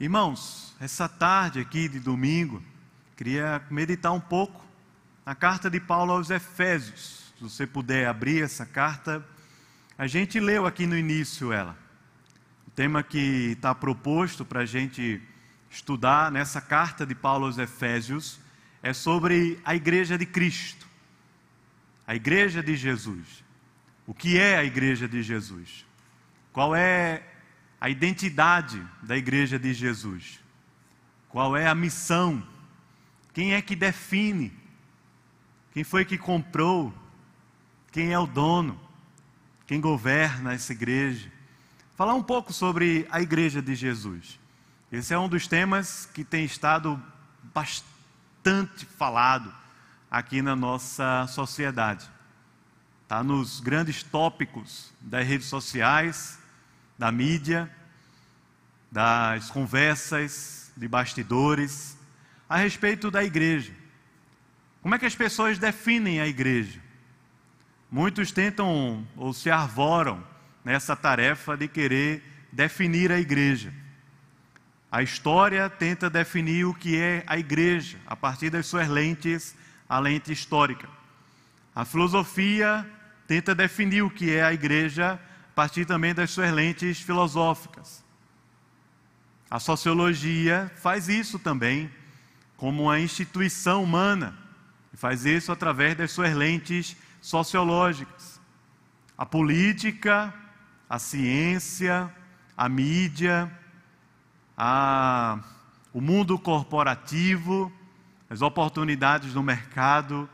Irmãos, 0.00 0.74
essa 0.80 1.06
tarde 1.06 1.60
aqui 1.60 1.86
de 1.86 2.00
domingo, 2.00 2.62
queria 3.14 3.62
meditar 3.70 4.12
um 4.12 4.20
pouco 4.20 4.64
na 5.26 5.34
carta 5.34 5.68
de 5.68 5.78
Paulo 5.78 6.12
aos 6.12 6.30
Efésios. 6.30 7.34
Se 7.36 7.44
você 7.44 7.66
puder 7.66 8.08
abrir 8.08 8.42
essa 8.42 8.64
carta, 8.64 9.22
a 9.98 10.06
gente 10.06 10.40
leu 10.40 10.64
aqui 10.64 10.86
no 10.86 10.96
início 10.96 11.52
ela. 11.52 11.76
O 12.66 12.70
tema 12.70 13.02
que 13.02 13.52
está 13.52 13.74
proposto 13.74 14.42
para 14.42 14.60
a 14.60 14.64
gente 14.64 15.20
estudar 15.68 16.32
nessa 16.32 16.62
carta 16.62 17.04
de 17.04 17.14
Paulo 17.14 17.44
aos 17.44 17.58
Efésios 17.58 18.40
é 18.82 18.94
sobre 18.94 19.60
a 19.66 19.74
igreja 19.74 20.16
de 20.16 20.24
Cristo, 20.24 20.88
a 22.06 22.14
igreja 22.14 22.62
de 22.62 22.74
Jesus. 22.74 23.44
O 24.06 24.14
que 24.14 24.38
é 24.38 24.56
a 24.56 24.64
igreja 24.64 25.06
de 25.06 25.22
Jesus? 25.22 25.84
Qual 26.54 26.74
é 26.74 27.22
a 27.80 27.88
identidade 27.88 28.84
da 29.02 29.16
igreja 29.16 29.58
de 29.58 29.72
Jesus? 29.72 30.38
Qual 31.28 31.56
é 31.56 31.66
a 31.66 31.74
missão? 31.74 32.46
Quem 33.32 33.54
é 33.54 33.62
que 33.62 33.74
define? 33.74 34.52
Quem 35.72 35.84
foi 35.84 36.04
que 36.04 36.18
comprou? 36.18 36.92
Quem 37.90 38.12
é 38.12 38.18
o 38.18 38.26
dono? 38.26 38.78
Quem 39.66 39.80
governa 39.80 40.52
essa 40.52 40.72
igreja? 40.72 41.30
Falar 41.96 42.14
um 42.14 42.22
pouco 42.22 42.52
sobre 42.52 43.06
a 43.10 43.20
igreja 43.20 43.62
de 43.62 43.74
Jesus. 43.74 44.38
Esse 44.90 45.14
é 45.14 45.18
um 45.18 45.28
dos 45.28 45.46
temas 45.46 46.06
que 46.06 46.24
tem 46.24 46.44
estado 46.44 47.00
bastante 47.54 48.84
falado 48.84 49.54
aqui 50.10 50.42
na 50.42 50.56
nossa 50.56 51.26
sociedade. 51.28 52.10
Está 53.04 53.22
nos 53.22 53.60
grandes 53.60 54.02
tópicos 54.02 54.92
das 55.00 55.26
redes 55.26 55.46
sociais, 55.46 56.39
da 57.00 57.10
mídia, 57.10 57.66
das 58.92 59.50
conversas 59.50 60.70
de 60.76 60.86
bastidores 60.86 61.96
a 62.46 62.58
respeito 62.58 63.10
da 63.10 63.24
igreja. 63.24 63.72
Como 64.82 64.94
é 64.94 64.98
que 64.98 65.06
as 65.06 65.14
pessoas 65.14 65.58
definem 65.58 66.20
a 66.20 66.26
igreja? 66.26 66.78
Muitos 67.90 68.32
tentam 68.32 69.08
ou 69.16 69.32
se 69.32 69.50
arvoram 69.50 70.22
nessa 70.62 70.94
tarefa 70.94 71.56
de 71.56 71.68
querer 71.68 72.22
definir 72.52 73.10
a 73.10 73.18
igreja. 73.18 73.72
A 74.92 75.02
história 75.02 75.70
tenta 75.70 76.10
definir 76.10 76.66
o 76.66 76.74
que 76.74 77.00
é 77.00 77.24
a 77.26 77.38
igreja 77.38 77.96
a 78.06 78.14
partir 78.14 78.50
das 78.50 78.66
suas 78.66 78.88
lentes, 78.88 79.56
a 79.88 79.98
lente 79.98 80.30
histórica. 80.30 80.86
A 81.74 81.86
filosofia 81.86 82.86
tenta 83.26 83.54
definir 83.54 84.02
o 84.02 84.10
que 84.10 84.30
é 84.30 84.42
a 84.42 84.52
igreja 84.52 85.18
partir 85.60 85.84
também 85.84 86.14
das 86.14 86.30
suas 86.30 86.50
lentes 86.50 87.02
filosóficas. 87.02 88.02
A 89.50 89.60
sociologia 89.60 90.72
faz 90.76 91.06
isso 91.06 91.38
também, 91.38 91.90
como 92.56 92.84
uma 92.84 92.98
instituição 92.98 93.84
humana, 93.84 94.38
e 94.90 94.96
faz 94.96 95.26
isso 95.26 95.52
através 95.52 95.94
das 95.94 96.12
suas 96.12 96.34
lentes 96.34 96.96
sociológicas. 97.20 98.40
A 99.18 99.26
política, 99.26 100.32
a 100.88 100.98
ciência, 100.98 102.10
a 102.56 102.66
mídia, 102.66 103.52
a, 104.56 105.40
o 105.92 106.00
mundo 106.00 106.38
corporativo, 106.38 107.70
as 108.30 108.40
oportunidades 108.40 109.34
no 109.34 109.42
mercado, 109.42 110.26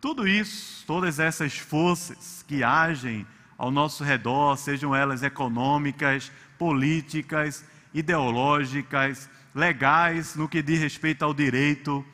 tudo 0.00 0.26
isso, 0.26 0.82
todas 0.86 1.18
essas 1.18 1.58
forças 1.58 2.42
que 2.48 2.64
agem 2.64 3.26
ao 3.58 3.70
nosso 3.70 4.04
redor, 4.04 4.56
sejam 4.56 4.94
elas 4.94 5.22
econômicas, 5.22 6.30
políticas, 6.58 7.64
ideológicas, 7.92 9.28
legais, 9.54 10.34
no 10.34 10.48
que 10.48 10.62
diz 10.62 10.78
respeito 10.78 11.24
ao 11.24 11.32
direito, 11.32 12.04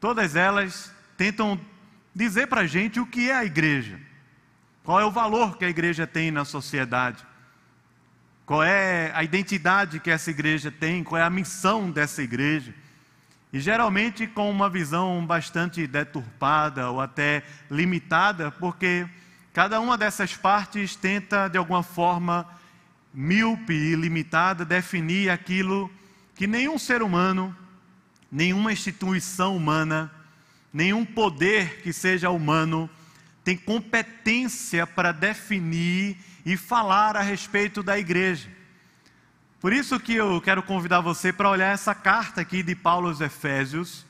todas 0.00 0.34
elas 0.34 0.92
tentam 1.16 1.58
dizer 2.14 2.48
para 2.48 2.62
a 2.62 2.66
gente 2.66 2.98
o 2.98 3.06
que 3.06 3.30
é 3.30 3.34
a 3.34 3.44
igreja, 3.44 4.00
qual 4.82 4.98
é 4.98 5.04
o 5.04 5.10
valor 5.10 5.56
que 5.56 5.64
a 5.64 5.68
igreja 5.68 6.06
tem 6.06 6.30
na 6.30 6.44
sociedade, 6.44 7.24
qual 8.44 8.62
é 8.62 9.12
a 9.14 9.22
identidade 9.22 10.00
que 10.00 10.10
essa 10.10 10.30
igreja 10.30 10.70
tem, 10.70 11.04
qual 11.04 11.20
é 11.20 11.24
a 11.24 11.30
missão 11.30 11.90
dessa 11.90 12.22
igreja. 12.22 12.74
E 13.52 13.60
geralmente 13.60 14.26
com 14.26 14.50
uma 14.50 14.68
visão 14.68 15.24
bastante 15.24 15.86
deturpada 15.86 16.90
ou 16.90 17.00
até 17.00 17.42
limitada, 17.70 18.50
porque 18.50 19.06
Cada 19.56 19.80
uma 19.80 19.96
dessas 19.96 20.36
partes 20.36 20.96
tenta, 20.96 21.48
de 21.48 21.56
alguma 21.56 21.82
forma, 21.82 22.46
míope 23.14 23.72
e 23.72 23.96
limitada, 23.96 24.66
definir 24.66 25.30
aquilo 25.30 25.90
que 26.34 26.46
nenhum 26.46 26.78
ser 26.78 27.00
humano, 27.00 27.56
nenhuma 28.30 28.70
instituição 28.70 29.56
humana, 29.56 30.12
nenhum 30.70 31.06
poder 31.06 31.80
que 31.80 31.90
seja 31.90 32.28
humano 32.28 32.90
tem 33.42 33.56
competência 33.56 34.86
para 34.86 35.10
definir 35.10 36.18
e 36.44 36.54
falar 36.54 37.16
a 37.16 37.22
respeito 37.22 37.82
da 37.82 37.98
igreja. 37.98 38.50
Por 39.58 39.72
isso 39.72 39.98
que 39.98 40.16
eu 40.16 40.38
quero 40.38 40.62
convidar 40.62 41.00
você 41.00 41.32
para 41.32 41.48
olhar 41.48 41.72
essa 41.72 41.94
carta 41.94 42.42
aqui 42.42 42.62
de 42.62 42.74
Paulo 42.74 43.08
aos 43.08 43.22
Efésios, 43.22 44.04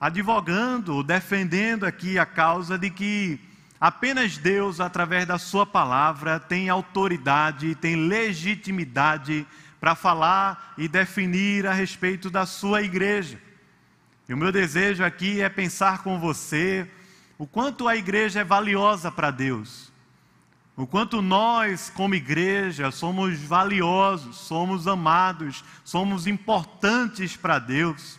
advogando, 0.00 1.04
defendendo 1.04 1.86
aqui 1.86 2.18
a 2.18 2.26
causa 2.26 2.76
de 2.76 2.90
que 2.90 3.47
Apenas 3.80 4.36
Deus, 4.36 4.80
através 4.80 5.26
da 5.26 5.38
Sua 5.38 5.64
palavra, 5.64 6.40
tem 6.40 6.68
autoridade, 6.68 7.74
tem 7.76 7.94
legitimidade 7.94 9.46
para 9.80 9.94
falar 9.94 10.74
e 10.76 10.88
definir 10.88 11.66
a 11.66 11.72
respeito 11.72 12.28
da 12.28 12.44
Sua 12.44 12.82
igreja. 12.82 13.40
E 14.28 14.34
o 14.34 14.36
meu 14.36 14.50
desejo 14.50 15.04
aqui 15.04 15.40
é 15.40 15.48
pensar 15.48 16.02
com 16.02 16.18
você 16.18 16.90
o 17.38 17.46
quanto 17.46 17.86
a 17.86 17.96
igreja 17.96 18.40
é 18.40 18.44
valiosa 18.44 19.12
para 19.12 19.30
Deus, 19.30 19.92
o 20.76 20.86
quanto 20.86 21.22
nós, 21.22 21.88
como 21.90 22.14
igreja, 22.14 22.90
somos 22.90 23.38
valiosos, 23.38 24.36
somos 24.38 24.86
amados, 24.88 25.64
somos 25.84 26.26
importantes 26.26 27.36
para 27.36 27.58
Deus. 27.58 28.17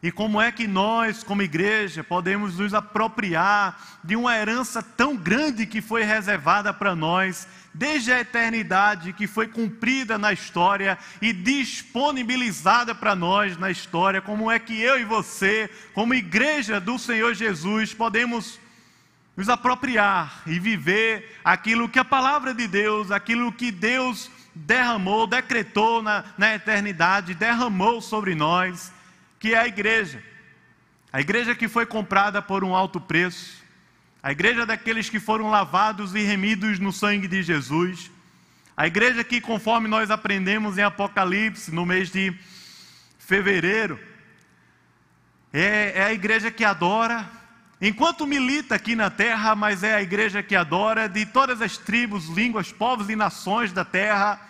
E 0.00 0.12
como 0.12 0.40
é 0.40 0.52
que 0.52 0.68
nós, 0.68 1.24
como 1.24 1.42
igreja, 1.42 2.04
podemos 2.04 2.58
nos 2.58 2.72
apropriar 2.72 3.98
de 4.04 4.14
uma 4.14 4.36
herança 4.36 4.80
tão 4.80 5.16
grande 5.16 5.66
que 5.66 5.80
foi 5.80 6.04
reservada 6.04 6.72
para 6.72 6.94
nós, 6.94 7.48
desde 7.74 8.12
a 8.12 8.20
eternidade, 8.20 9.12
que 9.12 9.26
foi 9.26 9.48
cumprida 9.48 10.16
na 10.16 10.32
história 10.32 10.96
e 11.20 11.32
disponibilizada 11.32 12.94
para 12.94 13.16
nós 13.16 13.56
na 13.56 13.72
história? 13.72 14.20
Como 14.20 14.48
é 14.48 14.60
que 14.60 14.80
eu 14.80 15.00
e 15.00 15.04
você, 15.04 15.68
como 15.92 16.14
igreja 16.14 16.78
do 16.78 16.96
Senhor 16.96 17.34
Jesus, 17.34 17.92
podemos 17.92 18.60
nos 19.36 19.48
apropriar 19.48 20.42
e 20.46 20.60
viver 20.60 21.40
aquilo 21.44 21.88
que 21.88 21.98
a 21.98 22.04
palavra 22.04 22.54
de 22.54 22.68
Deus, 22.68 23.10
aquilo 23.10 23.50
que 23.50 23.72
Deus 23.72 24.30
derramou, 24.54 25.26
decretou 25.26 26.02
na, 26.02 26.24
na 26.36 26.54
eternidade, 26.54 27.34
derramou 27.34 28.00
sobre 28.00 28.36
nós? 28.36 28.92
Que 29.38 29.54
é 29.54 29.58
a 29.58 29.66
igreja. 29.66 30.22
A 31.12 31.20
igreja 31.20 31.54
que 31.54 31.68
foi 31.68 31.86
comprada 31.86 32.42
por 32.42 32.64
um 32.64 32.74
alto 32.74 33.00
preço, 33.00 33.62
a 34.22 34.32
igreja 34.32 34.66
daqueles 34.66 35.08
que 35.08 35.20
foram 35.20 35.48
lavados 35.48 36.14
e 36.14 36.20
remidos 36.20 36.78
no 36.78 36.92
sangue 36.92 37.28
de 37.28 37.42
Jesus, 37.42 38.10
a 38.76 38.86
igreja 38.86 39.24
que, 39.24 39.40
conforme 39.40 39.88
nós 39.88 40.10
aprendemos 40.10 40.76
em 40.76 40.82
Apocalipse, 40.82 41.72
no 41.74 41.86
mês 41.86 42.10
de 42.10 42.34
fevereiro, 43.18 43.98
é, 45.52 45.92
é 45.96 46.04
a 46.04 46.12
igreja 46.12 46.50
que 46.50 46.64
adora, 46.64 47.28
enquanto 47.80 48.26
milita 48.26 48.74
aqui 48.74 48.94
na 48.94 49.08
terra, 49.08 49.54
mas 49.54 49.82
é 49.82 49.94
a 49.94 50.02
igreja 50.02 50.42
que 50.42 50.54
adora 50.54 51.08
de 51.08 51.24
todas 51.24 51.62
as 51.62 51.78
tribos, 51.78 52.28
línguas, 52.28 52.70
povos 52.70 53.08
e 53.08 53.16
nações 53.16 53.72
da 53.72 53.84
terra, 53.84 54.40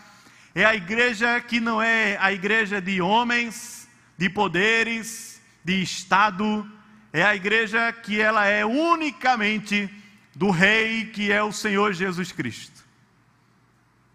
é 0.55 0.65
a 0.65 0.75
igreja 0.75 1.41
que 1.41 1.61
não 1.61 1.81
é 1.81 2.17
a 2.21 2.33
igreja 2.33 2.81
de 2.81 3.01
homens, 3.01 3.78
de 4.19 4.29
poderes, 4.29 5.41
de 5.65 5.81
Estado, 5.81 6.69
é 7.13 7.23
a 7.23 7.37
igreja 7.37 7.93
que 7.93 8.21
ela 8.21 8.45
é 8.47 8.67
unicamente 8.67 9.89
do 10.35 10.51
Rei, 10.51 11.07
que 11.07 11.31
é 11.31 11.43
o 11.43 11.53
Senhor 11.53 11.93
Jesus 11.93 12.33
Cristo. 12.33 12.85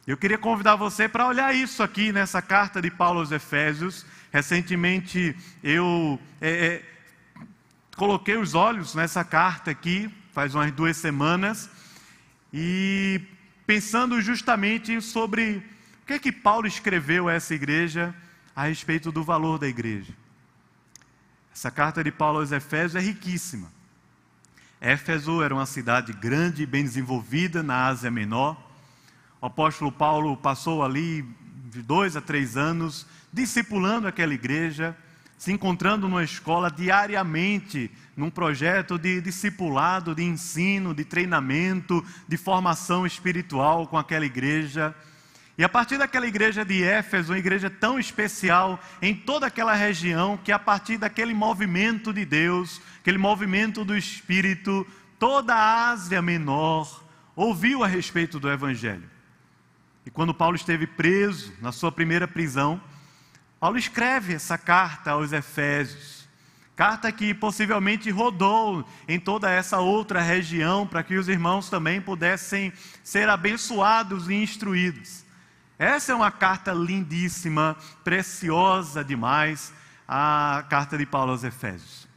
Eu 0.06 0.18
queria 0.18 0.38
convidar 0.38 0.76
você 0.76 1.08
para 1.08 1.26
olhar 1.26 1.56
isso 1.56 1.82
aqui 1.82 2.12
nessa 2.12 2.42
carta 2.42 2.82
de 2.82 2.92
Paulo 2.92 3.22
aos 3.22 3.32
Efésios. 3.32 4.06
Recentemente 4.34 5.34
eu 5.64 6.20
é, 6.42 6.50
é, 6.50 6.82
coloquei 7.96 8.36
os 8.36 8.54
olhos 8.54 8.94
nessa 8.96 9.24
carta 9.24 9.72
aqui, 9.72 10.14
faz 10.34 10.54
umas 10.54 10.72
duas 10.74 10.98
semanas, 10.98 11.70
e 12.52 13.22
pensando 13.66 14.22
justamente 14.22 15.00
sobre 15.02 15.64
o 16.02 16.06
que 16.06 16.14
é 16.14 16.20
que 16.20 16.32
Paulo 16.34 16.68
escreveu 16.68 17.30
a 17.30 17.34
essa 17.34 17.56
igreja 17.56 18.14
a 18.56 18.66
respeito 18.66 19.12
do 19.12 19.24
valor 19.24 19.58
da 19.58 19.68
igreja. 19.68 20.14
Essa 21.54 21.70
carta 21.70 22.04
de 22.04 22.12
Paulo 22.12 22.40
aos 22.40 22.52
Efésios 22.52 22.96
é 22.96 23.06
riquíssima. 23.06 23.72
Éfeso 24.82 25.42
era 25.42 25.54
uma 25.54 25.66
cidade 25.66 26.12
grande 26.12 26.64
e 26.64 26.66
bem 26.66 26.84
desenvolvida 26.84 27.64
na 27.64 27.88
Ásia 27.88 28.12
Menor. 28.12 28.58
O 29.40 29.46
apóstolo 29.46 29.92
Paulo 29.92 30.36
passou 30.36 30.84
ali 30.84 31.24
de 31.72 31.82
dois 31.82 32.16
a 32.16 32.22
três 32.22 32.58
anos, 32.58 33.06
discipulando 33.32 34.08
aquela 34.08 34.34
igreja, 34.34 34.96
se 35.38 35.52
encontrando 35.52 36.08
numa 36.08 36.24
escola 36.24 36.70
diariamente, 36.70 37.90
num 38.16 38.30
projeto 38.30 38.98
de 38.98 39.22
discipulado, 39.22 40.14
de 40.14 40.24
ensino, 40.24 40.94
de 40.94 41.04
treinamento, 41.04 42.06
de 42.28 42.38
formação 42.38 43.06
espiritual 43.06 43.88
com 43.88 43.98
aquela 43.98 44.26
igreja. 44.26 44.96
E 45.58 45.64
a 45.64 45.70
partir 45.70 45.98
daquela 45.98 46.28
igreja 46.28 46.66
de 46.66 46.84
Éfeso, 46.84 47.32
uma 47.32 47.38
igreja 47.38 47.70
tão 47.70 48.00
especial 48.00 48.80
em 49.02 49.14
toda 49.14 49.46
aquela 49.46 49.74
região, 49.74 50.36
que 50.36 50.52
a 50.52 50.58
partir 50.58 50.98
daquele 50.98 51.34
movimento 51.34 52.12
de 52.12 52.26
Deus, 52.26 52.82
aquele 53.00 53.20
movimento 53.20 53.86
do 53.86 53.96
Espírito, 53.96 54.86
toda 55.20 55.54
a 55.54 55.90
Ásia 55.90 56.22
Menor 56.22 57.04
ouviu 57.36 57.84
a 57.84 57.88
respeito 57.88 58.40
do 58.40 58.50
Evangelho. 58.50 59.10
E 60.06 60.10
quando 60.10 60.34
Paulo 60.34 60.56
esteve 60.56 60.88
preso, 60.88 61.54
na 61.62 61.72
sua 61.72 61.92
primeira 61.92 62.28
prisão, 62.28 62.82
Paulo 63.60 63.78
escreve 63.78 64.34
essa 64.34 64.58
carta 64.58 65.12
aos 65.12 65.32
Efésios. 65.32 66.28
Carta 66.76 67.12
que 67.12 67.34
possivelmente 67.34 68.10
rodou 68.10 68.84
em 69.08 69.20
toda 69.20 69.50
essa 69.52 69.78
outra 69.80 70.20
região 70.20 70.88
para 70.88 71.04
que 71.04 71.16
os 71.16 71.30
irmãos 71.30 71.70
também 71.70 72.02
pudessem 72.02 72.74
ser 73.04 73.30
abençoados 73.30 74.28
e 74.28 74.34
instruídos. 74.34 75.23
Essa 75.84 76.14
é 76.14 76.16
uma 76.16 76.32
carta 76.32 76.72
lindíssima, 76.72 77.76
preciosa 78.06 79.04
demais, 79.04 79.74
a 80.08 80.64
carta 80.70 80.98
de 80.98 81.06
Paulo 81.06 81.32
aos 81.32 81.44
Efésios. 81.44 82.08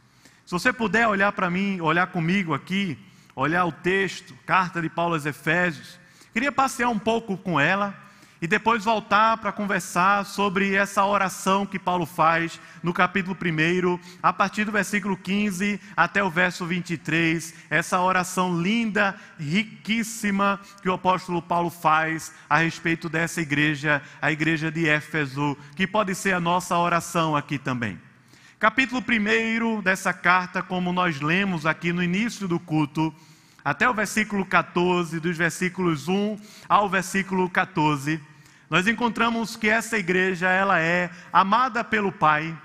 Se 0.45 0.51
você 0.53 0.71
puder 0.71 1.05
olhar 1.05 1.33
para 1.33 1.49
mim, 1.49 1.81
olhar 1.81 2.07
comigo 2.07 2.53
aqui, 2.53 2.97
olhar 3.35 3.65
o 3.65 3.71
texto, 3.73 4.33
carta 4.45 4.81
de 4.81 4.87
Paulo 4.87 5.15
aos 5.15 5.25
Efésios, 5.25 5.99
queria 6.31 6.49
passear 6.49 6.87
um 6.87 6.97
pouco 6.97 7.35
com 7.35 7.59
ela 7.59 7.93
e 8.41 8.47
depois 8.47 8.83
voltar 8.83 9.37
para 9.37 9.51
conversar 9.51 10.25
sobre 10.25 10.75
essa 10.75 11.03
oração 11.05 11.65
que 11.65 11.79
Paulo 11.79 12.05
faz 12.05 12.59
no 12.83 12.93
capítulo 12.93 13.35
1, 13.35 13.99
a 14.21 14.31
partir 14.31 14.65
do 14.65 14.71
versículo 14.71 15.17
15 15.17 15.79
até 15.95 16.23
o 16.23 16.29
verso 16.29 16.65
23, 16.65 17.53
essa 17.69 17.99
oração 17.99 18.61
linda, 18.61 19.15
riquíssima 19.39 20.59
que 20.81 20.89
o 20.89 20.93
apóstolo 20.93 21.41
Paulo 21.41 21.69
faz 21.69 22.31
a 22.49 22.59
respeito 22.59 23.09
dessa 23.09 23.41
igreja, 23.41 24.01
a 24.21 24.31
igreja 24.31 24.71
de 24.71 24.87
Éfeso, 24.87 25.57
que 25.75 25.87
pode 25.87 26.13
ser 26.13 26.33
a 26.33 26.39
nossa 26.39 26.77
oração 26.77 27.35
aqui 27.35 27.57
também. 27.57 27.99
Capítulo 28.59 29.03
1 29.07 29.81
dessa 29.81 30.11
carta, 30.11 30.63
como 30.63 30.91
nós 30.91 31.21
lemos 31.21 31.67
aqui 31.67 31.93
no 31.93 32.01
início 32.01 32.47
do 32.47 32.59
culto, 32.59 33.13
até 33.67 33.89
o 33.89 33.93
versículo 33.93 34.45
14, 34.45 35.19
dos 35.19 35.35
versículos 35.35 36.07
1 36.07 36.39
ao 36.69 36.87
versículo 36.87 37.49
14, 37.49 38.17
nós 38.69 38.87
encontramos 38.87 39.57
que 39.57 39.67
essa 39.67 39.97
igreja 39.97 40.47
ela 40.47 40.79
é 40.79 41.09
amada 41.33 41.83
pelo 41.83 42.09
Pai, 42.09 42.57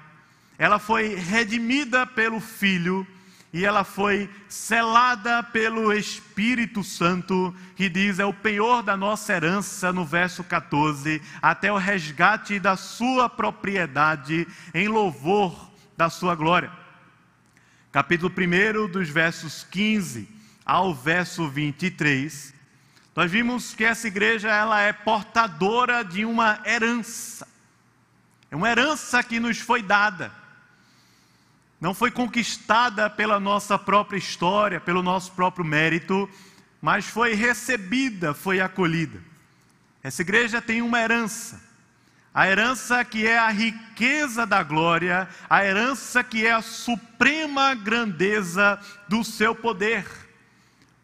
ela 0.57 0.79
foi 0.79 1.17
redimida 1.17 2.07
pelo 2.07 2.39
Filho 2.39 3.05
e 3.53 3.65
ela 3.65 3.83
foi 3.83 4.31
selada 4.49 5.43
pelo 5.43 5.93
Espírito 5.93 6.85
Santo, 6.85 7.53
que 7.75 7.89
diz 7.89 8.21
é 8.21 8.25
o 8.25 8.33
penhor 8.33 8.85
da 8.85 8.97
nossa 8.97 9.33
herança 9.33 9.93
no 9.93 10.05
verso 10.05 10.45
14, 10.45 11.21
até 11.43 11.73
o 11.73 11.79
resgate 11.79 12.61
da 12.61 12.77
sua 12.77 13.29
propriedade 13.29 14.47
em 14.73 14.87
louvor 14.87 15.69
da 15.97 16.09
sua 16.09 16.37
glória. 16.37 16.71
Capítulo 17.91 18.33
1 18.33 18.87
dos 18.87 19.09
versos 19.09 19.67
15 19.69 20.42
ao 20.73 20.95
verso 20.95 21.51
23, 21.51 22.55
nós 23.15 23.31
vimos 23.31 23.75
que 23.75 23.85
essa 23.85 24.07
igreja 24.09 24.49
ela 24.49 24.81
é 24.81 24.91
portadora 24.91 26.03
de 26.03 26.25
uma 26.25 26.63
herança. 26.65 27.47
É 28.51 28.57
uma 28.57 28.71
herança 28.71 29.23
que 29.23 29.39
nos 29.39 29.59
foi 29.59 29.83
dada. 29.83 30.33
Não 31.79 31.93
foi 31.93 32.11
conquistada 32.11 33.11
pela 33.11 33.39
nossa 33.39 33.79
própria 33.79 34.17
história, 34.17 34.81
pelo 34.81 35.03
nosso 35.03 35.33
próprio 35.33 35.63
mérito, 35.63 36.27
mas 36.81 37.05
foi 37.05 37.35
recebida, 37.35 38.33
foi 38.33 38.59
acolhida. 38.59 39.21
Essa 40.03 40.23
igreja 40.23 40.63
tem 40.63 40.81
uma 40.81 40.99
herança. 40.99 41.61
A 42.33 42.49
herança 42.49 43.05
que 43.05 43.27
é 43.27 43.37
a 43.37 43.51
riqueza 43.51 44.47
da 44.47 44.63
glória, 44.63 45.29
a 45.51 45.63
herança 45.63 46.25
que 46.25 46.47
é 46.47 46.53
a 46.53 46.63
suprema 46.63 47.75
grandeza 47.75 48.81
do 49.07 49.23
seu 49.23 49.55
poder. 49.55 50.23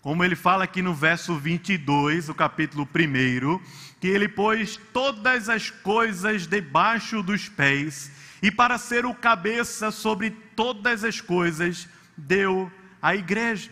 Como 0.08 0.24
ele 0.24 0.36
fala 0.36 0.64
aqui 0.64 0.80
no 0.80 0.94
verso 0.94 1.36
22, 1.36 2.28
do 2.28 2.34
capítulo 2.34 2.88
1, 2.94 3.60
que 4.00 4.06
ele 4.06 4.26
pôs 4.26 4.80
todas 4.90 5.50
as 5.50 5.68
coisas 5.68 6.46
debaixo 6.46 7.22
dos 7.22 7.46
pés, 7.46 8.10
e 8.40 8.50
para 8.50 8.78
ser 8.78 9.04
o 9.04 9.12
cabeça 9.12 9.90
sobre 9.90 10.30
todas 10.30 11.04
as 11.04 11.20
coisas, 11.20 11.86
deu 12.16 12.72
a 13.02 13.14
igreja. 13.14 13.70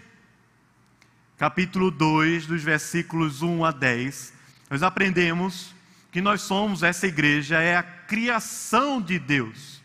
Capítulo 1.39 1.91
2, 1.91 2.45
dos 2.47 2.63
versículos 2.63 3.41
1 3.41 3.65
a 3.65 3.71
10, 3.71 4.35
nós 4.69 4.83
aprendemos 4.83 5.75
que 6.13 6.21
nós 6.21 6.43
somos, 6.43 6.83
essa 6.83 7.07
igreja 7.07 7.63
é 7.63 7.79
a 7.79 7.83
criação 7.83 9.01
de 9.01 9.19
Deus. 9.19 9.81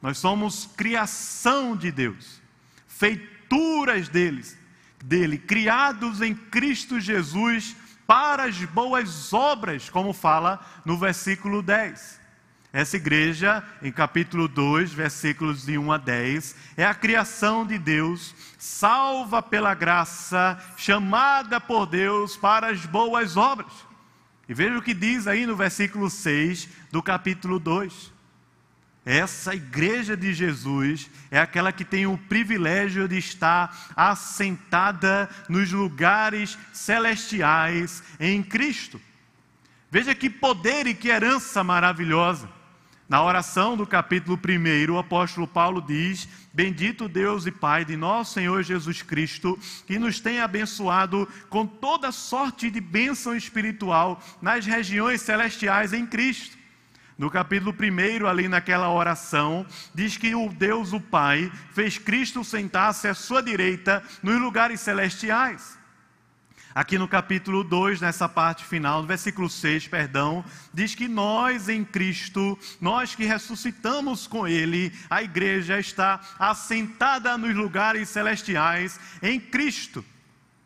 Nós 0.00 0.16
somos 0.16 0.64
criação 0.64 1.76
de 1.76 1.92
Deus, 1.92 2.40
feituras 2.88 4.08
deles 4.08 4.63
dele, 5.04 5.38
criados 5.38 6.20
em 6.20 6.34
Cristo 6.34 6.98
Jesus 6.98 7.76
para 8.06 8.44
as 8.44 8.58
boas 8.64 9.32
obras, 9.32 9.88
como 9.88 10.12
fala 10.12 10.64
no 10.84 10.98
versículo 10.98 11.62
10. 11.62 12.20
Essa 12.72 12.96
igreja, 12.96 13.62
em 13.80 13.92
capítulo 13.92 14.48
2, 14.48 14.92
versículos 14.92 15.64
de 15.64 15.78
1 15.78 15.92
a 15.92 15.96
10, 15.96 16.56
é 16.76 16.84
a 16.84 16.94
criação 16.94 17.64
de 17.64 17.78
Deus, 17.78 18.34
salva 18.58 19.40
pela 19.40 19.74
graça, 19.74 20.58
chamada 20.76 21.60
por 21.60 21.86
Deus 21.86 22.36
para 22.36 22.68
as 22.68 22.84
boas 22.84 23.36
obras. 23.36 23.72
E 24.48 24.52
veja 24.52 24.76
o 24.76 24.82
que 24.82 24.92
diz 24.92 25.26
aí 25.26 25.46
no 25.46 25.54
versículo 25.54 26.10
6 26.10 26.68
do 26.90 27.02
capítulo 27.02 27.60
2. 27.60 28.13
Essa 29.04 29.54
igreja 29.54 30.16
de 30.16 30.32
Jesus 30.32 31.10
é 31.30 31.38
aquela 31.38 31.72
que 31.72 31.84
tem 31.84 32.06
o 32.06 32.16
privilégio 32.16 33.06
de 33.06 33.18
estar 33.18 33.92
assentada 33.94 35.28
nos 35.48 35.70
lugares 35.70 36.56
celestiais 36.72 38.02
em 38.18 38.42
Cristo. 38.42 38.98
Veja 39.90 40.14
que 40.14 40.30
poder 40.30 40.86
e 40.86 40.94
que 40.94 41.08
herança 41.08 41.62
maravilhosa. 41.62 42.48
Na 43.06 43.22
oração 43.22 43.76
do 43.76 43.86
capítulo 43.86 44.40
1, 44.88 44.90
o 44.90 44.98
apóstolo 44.98 45.46
Paulo 45.46 45.82
diz: 45.82 46.26
Bendito 46.54 47.06
Deus 47.06 47.44
e 47.44 47.52
Pai 47.52 47.84
de 47.84 47.96
nosso 47.96 48.32
Senhor 48.32 48.62
Jesus 48.62 49.02
Cristo, 49.02 49.58
que 49.86 49.98
nos 49.98 50.18
tem 50.18 50.40
abençoado 50.40 51.28
com 51.50 51.66
toda 51.66 52.10
sorte 52.10 52.70
de 52.70 52.80
bênção 52.80 53.36
espiritual 53.36 54.22
nas 54.40 54.64
regiões 54.64 55.20
celestiais 55.20 55.92
em 55.92 56.06
Cristo. 56.06 56.63
No 57.16 57.30
capítulo 57.30 57.72
1, 57.72 58.26
ali 58.26 58.48
naquela 58.48 58.90
oração, 58.90 59.64
diz 59.94 60.16
que 60.16 60.34
o 60.34 60.48
Deus, 60.48 60.92
o 60.92 61.00
Pai, 61.00 61.50
fez 61.72 61.96
Cristo 61.96 62.42
sentar-se 62.42 63.06
à 63.06 63.14
sua 63.14 63.40
direita 63.40 64.02
nos 64.20 64.40
lugares 64.40 64.80
celestiais. 64.80 65.78
Aqui 66.74 66.98
no 66.98 67.06
capítulo 67.06 67.62
2, 67.62 68.00
nessa 68.00 68.28
parte 68.28 68.64
final, 68.64 69.00
no 69.00 69.06
versículo 69.06 69.48
6, 69.48 69.86
perdão, 69.86 70.44
diz 70.72 70.96
que 70.96 71.06
nós 71.06 71.68
em 71.68 71.84
Cristo, 71.84 72.58
nós 72.80 73.14
que 73.14 73.24
ressuscitamos 73.24 74.26
com 74.26 74.48
Ele, 74.48 74.92
a 75.08 75.22
igreja 75.22 75.78
está 75.78 76.20
assentada 76.36 77.38
nos 77.38 77.54
lugares 77.54 78.08
celestiais 78.08 78.98
em 79.22 79.38
Cristo. 79.38 80.04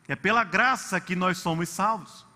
É 0.08 0.16
pela 0.16 0.44
graça 0.44 0.98
que 0.98 1.14
nós 1.14 1.36
somos 1.36 1.68
salvos 1.68 2.27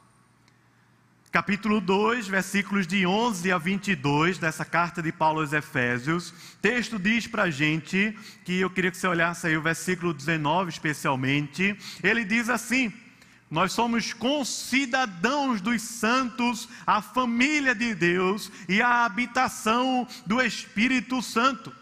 capítulo 1.33 1.81
2, 1.81 2.29
versículos 2.29 2.87
de 2.87 3.07
11 3.07 3.51
a 3.51 3.57
22 3.57 4.37
dessa 4.37 4.67
carta 4.67 5.01
de 5.01 5.11
Paulo 5.11 5.41
aos 5.41 5.55
Efésios, 5.55 6.33
texto 6.61 6.99
diz 6.99 7.27
para 7.27 7.45
a 7.45 7.51
gente, 7.51 8.15
que 8.45 8.61
eu 8.61 8.69
queria 8.69 8.91
que 8.91 8.99
você 8.99 9.07
olhasse 9.07 9.47
aí 9.47 9.57
o 9.57 9.63
versículo 9.63 10.13
19 10.13 10.69
especialmente, 10.69 11.75
ele 12.03 12.23
diz 12.23 12.51
assim: 12.51 12.93
nós 13.51 13.73
somos 13.73 14.13
concidadãos 14.13 15.63
dos 15.63 15.81
santos, 15.81 16.69
a 16.87 17.01
família 17.01 17.75
de 17.75 17.95
Deus 17.95 18.53
e 18.69 18.83
a 18.83 19.07
habitação 19.07 20.07
do 20.27 20.39
Espírito 20.39 21.23
Santo. 21.23 21.73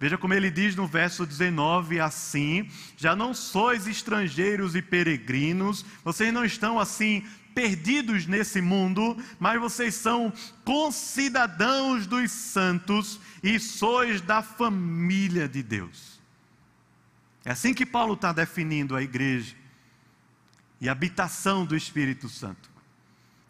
Veja 0.00 0.16
como 0.16 0.32
ele 0.32 0.50
diz 0.50 0.74
no 0.74 0.86
verso 0.86 1.26
19 1.26 2.00
assim: 2.00 2.66
Já 2.96 3.14
não 3.14 3.34
sois 3.34 3.86
estrangeiros 3.86 4.74
e 4.74 4.80
peregrinos, 4.80 5.84
vocês 6.02 6.32
não 6.32 6.42
estão 6.42 6.80
assim 6.80 7.22
perdidos 7.54 8.26
nesse 8.26 8.60
mundo, 8.60 9.16
mas 9.38 9.60
vocês 9.60 9.94
são 9.94 10.32
concidadãos 10.64 12.06
dos 12.06 12.30
santos 12.30 13.20
e 13.42 13.58
sois 13.58 14.20
da 14.20 14.42
família 14.42 15.48
de 15.48 15.62
Deus. 15.62 16.20
É 17.44 17.52
assim 17.52 17.72
que 17.72 17.86
Paulo 17.86 18.14
está 18.14 18.32
definindo 18.32 18.94
a 18.94 19.02
igreja 19.02 19.54
e 20.80 20.88
a 20.88 20.92
habitação 20.92 21.64
do 21.64 21.76
Espírito 21.76 22.28
Santo. 22.28 22.70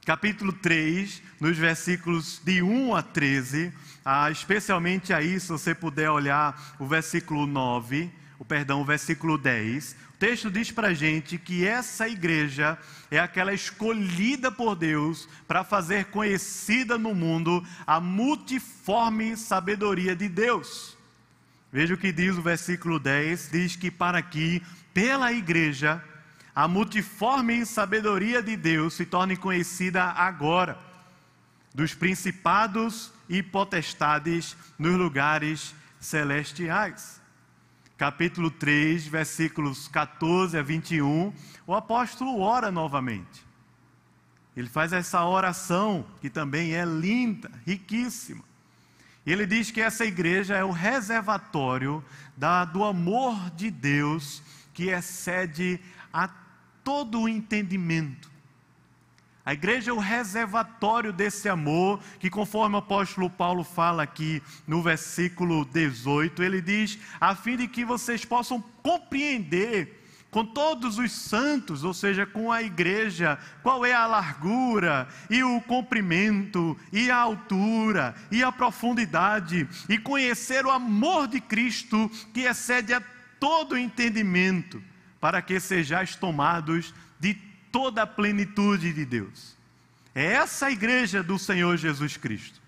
capítulo 0.04 0.52
3, 0.52 1.22
nos 1.38 1.56
versículos 1.56 2.40
de 2.44 2.62
1 2.62 2.96
a 2.96 3.02
13, 3.02 3.72
ah, 4.04 4.30
especialmente 4.30 5.12
aí, 5.12 5.38
se 5.38 5.48
você 5.48 5.74
puder 5.74 6.10
olhar 6.10 6.76
o 6.78 6.86
versículo 6.86 7.46
9, 7.46 8.10
o 8.38 8.44
perdão, 8.44 8.80
o 8.80 8.84
versículo 8.84 9.36
10. 9.36 9.94
Texto 10.20 10.50
diz 10.50 10.70
para 10.70 10.88
a 10.88 10.92
gente 10.92 11.38
que 11.38 11.66
essa 11.66 12.06
igreja 12.06 12.76
é 13.10 13.18
aquela 13.18 13.54
escolhida 13.54 14.52
por 14.52 14.76
Deus 14.76 15.26
para 15.48 15.64
fazer 15.64 16.10
conhecida 16.10 16.98
no 16.98 17.14
mundo 17.14 17.66
a 17.86 17.98
multiforme 18.02 19.34
sabedoria 19.34 20.14
de 20.14 20.28
Deus. 20.28 20.94
Veja 21.72 21.94
o 21.94 21.96
que 21.96 22.12
diz 22.12 22.36
o 22.36 22.42
versículo 22.42 23.00
10: 23.00 23.50
diz 23.50 23.76
que 23.76 23.90
para 23.90 24.20
que, 24.20 24.62
pela 24.92 25.32
igreja, 25.32 26.04
a 26.54 26.68
multiforme 26.68 27.64
sabedoria 27.64 28.42
de 28.42 28.58
Deus 28.58 28.92
se 28.92 29.06
torne 29.06 29.38
conhecida 29.38 30.04
agora, 30.04 30.76
dos 31.74 31.94
principados 31.94 33.10
e 33.26 33.42
potestades 33.42 34.54
nos 34.78 34.96
lugares 34.96 35.74
celestiais. 35.98 37.19
Capítulo 38.00 38.50
3, 38.50 39.06
versículos 39.08 39.86
14 39.86 40.56
a 40.56 40.62
21, 40.62 41.34
o 41.66 41.74
apóstolo 41.74 42.40
ora 42.40 42.70
novamente. 42.70 43.44
Ele 44.56 44.70
faz 44.70 44.94
essa 44.94 45.22
oração, 45.26 46.06
que 46.18 46.30
também 46.30 46.72
é 46.72 46.82
linda, 46.82 47.50
riquíssima. 47.66 48.42
Ele 49.26 49.46
diz 49.46 49.70
que 49.70 49.82
essa 49.82 50.06
igreja 50.06 50.56
é 50.56 50.64
o 50.64 50.70
reservatório 50.70 52.02
da, 52.34 52.64
do 52.64 52.84
amor 52.84 53.50
de 53.50 53.70
Deus 53.70 54.42
que 54.72 54.84
excede 54.88 55.78
a 56.10 56.26
todo 56.82 57.20
o 57.20 57.28
entendimento. 57.28 58.29
A 59.50 59.52
igreja 59.52 59.90
é 59.90 59.92
o 59.92 59.98
reservatório 59.98 61.12
desse 61.12 61.48
amor, 61.48 61.98
que 62.20 62.30
conforme 62.30 62.76
o 62.76 62.78
apóstolo 62.78 63.28
Paulo 63.28 63.64
fala 63.64 64.00
aqui 64.00 64.40
no 64.64 64.80
versículo 64.80 65.64
18, 65.64 66.40
ele 66.40 66.62
diz: 66.62 66.96
a 67.20 67.34
fim 67.34 67.56
de 67.56 67.66
que 67.66 67.84
vocês 67.84 68.24
possam 68.24 68.62
compreender 68.80 70.06
com 70.30 70.44
todos 70.44 70.98
os 70.98 71.10
santos, 71.10 71.82
ou 71.82 71.92
seja, 71.92 72.24
com 72.24 72.52
a 72.52 72.62
igreja, 72.62 73.40
qual 73.60 73.84
é 73.84 73.92
a 73.92 74.06
largura 74.06 75.08
e 75.28 75.42
o 75.42 75.60
comprimento 75.62 76.78
e 76.92 77.10
a 77.10 77.16
altura 77.16 78.14
e 78.30 78.44
a 78.44 78.52
profundidade, 78.52 79.68
e 79.88 79.98
conhecer 79.98 80.64
o 80.64 80.70
amor 80.70 81.26
de 81.26 81.40
Cristo 81.40 82.08
que 82.32 82.42
excede 82.42 82.94
a 82.94 83.02
todo 83.40 83.76
entendimento 83.76 84.80
para 85.20 85.42
que 85.42 85.58
sejais 85.58 86.14
tomados 86.14 86.94
toda 87.70 88.02
a 88.02 88.06
plenitude 88.06 88.92
de 88.92 89.04
Deus. 89.04 89.56
É 90.14 90.24
essa 90.24 90.66
a 90.66 90.70
igreja 90.70 91.22
do 91.22 91.38
Senhor 91.38 91.76
Jesus 91.76 92.16
Cristo. 92.16 92.60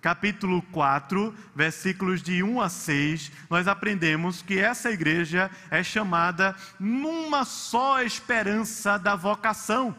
Capítulo 0.00 0.62
4, 0.72 1.34
versículos 1.54 2.22
de 2.22 2.42
1 2.42 2.60
a 2.60 2.70
6, 2.70 3.30
nós 3.50 3.68
aprendemos 3.68 4.40
que 4.40 4.58
essa 4.58 4.90
igreja 4.90 5.50
é 5.70 5.82
chamada 5.82 6.56
numa 6.78 7.44
só 7.44 8.02
esperança 8.02 8.98
da 8.98 9.14
vocação. 9.14 9.94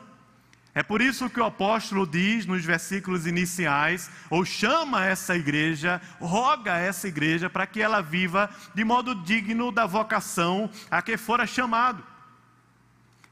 É 0.74 0.81
por 0.81 1.01
isso 1.01 1.29
que 1.29 1.39
o 1.39 1.46
apóstolo 1.46 2.08
diz 2.08 2.46
nos 2.46 2.63
versículos 2.63 3.27
iniciais, 3.27 4.10
ou 4.29 4.43
chama 4.43 5.05
essa 5.05 5.36
igreja, 5.36 6.01
roga 6.20 6.77
essa 6.77 7.08
igreja 7.08 7.50
para 7.50 7.67
que 7.67 7.81
ela 7.81 8.01
viva 8.01 8.50
de 8.74 8.84
modo 8.84 9.13
digno 9.13 9.72
da 9.72 9.86
vocação 9.86 10.70
a 10.89 11.01
que 11.01 11.15
fora 11.17 11.46
chamado. 11.46 12.11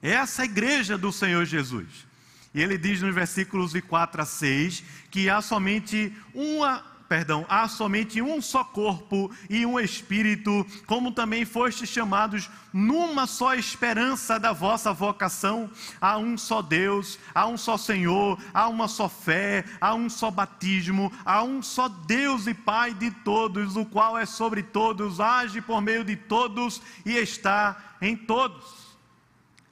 É 0.02 0.12
essa 0.12 0.46
igreja 0.46 0.98
do 0.98 1.12
Senhor 1.12 1.46
Jesus. 1.46 2.08
E 2.54 2.62
ele 2.62 2.78
diz 2.78 3.02
nos 3.02 3.14
versículos 3.14 3.72
de 3.72 3.82
4 3.82 4.22
a 4.22 4.26
6 4.26 4.84
que 5.12 5.30
há 5.30 5.42
somente 5.42 6.14
uma 6.34 6.84
perdão, 7.10 7.44
há 7.50 7.68
somente 7.68 8.22
um 8.22 8.40
só 8.40 8.64
corpo 8.64 9.32
e 9.50 9.66
um 9.66 9.80
espírito, 9.80 10.64
como 10.86 11.12
também 11.12 11.44
fostes 11.44 11.90
chamados 11.90 12.48
numa 12.72 13.26
só 13.26 13.56
esperança 13.56 14.40
da 14.40 14.54
vossa 14.54 14.94
vocação. 14.94 15.72
Há 16.00 16.20
um 16.20 16.38
só 16.38 16.62
Deus, 16.62 17.18
há 17.34 17.48
um 17.48 17.58
só 17.58 17.78
Senhor, 17.78 18.38
há 18.54 18.68
uma 18.68 18.88
só 18.88 19.10
fé, 19.10 19.66
há 19.82 19.96
um 19.96 20.08
só 20.08 20.30
batismo, 20.30 21.12
há 21.26 21.42
um 21.42 21.64
só 21.64 21.90
Deus 21.90 22.46
e 22.46 22.54
Pai 22.54 22.94
de 22.94 23.10
todos, 23.10 23.76
o 23.76 23.84
qual 23.84 24.16
é 24.16 24.28
sobre 24.28 24.62
todos, 24.62 25.20
age 25.20 25.62
por 25.62 25.82
meio 25.82 26.04
de 26.04 26.16
todos 26.16 26.80
e 27.04 27.18
está 27.18 27.96
em 28.00 28.16
todos. 28.16 28.89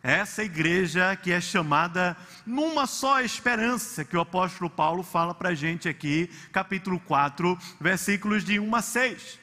Essa 0.03 0.43
igreja 0.43 1.15
que 1.15 1.31
é 1.31 1.41
chamada 1.41 2.15
numa 2.45 2.85
só 2.85 3.21
esperança, 3.21 4.05
que 4.05 4.15
o 4.15 4.21
apóstolo 4.21 4.69
Paulo 4.69 5.03
fala 5.03 5.33
para 5.33 5.49
a 5.49 5.55
gente 5.55 5.89
aqui, 5.89 6.29
capítulo 6.51 6.99
4, 6.99 7.57
versículos 7.79 8.45
de 8.45 8.59
1 8.59 8.75
a 8.75 8.81
6. 8.81 9.39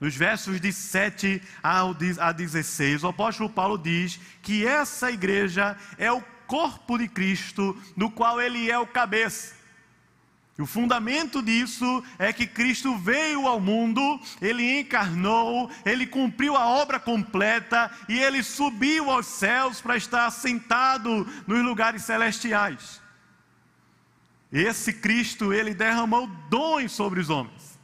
Nos 0.00 0.14
versos 0.14 0.60
de 0.60 0.72
7 0.72 1.42
a 1.62 2.32
16, 2.32 3.02
o 3.02 3.08
apóstolo 3.08 3.50
Paulo 3.50 3.76
diz 3.76 4.20
que 4.40 4.64
essa 4.64 5.10
igreja 5.10 5.76
é 5.98 6.10
o 6.12 6.22
corpo 6.46 6.96
de 6.96 7.08
Cristo, 7.08 7.76
no 7.96 8.10
qual 8.10 8.40
ele 8.40 8.70
é 8.70 8.78
o 8.78 8.86
cabeça. 8.86 9.57
E 10.58 10.62
o 10.62 10.66
fundamento 10.66 11.40
disso 11.40 12.02
é 12.18 12.32
que 12.32 12.44
Cristo 12.44 12.98
veio 12.98 13.46
ao 13.46 13.60
mundo, 13.60 14.20
ele 14.42 14.80
encarnou, 14.80 15.70
ele 15.86 16.04
cumpriu 16.04 16.56
a 16.56 16.66
obra 16.66 16.98
completa 16.98 17.88
e 18.08 18.18
ele 18.18 18.42
subiu 18.42 19.08
aos 19.08 19.26
céus 19.26 19.80
para 19.80 19.96
estar 19.96 20.28
sentado 20.32 21.24
nos 21.46 21.64
lugares 21.64 22.02
celestiais. 22.02 23.00
Esse 24.52 24.92
Cristo, 24.92 25.52
ele 25.52 25.74
derramou 25.74 26.26
dons 26.50 26.90
sobre 26.90 27.20
os 27.20 27.30
homens. 27.30 27.78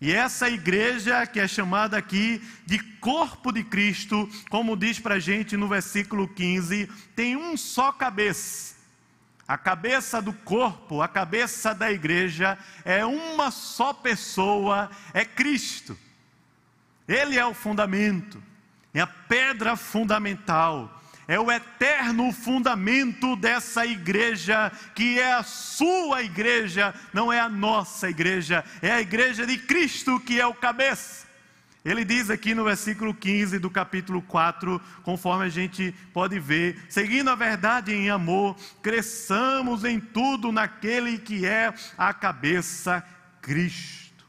E 0.00 0.12
essa 0.12 0.48
igreja, 0.48 1.26
que 1.26 1.40
é 1.40 1.48
chamada 1.48 1.96
aqui 1.96 2.40
de 2.64 2.78
corpo 3.00 3.50
de 3.50 3.64
Cristo, 3.64 4.28
como 4.48 4.76
diz 4.76 5.00
para 5.00 5.16
a 5.16 5.20
gente 5.20 5.56
no 5.56 5.66
versículo 5.66 6.28
15, 6.28 6.88
tem 7.16 7.36
um 7.36 7.56
só 7.56 7.90
cabeça 7.90 8.71
a 9.52 9.58
cabeça 9.58 10.22
do 10.22 10.32
corpo, 10.32 11.02
a 11.02 11.08
cabeça 11.08 11.74
da 11.74 11.92
igreja 11.92 12.56
é 12.86 13.04
uma 13.04 13.50
só 13.50 13.92
pessoa, 13.92 14.90
é 15.12 15.26
Cristo. 15.26 15.94
Ele 17.06 17.38
é 17.38 17.44
o 17.44 17.52
fundamento, 17.52 18.42
é 18.94 19.02
a 19.02 19.06
pedra 19.06 19.76
fundamental, 19.76 21.02
é 21.28 21.38
o 21.38 21.52
eterno 21.52 22.32
fundamento 22.32 23.36
dessa 23.36 23.84
igreja, 23.84 24.72
que 24.94 25.20
é 25.20 25.34
a 25.34 25.42
sua 25.42 26.22
igreja, 26.22 26.94
não 27.12 27.30
é 27.30 27.38
a 27.38 27.50
nossa 27.50 28.08
igreja, 28.08 28.64
é 28.80 28.90
a 28.90 29.02
igreja 29.02 29.46
de 29.46 29.58
Cristo 29.58 30.18
que 30.18 30.40
é 30.40 30.46
o 30.46 30.54
cabeça. 30.54 31.21
Ele 31.84 32.04
diz 32.04 32.30
aqui 32.30 32.54
no 32.54 32.62
versículo 32.62 33.12
15 33.12 33.58
do 33.58 33.68
capítulo 33.68 34.22
4, 34.22 34.80
conforme 35.02 35.46
a 35.46 35.48
gente 35.48 35.92
pode 36.12 36.38
ver, 36.38 36.86
seguindo 36.88 37.28
a 37.28 37.34
verdade 37.34 37.92
em 37.92 38.08
amor, 38.08 38.56
cresçamos 38.80 39.84
em 39.84 39.98
tudo 39.98 40.52
naquele 40.52 41.18
que 41.18 41.44
é 41.44 41.74
a 41.98 42.14
cabeça, 42.14 43.04
Cristo. 43.40 44.24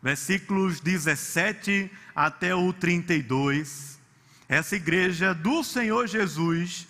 Versículos 0.00 0.78
17 0.78 1.90
até 2.14 2.54
o 2.54 2.72
32. 2.72 3.98
Essa 4.48 4.76
igreja 4.76 5.34
do 5.34 5.64
Senhor 5.64 6.06
Jesus 6.06 6.86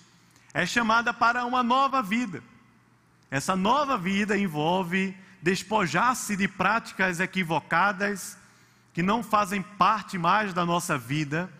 é 0.53 0.67
chamada 0.67 1.15
para 1.15 1.47
uma 1.47 1.63
nova 1.63 2.03
vida. 2.03 2.43
Essa 3.31 3.57
nova 3.57 3.97
vida 3.97 4.37
envolve 4.37 5.17
despojar-se 5.41 6.37
de 6.37 6.47
práticas 6.47 7.21
equivocadas 7.21 8.37
que 8.93 9.03
não 9.03 9.23
fazem 9.23 9.63
parte 9.63 10.19
mais 10.19 10.53
da 10.53 10.65
nossa 10.67 10.99
vida, 10.99 11.51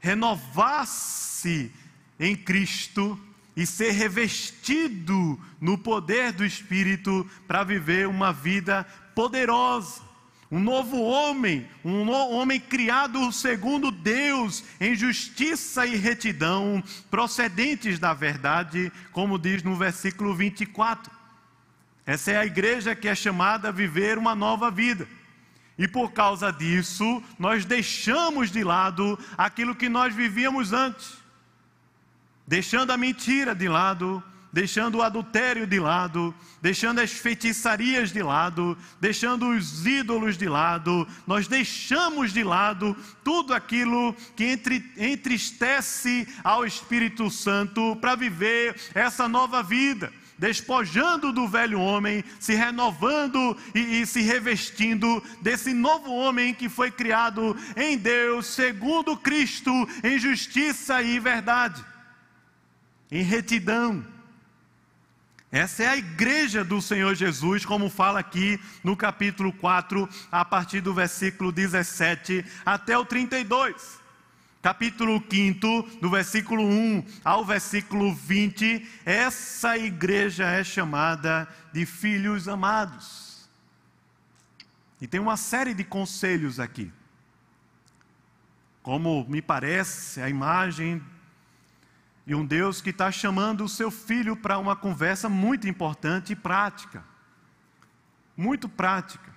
renovar-se 0.00 1.70
em 2.18 2.36
Cristo 2.36 3.18
e 3.56 3.66
ser 3.66 3.90
revestido 3.92 5.38
no 5.60 5.76
poder 5.76 6.32
do 6.32 6.44
Espírito 6.44 7.28
para 7.46 7.64
viver 7.64 8.06
uma 8.08 8.32
vida 8.32 8.86
poderosa. 9.14 10.08
Um 10.50 10.58
novo 10.58 11.00
homem, 11.00 11.68
um 11.84 12.10
homem 12.10 12.58
criado 12.58 13.30
segundo 13.30 13.92
Deus, 13.92 14.64
em 14.80 14.96
justiça 14.96 15.86
e 15.86 15.94
retidão, 15.94 16.82
procedentes 17.08 18.00
da 18.00 18.12
verdade, 18.12 18.90
como 19.12 19.38
diz 19.38 19.62
no 19.62 19.76
versículo 19.76 20.34
24. 20.34 21.12
Essa 22.04 22.32
é 22.32 22.36
a 22.38 22.46
igreja 22.46 22.96
que 22.96 23.06
é 23.06 23.14
chamada 23.14 23.68
a 23.68 23.72
viver 23.72 24.18
uma 24.18 24.34
nova 24.34 24.72
vida. 24.72 25.06
E 25.80 25.88
por 25.88 26.12
causa 26.12 26.52
disso, 26.52 27.22
nós 27.38 27.64
deixamos 27.64 28.50
de 28.50 28.62
lado 28.62 29.18
aquilo 29.38 29.74
que 29.74 29.88
nós 29.88 30.14
vivíamos 30.14 30.74
antes, 30.74 31.14
deixando 32.46 32.90
a 32.90 32.98
mentira 32.98 33.54
de 33.54 33.66
lado, 33.66 34.22
deixando 34.52 34.98
o 34.98 35.02
adultério 35.02 35.66
de 35.66 35.80
lado, 35.80 36.34
deixando 36.60 37.00
as 37.00 37.12
feitiçarias 37.12 38.12
de 38.12 38.22
lado, 38.22 38.76
deixando 39.00 39.48
os 39.48 39.86
ídolos 39.86 40.36
de 40.36 40.50
lado, 40.50 41.08
nós 41.26 41.48
deixamos 41.48 42.30
de 42.30 42.44
lado 42.44 42.94
tudo 43.24 43.54
aquilo 43.54 44.14
que 44.36 44.60
entristece 44.98 46.28
ao 46.44 46.66
Espírito 46.66 47.30
Santo 47.30 47.96
para 47.96 48.14
viver 48.14 48.78
essa 48.94 49.26
nova 49.26 49.62
vida 49.62 50.12
despojando 50.40 51.34
do 51.34 51.46
velho 51.46 51.78
homem, 51.78 52.24
se 52.40 52.54
renovando 52.54 53.54
e, 53.74 54.00
e, 54.00 54.06
se 54.06 54.22
revestindo 54.22 55.22
desse 55.42 55.74
novo 55.74 56.10
homem 56.10 56.54
que 56.54 56.66
foi 56.66 56.90
criado 56.90 57.54
em 57.76 57.98
Deus, 57.98 58.46
segundo 58.46 59.18
Cristo, 59.18 59.70
em 60.02 60.18
justiça 60.18 61.02
e 61.02 61.18
verdade, 61.18 61.84
em 63.12 63.22
retidão. 63.22 64.02
Essa 65.52 65.82
é 65.82 65.88
a 65.88 65.96
igreja 65.98 66.64
do 66.64 66.80
Senhor 66.80 67.14
Jesus, 67.14 67.66
como 67.66 67.90
fala 67.90 68.18
aqui 68.18 68.58
no 68.82 68.96
capítulo 68.96 69.52
4, 69.52 70.08
a 70.32 70.42
partir 70.42 70.80
do 70.80 70.94
versículo 70.94 71.52
17 71.52 72.42
até 72.64 72.96
o 72.96 73.04
32 73.04 73.99
capítulo 74.62 75.22
5, 75.30 75.98
do 76.00 76.10
versículo 76.10 76.62
1 76.62 77.04
ao 77.24 77.44
versículo 77.44 78.14
20, 78.14 78.86
essa 79.04 79.78
igreja 79.78 80.44
é 80.44 80.62
chamada 80.62 81.48
de 81.72 81.86
filhos 81.86 82.46
amados. 82.46 83.48
E 85.00 85.06
tem 85.06 85.18
uma 85.18 85.36
série 85.36 85.72
de 85.72 85.82
conselhos 85.82 86.60
aqui. 86.60 86.92
Como 88.82 89.26
me 89.28 89.40
parece, 89.40 90.20
a 90.20 90.28
imagem 90.28 91.02
de 92.26 92.34
um 92.34 92.44
Deus 92.44 92.82
que 92.82 92.90
está 92.90 93.10
chamando 93.10 93.64
o 93.64 93.68
seu 93.68 93.90
filho 93.90 94.36
para 94.36 94.58
uma 94.58 94.76
conversa 94.76 95.28
muito 95.28 95.66
importante 95.66 96.32
e 96.32 96.36
prática. 96.36 97.02
Muito 98.36 98.68
prática. 98.68 99.30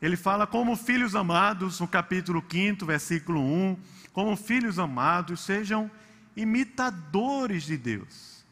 Ele 0.00 0.16
fala 0.16 0.46
como 0.46 0.76
filhos 0.76 1.14
amados, 1.14 1.80
no 1.80 1.88
capítulo 1.88 2.42
5, 2.48 2.86
versículo 2.86 3.40
1 3.40 3.76
como 4.20 4.36
filhos 4.36 4.78
amados, 4.78 5.40
sejam 5.40 5.90
imitadores 6.36 7.64
de 7.64 7.78
Deus. 7.78 8.44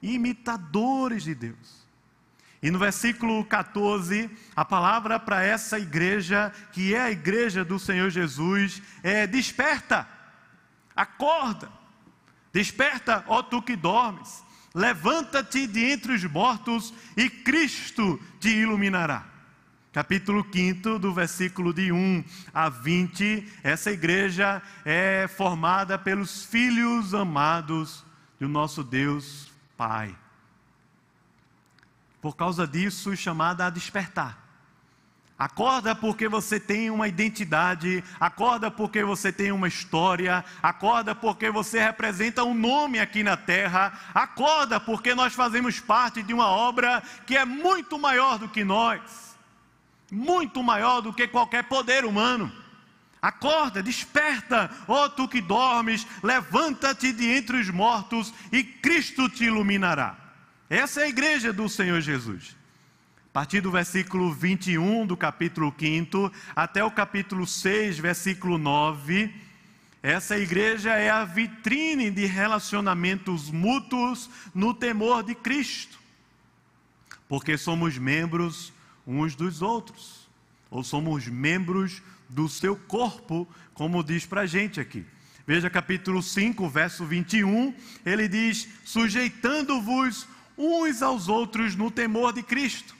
Imitadores 0.00 1.24
de 1.24 1.34
Deus. 1.34 1.82
E 2.62 2.70
no 2.70 2.78
versículo 2.78 3.44
14, 3.44 4.30
a 4.54 4.64
palavra 4.64 5.18
para 5.18 5.42
essa 5.42 5.80
igreja, 5.80 6.52
que 6.70 6.94
é 6.94 7.00
a 7.00 7.10
igreja 7.10 7.64
do 7.64 7.76
Senhor 7.76 8.08
Jesus, 8.08 8.80
é: 9.02 9.26
desperta, 9.26 10.08
acorda, 10.94 11.68
desperta, 12.52 13.24
ó 13.26 13.42
tu 13.42 13.60
que 13.60 13.74
dormes, 13.74 14.44
levanta-te 14.72 15.66
de 15.66 15.90
entre 15.90 16.12
os 16.12 16.22
mortos 16.22 16.94
e 17.16 17.28
Cristo 17.28 18.16
te 18.38 18.50
iluminará 18.50 19.31
capítulo 19.92 20.44
5, 20.50 20.98
do 20.98 21.12
versículo 21.12 21.72
de 21.72 21.92
1 21.92 22.24
a 22.54 22.70
20, 22.70 23.46
essa 23.62 23.90
igreja 23.90 24.62
é 24.86 25.28
formada 25.28 25.98
pelos 25.98 26.44
filhos 26.44 27.12
amados 27.12 28.02
do 28.40 28.48
nosso 28.48 28.82
Deus 28.82 29.52
Pai. 29.76 30.16
Por 32.22 32.34
causa 32.34 32.66
disso, 32.66 33.14
chamada 33.14 33.66
a 33.66 33.70
despertar. 33.70 34.40
Acorda 35.38 35.94
porque 35.94 36.26
você 36.26 36.58
tem 36.58 36.88
uma 36.88 37.08
identidade, 37.08 38.02
acorda 38.18 38.70
porque 38.70 39.04
você 39.04 39.30
tem 39.32 39.52
uma 39.52 39.68
história, 39.68 40.42
acorda 40.62 41.14
porque 41.14 41.50
você 41.50 41.80
representa 41.80 42.44
um 42.44 42.54
nome 42.54 42.98
aqui 42.98 43.22
na 43.22 43.36
terra, 43.36 43.92
acorda 44.14 44.78
porque 44.78 45.14
nós 45.14 45.34
fazemos 45.34 45.80
parte 45.80 46.22
de 46.22 46.32
uma 46.32 46.46
obra 46.46 47.02
que 47.26 47.36
é 47.36 47.44
muito 47.44 47.98
maior 47.98 48.38
do 48.38 48.48
que 48.48 48.62
nós 48.64 49.31
muito 50.12 50.62
maior 50.62 51.00
do 51.00 51.10
que 51.10 51.26
qualquer 51.26 51.64
poder 51.64 52.04
humano. 52.04 52.52
Acorda, 53.20 53.82
desperta, 53.82 54.70
ó 54.86 55.08
tu 55.08 55.26
que 55.26 55.40
dormes, 55.40 56.06
levanta-te 56.22 57.12
de 57.12 57.26
entre 57.30 57.56
os 57.56 57.70
mortos 57.70 58.34
e 58.52 58.62
Cristo 58.62 59.26
te 59.30 59.44
iluminará. 59.44 60.18
Essa 60.68 61.00
é 61.00 61.04
a 61.04 61.08
igreja 61.08 61.50
do 61.50 61.66
Senhor 61.66 62.00
Jesus. 62.02 62.54
A 63.30 63.32
partir 63.32 63.62
do 63.62 63.70
versículo 63.70 64.30
21 64.34 65.06
do 65.06 65.16
capítulo 65.16 65.74
5 65.78 66.30
até 66.54 66.84
o 66.84 66.90
capítulo 66.90 67.46
6, 67.46 67.98
versículo 67.98 68.58
9, 68.58 69.34
essa 70.02 70.36
igreja 70.36 70.90
é 70.90 71.08
a 71.08 71.24
vitrine 71.24 72.10
de 72.10 72.26
relacionamentos 72.26 73.50
mútuos 73.50 74.28
no 74.54 74.74
temor 74.74 75.22
de 75.22 75.34
Cristo, 75.34 75.98
porque 77.28 77.56
somos 77.56 77.96
membros 77.96 78.71
uns 79.06 79.34
dos 79.34 79.62
outros, 79.62 80.28
ou 80.70 80.82
somos 80.82 81.26
membros 81.26 82.02
do 82.28 82.48
seu 82.48 82.76
corpo, 82.76 83.46
como 83.74 84.02
diz 84.02 84.24
para 84.24 84.42
a 84.42 84.46
gente 84.46 84.80
aqui. 84.80 85.04
Veja 85.46 85.68
capítulo 85.68 86.22
5, 86.22 86.68
verso 86.68 87.04
21, 87.04 87.74
ele 88.06 88.28
diz: 88.28 88.68
sujeitando-vos 88.84 90.26
uns 90.56 91.02
aos 91.02 91.28
outros 91.28 91.74
no 91.74 91.90
temor 91.90 92.32
de 92.32 92.42
Cristo. 92.42 92.94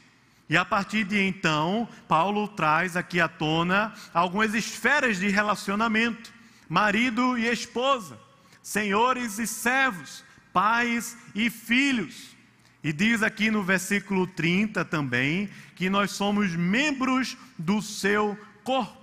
E 0.48 0.56
a 0.56 0.64
partir 0.64 1.04
de 1.04 1.18
então, 1.18 1.88
Paulo 2.08 2.48
traz 2.48 2.96
aqui 2.96 3.20
à 3.20 3.28
tona 3.28 3.94
algumas 4.12 4.54
esferas 4.54 5.18
de 5.18 5.28
relacionamento: 5.28 6.32
marido 6.68 7.38
e 7.38 7.46
esposa, 7.46 8.18
senhores 8.62 9.38
e 9.38 9.46
servos, 9.46 10.24
pais 10.52 11.16
e 11.34 11.48
filhos. 11.48 12.36
E 12.82 12.92
diz 12.92 13.22
aqui 13.22 13.50
no 13.50 13.62
versículo 13.62 14.26
30 14.26 14.84
também 14.84 15.48
que 15.76 15.88
nós 15.88 16.12
somos 16.12 16.54
membros 16.54 17.36
do 17.56 17.80
seu 17.80 18.36
corpo. 18.64 19.02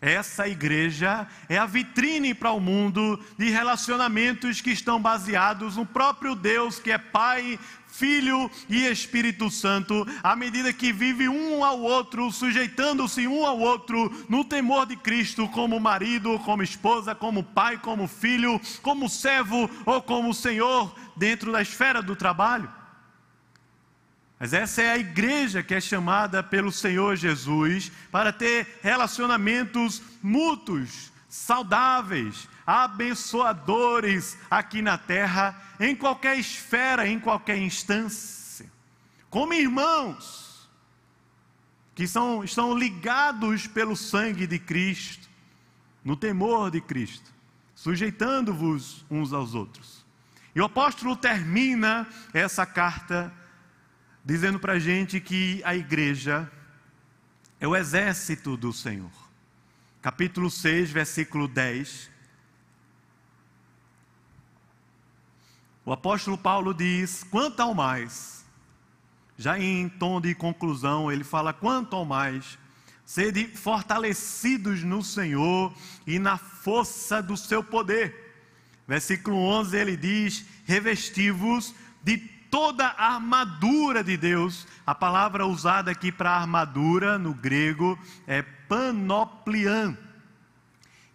Essa 0.00 0.46
igreja 0.46 1.26
é 1.48 1.58
a 1.58 1.66
vitrine 1.66 2.32
para 2.32 2.52
o 2.52 2.60
mundo 2.60 3.18
de 3.36 3.50
relacionamentos 3.50 4.60
que 4.60 4.70
estão 4.70 5.02
baseados 5.02 5.76
no 5.76 5.84
próprio 5.84 6.36
Deus, 6.36 6.78
que 6.78 6.92
é 6.92 6.98
Pai, 6.98 7.58
Filho 7.88 8.48
e 8.68 8.86
Espírito 8.86 9.50
Santo, 9.50 10.06
à 10.22 10.36
medida 10.36 10.72
que 10.72 10.92
vive 10.92 11.28
um 11.28 11.64
ao 11.64 11.80
outro, 11.80 12.30
sujeitando-se 12.30 13.26
um 13.26 13.44
ao 13.44 13.58
outro 13.58 14.24
no 14.28 14.44
temor 14.44 14.86
de 14.86 14.94
Cristo, 14.94 15.48
como 15.48 15.80
marido, 15.80 16.38
como 16.44 16.62
esposa, 16.62 17.12
como 17.12 17.42
pai, 17.42 17.76
como 17.78 18.06
filho, 18.06 18.60
como 18.82 19.08
servo 19.08 19.68
ou 19.84 20.00
como 20.00 20.32
Senhor, 20.32 20.94
dentro 21.16 21.50
da 21.50 21.60
esfera 21.60 22.00
do 22.00 22.14
trabalho. 22.14 22.77
Mas 24.38 24.52
essa 24.52 24.82
é 24.82 24.92
a 24.92 24.98
igreja 24.98 25.62
que 25.62 25.74
é 25.74 25.80
chamada 25.80 26.42
pelo 26.42 26.70
Senhor 26.70 27.16
Jesus 27.16 27.90
para 28.10 28.32
ter 28.32 28.78
relacionamentos 28.82 30.00
mútuos, 30.22 31.12
saudáveis, 31.28 32.48
abençoadores 32.64 34.38
aqui 34.50 34.80
na 34.80 34.96
terra, 34.96 35.60
em 35.80 35.96
qualquer 35.96 36.38
esfera, 36.38 37.08
em 37.08 37.18
qualquer 37.18 37.58
instância. 37.58 38.70
Como 39.28 39.54
irmãos 39.54 40.68
que 41.94 42.06
são, 42.06 42.44
estão 42.44 42.78
ligados 42.78 43.66
pelo 43.66 43.96
sangue 43.96 44.46
de 44.46 44.58
Cristo, 44.58 45.28
no 46.04 46.14
temor 46.14 46.70
de 46.70 46.80
Cristo, 46.80 47.28
sujeitando-vos 47.74 49.04
uns 49.10 49.32
aos 49.32 49.52
outros. 49.52 50.06
E 50.54 50.60
o 50.60 50.64
apóstolo 50.64 51.16
termina 51.16 52.06
essa 52.32 52.64
carta 52.64 53.32
dizendo 54.28 54.58
para 54.60 54.74
a 54.74 54.78
gente 54.78 55.22
que 55.22 55.62
a 55.64 55.74
igreja 55.74 56.52
é 57.58 57.66
o 57.66 57.74
exército 57.74 58.58
do 58.58 58.74
Senhor. 58.74 59.10
Capítulo 60.02 60.50
6, 60.50 60.90
versículo 60.90 61.48
10. 61.48 62.10
O 65.82 65.90
apóstolo 65.90 66.36
Paulo 66.36 66.74
diz: 66.74 67.24
quanto 67.24 67.60
ao 67.60 67.72
mais, 67.72 68.44
já 69.38 69.58
em 69.58 69.88
tom 69.88 70.20
de 70.20 70.34
conclusão, 70.34 71.10
ele 71.10 71.24
fala: 71.24 71.54
quanto 71.54 71.96
ao 71.96 72.04
mais, 72.04 72.58
sede 73.06 73.46
fortalecidos 73.46 74.82
no 74.82 75.02
Senhor 75.02 75.74
e 76.06 76.18
na 76.18 76.36
força 76.36 77.22
do 77.22 77.34
seu 77.34 77.64
poder. 77.64 78.36
Versículo 78.86 79.38
11 79.38 79.74
ele 79.74 79.96
diz: 79.96 80.44
revestivos 80.66 81.74
de 82.04 82.37
toda 82.50 82.86
a 82.86 83.14
armadura 83.14 84.02
de 84.02 84.16
Deus. 84.16 84.66
A 84.86 84.94
palavra 84.94 85.46
usada 85.46 85.90
aqui 85.90 86.10
para 86.10 86.30
armadura 86.30 87.18
no 87.18 87.34
grego 87.34 87.98
é 88.26 88.42
panoplian. 88.42 89.96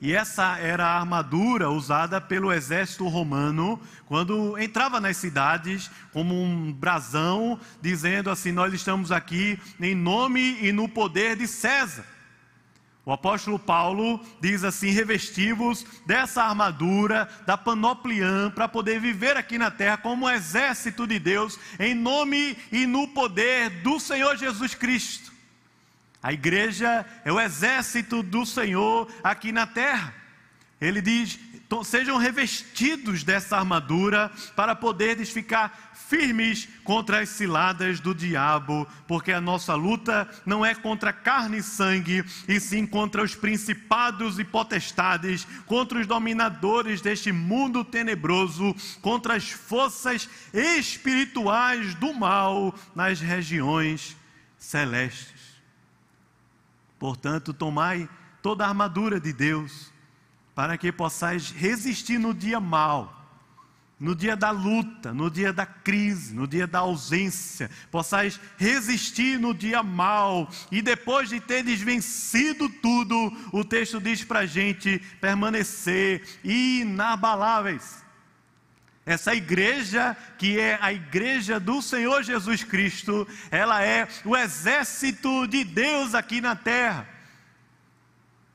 E 0.01 0.13
essa 0.13 0.57
era 0.57 0.85
a 0.85 0.99
armadura 0.99 1.69
usada 1.69 2.19
pelo 2.19 2.51
exército 2.51 3.07
romano 3.07 3.79
quando 4.05 4.57
entrava 4.57 4.99
nas 4.99 5.15
cidades 5.15 5.89
como 6.11 6.35
um 6.35 6.73
brasão, 6.73 7.57
dizendo 7.81 8.29
assim: 8.29 8.51
Nós 8.51 8.73
estamos 8.73 9.13
aqui 9.13 9.57
em 9.79 9.95
nome 9.95 10.57
e 10.61 10.73
no 10.73 10.89
poder 10.89 11.37
de 11.37 11.47
César. 11.47 12.05
O 13.05 13.11
apóstolo 13.11 13.59
Paulo 13.59 14.23
diz 14.39 14.63
assim: 14.63 14.89
revestivos 14.91 15.85
dessa 16.05 16.43
armadura, 16.43 17.27
da 17.45 17.57
panopliã, 17.57 18.49
para 18.49 18.67
poder 18.67 18.99
viver 18.99 19.35
aqui 19.35 19.57
na 19.57 19.69
terra 19.69 19.97
como 19.97 20.25
um 20.25 20.29
exército 20.29 21.05
de 21.05 21.19
Deus, 21.19 21.59
em 21.79 21.93
nome 21.93 22.57
e 22.71 22.87
no 22.87 23.07
poder 23.09 23.69
do 23.81 23.99
Senhor 23.99 24.37
Jesus 24.37 24.73
Cristo. 24.73 25.33
A 26.21 26.31
igreja 26.31 27.05
é 27.25 27.31
o 27.31 27.39
exército 27.39 28.23
do 28.23 28.45
Senhor 28.45 29.11
aqui 29.21 29.51
na 29.51 29.67
terra. 29.67 30.13
Ele 30.79 31.01
diz: 31.01 31.37
sejam 31.83 32.17
revestidos 32.17 33.23
dessa 33.23 33.57
armadura 33.57 34.31
para 34.55 34.75
poderes 34.75 35.29
ficar 35.29 35.91
firmes 36.13 36.69
contra 36.83 37.21
as 37.21 37.29
ciladas 37.29 37.99
do 37.99 38.13
diabo, 38.13 38.87
porque 39.07 39.31
a 39.31 39.41
nossa 39.41 39.73
luta 39.73 40.29
não 40.45 40.63
é 40.63 40.75
contra 40.75 41.11
carne 41.11 41.57
e 41.57 41.63
sangue, 41.63 42.23
e 42.47 42.59
sim 42.59 42.85
contra 42.85 43.23
os 43.23 43.33
principados 43.33 44.37
e 44.37 44.43
potestades, 44.43 45.47
contra 45.65 45.99
os 45.99 46.05
dominadores 46.05 47.01
deste 47.01 47.31
mundo 47.31 47.83
tenebroso, 47.83 48.75
contra 49.01 49.33
as 49.33 49.49
forças 49.49 50.29
espirituais 50.53 51.95
do 51.95 52.13
mal 52.13 52.75
nas 52.93 53.19
regiões 53.19 54.15
celestes. 54.55 55.41
Portanto, 56.99 57.55
tomai 57.55 58.07
toda 58.39 58.63
a 58.63 58.67
armadura 58.67 59.19
de 59.19 59.33
Deus, 59.33 59.91
para 60.53 60.77
que 60.77 60.91
possais 60.91 61.49
resistir 61.49 62.19
no 62.19 62.35
dia 62.35 62.59
mal 62.59 63.22
no 64.03 64.13
dia 64.13 64.35
da 64.35 64.51
luta, 64.51 65.13
no 65.13 65.31
dia 65.31 65.53
da 65.53 65.65
crise, 65.65 66.35
no 66.35 66.45
dia 66.45 66.67
da 66.67 66.79
ausência, 66.79 67.71
possais 67.89 68.37
resistir 68.57 69.39
no 69.39 69.53
dia 69.53 69.81
mal, 69.81 70.51
e 70.69 70.81
depois 70.81 71.29
de 71.29 71.39
teres 71.39 71.79
vencido 71.79 72.67
tudo, 72.67 73.15
o 73.53 73.63
texto 73.63 74.01
diz 74.01 74.21
para 74.21 74.39
a 74.39 74.45
gente 74.45 74.99
permanecer 75.21 76.21
inabaláveis. 76.43 78.03
Essa 79.05 79.33
igreja, 79.33 80.17
que 80.37 80.59
é 80.59 80.77
a 80.81 80.91
igreja 80.91 81.57
do 81.57 81.81
Senhor 81.81 82.23
Jesus 82.23 82.61
Cristo, 82.61 83.25
ela 83.49 83.81
é 83.85 84.09
o 84.25 84.35
exército 84.35 85.47
de 85.47 85.63
Deus 85.63 86.13
aqui 86.13 86.41
na 86.41 86.57
terra 86.57 87.12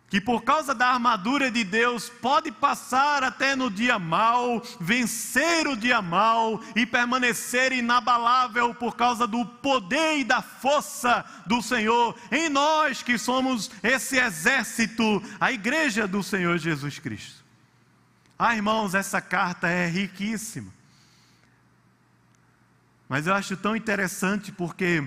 que 0.09 0.21
por 0.21 0.42
causa 0.42 0.75
da 0.75 0.88
armadura 0.88 1.51
de 1.51 1.62
Deus 1.62 2.09
pode 2.09 2.51
passar 2.51 3.23
até 3.23 3.55
no 3.55 3.71
dia 3.71 3.99
mal, 3.99 4.62
vencer 4.81 5.66
o 5.66 5.77
dia 5.77 6.01
mal 6.01 6.62
e 6.75 6.87
permanecer 6.87 7.73
inabalável 7.73 8.75
por 8.75 8.97
causa 8.97 9.27
do 9.27 9.44
poder 9.44 10.18
e 10.18 10.25
da 10.25 10.40
força 10.40 11.25
do 11.47 11.61
Senhor 11.61 12.16
em 12.33 12.49
nós 12.49 13.03
que 13.03 13.18
somos 13.18 13.71
esse 13.83 14.16
exército, 14.16 15.23
a 15.38 15.53
igreja 15.53 16.09
do 16.09 16.23
Senhor 16.23 16.57
Jesus 16.57 16.99
Cristo. 16.99 17.44
Ah, 18.38 18.57
irmãos, 18.57 18.94
essa 18.94 19.21
carta 19.21 19.68
é 19.68 19.88
riquíssima. 19.88 20.73
Mas 23.09 23.27
eu 23.27 23.35
acho 23.35 23.57
tão 23.57 23.77
interessante 23.77 24.53
porque 24.53 25.07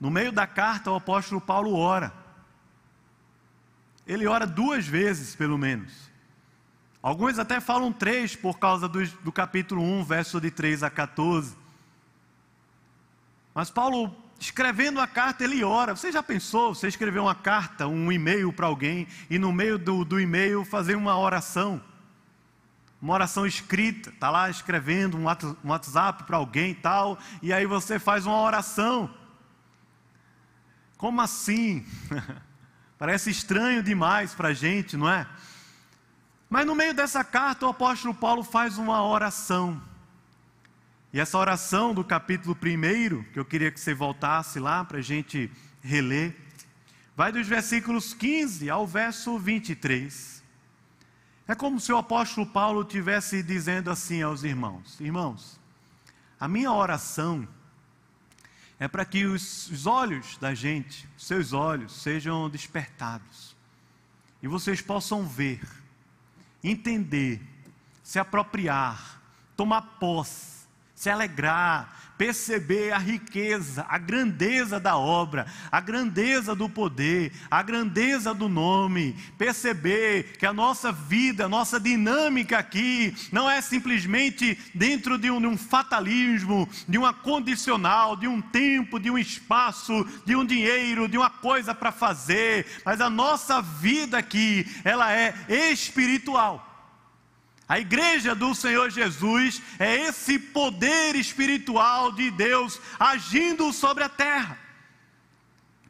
no 0.00 0.10
meio 0.10 0.32
da 0.32 0.46
carta 0.46 0.90
o 0.90 0.96
apóstolo 0.96 1.40
Paulo 1.40 1.74
ora 1.74 2.23
ele 4.06 4.26
ora 4.26 4.46
duas 4.46 4.86
vezes, 4.86 5.34
pelo 5.34 5.56
menos. 5.56 5.92
Alguns 7.02 7.38
até 7.38 7.60
falam 7.60 7.92
três, 7.92 8.34
por 8.34 8.58
causa 8.58 8.88
do, 8.88 9.06
do 9.06 9.30
capítulo 9.30 9.82
1, 9.82 10.04
verso 10.04 10.40
de 10.40 10.50
3 10.50 10.82
a 10.82 10.90
14. 10.90 11.54
Mas 13.54 13.70
Paulo, 13.70 14.14
escrevendo 14.38 15.00
a 15.00 15.06
carta, 15.06 15.44
ele 15.44 15.62
ora. 15.62 15.94
Você 15.94 16.10
já 16.10 16.22
pensou, 16.22 16.74
você 16.74 16.88
escrever 16.88 17.18
uma 17.18 17.34
carta, 17.34 17.86
um 17.86 18.10
e-mail 18.10 18.52
para 18.52 18.66
alguém, 18.66 19.06
e 19.28 19.38
no 19.38 19.52
meio 19.52 19.78
do, 19.78 20.04
do 20.04 20.18
e-mail 20.18 20.64
fazer 20.64 20.96
uma 20.96 21.18
oração? 21.18 21.80
Uma 23.00 23.14
oração 23.14 23.46
escrita, 23.46 24.08
está 24.08 24.30
lá 24.30 24.48
escrevendo 24.48 25.18
um 25.18 25.26
WhatsApp 25.68 26.24
para 26.24 26.38
alguém 26.38 26.70
e 26.70 26.74
tal, 26.74 27.18
e 27.42 27.52
aí 27.52 27.66
você 27.66 27.98
faz 27.98 28.24
uma 28.24 28.40
oração. 28.40 29.14
Como 30.96 31.20
assim? 31.20 31.86
Parece 32.98 33.30
estranho 33.30 33.82
demais 33.82 34.34
para 34.34 34.48
a 34.48 34.54
gente, 34.54 34.96
não 34.96 35.08
é? 35.08 35.26
Mas 36.48 36.66
no 36.66 36.74
meio 36.74 36.94
dessa 36.94 37.24
carta, 37.24 37.66
o 37.66 37.70
apóstolo 37.70 38.14
Paulo 38.14 38.44
faz 38.44 38.78
uma 38.78 39.04
oração. 39.04 39.82
E 41.12 41.20
essa 41.20 41.38
oração 41.38 41.94
do 41.94 42.04
capítulo 42.04 42.56
1, 42.56 43.24
que 43.32 43.38
eu 43.38 43.44
queria 43.44 43.70
que 43.70 43.80
você 43.80 43.94
voltasse 43.94 44.58
lá 44.58 44.84
para 44.84 44.98
a 44.98 45.02
gente 45.02 45.50
reler, 45.82 46.36
vai 47.16 47.30
dos 47.30 47.46
versículos 47.46 48.14
15 48.14 48.68
ao 48.70 48.86
verso 48.86 49.38
23. 49.38 50.42
É 51.46 51.54
como 51.54 51.78
se 51.78 51.92
o 51.92 51.96
apóstolo 51.98 52.46
Paulo 52.46 52.82
estivesse 52.82 53.42
dizendo 53.42 53.90
assim 53.90 54.22
aos 54.22 54.44
irmãos: 54.44 54.98
Irmãos, 54.98 55.60
a 56.40 56.48
minha 56.48 56.72
oração 56.72 57.46
é 58.84 58.88
para 58.88 59.04
que 59.06 59.24
os, 59.24 59.70
os 59.70 59.86
olhos 59.86 60.36
da 60.36 60.52
gente, 60.52 61.08
seus 61.16 61.54
olhos, 61.54 62.02
sejam 62.02 62.50
despertados. 62.50 63.56
E 64.42 64.46
vocês 64.46 64.82
possam 64.82 65.26
ver, 65.26 65.66
entender, 66.62 67.40
se 68.02 68.18
apropriar, 68.18 69.22
tomar 69.56 69.80
posse, 69.98 70.66
se 70.94 71.08
alegrar, 71.08 72.03
perceber 72.16 72.92
a 72.92 72.98
riqueza, 72.98 73.84
a 73.88 73.98
grandeza 73.98 74.78
da 74.78 74.96
obra, 74.96 75.46
a 75.70 75.80
grandeza 75.80 76.54
do 76.54 76.68
poder, 76.68 77.32
a 77.50 77.62
grandeza 77.62 78.32
do 78.32 78.48
nome, 78.48 79.16
perceber 79.36 80.36
que 80.38 80.46
a 80.46 80.52
nossa 80.52 80.92
vida, 80.92 81.46
a 81.46 81.48
nossa 81.48 81.80
dinâmica 81.80 82.58
aqui, 82.58 83.14
não 83.32 83.50
é 83.50 83.60
simplesmente 83.60 84.58
dentro 84.74 85.18
de 85.18 85.30
um, 85.30 85.40
de 85.40 85.46
um 85.46 85.56
fatalismo, 85.56 86.68
de 86.88 86.98
uma 86.98 87.12
condicional, 87.12 88.16
de 88.16 88.28
um 88.28 88.40
tempo, 88.40 89.00
de 89.00 89.10
um 89.10 89.18
espaço, 89.18 90.06
de 90.24 90.36
um 90.36 90.44
dinheiro, 90.44 91.08
de 91.08 91.18
uma 91.18 91.30
coisa 91.30 91.74
para 91.74 91.90
fazer, 91.90 92.66
mas 92.84 93.00
a 93.00 93.10
nossa 93.10 93.60
vida 93.60 94.18
aqui, 94.18 94.66
ela 94.84 95.12
é 95.12 95.34
espiritual. 95.48 96.73
A 97.68 97.78
igreja 97.78 98.34
do 98.34 98.54
Senhor 98.54 98.90
Jesus 98.90 99.62
é 99.78 100.08
esse 100.08 100.38
poder 100.38 101.16
espiritual 101.16 102.12
de 102.12 102.30
Deus 102.30 102.80
agindo 102.98 103.72
sobre 103.72 104.04
a 104.04 104.08
terra. 104.08 104.63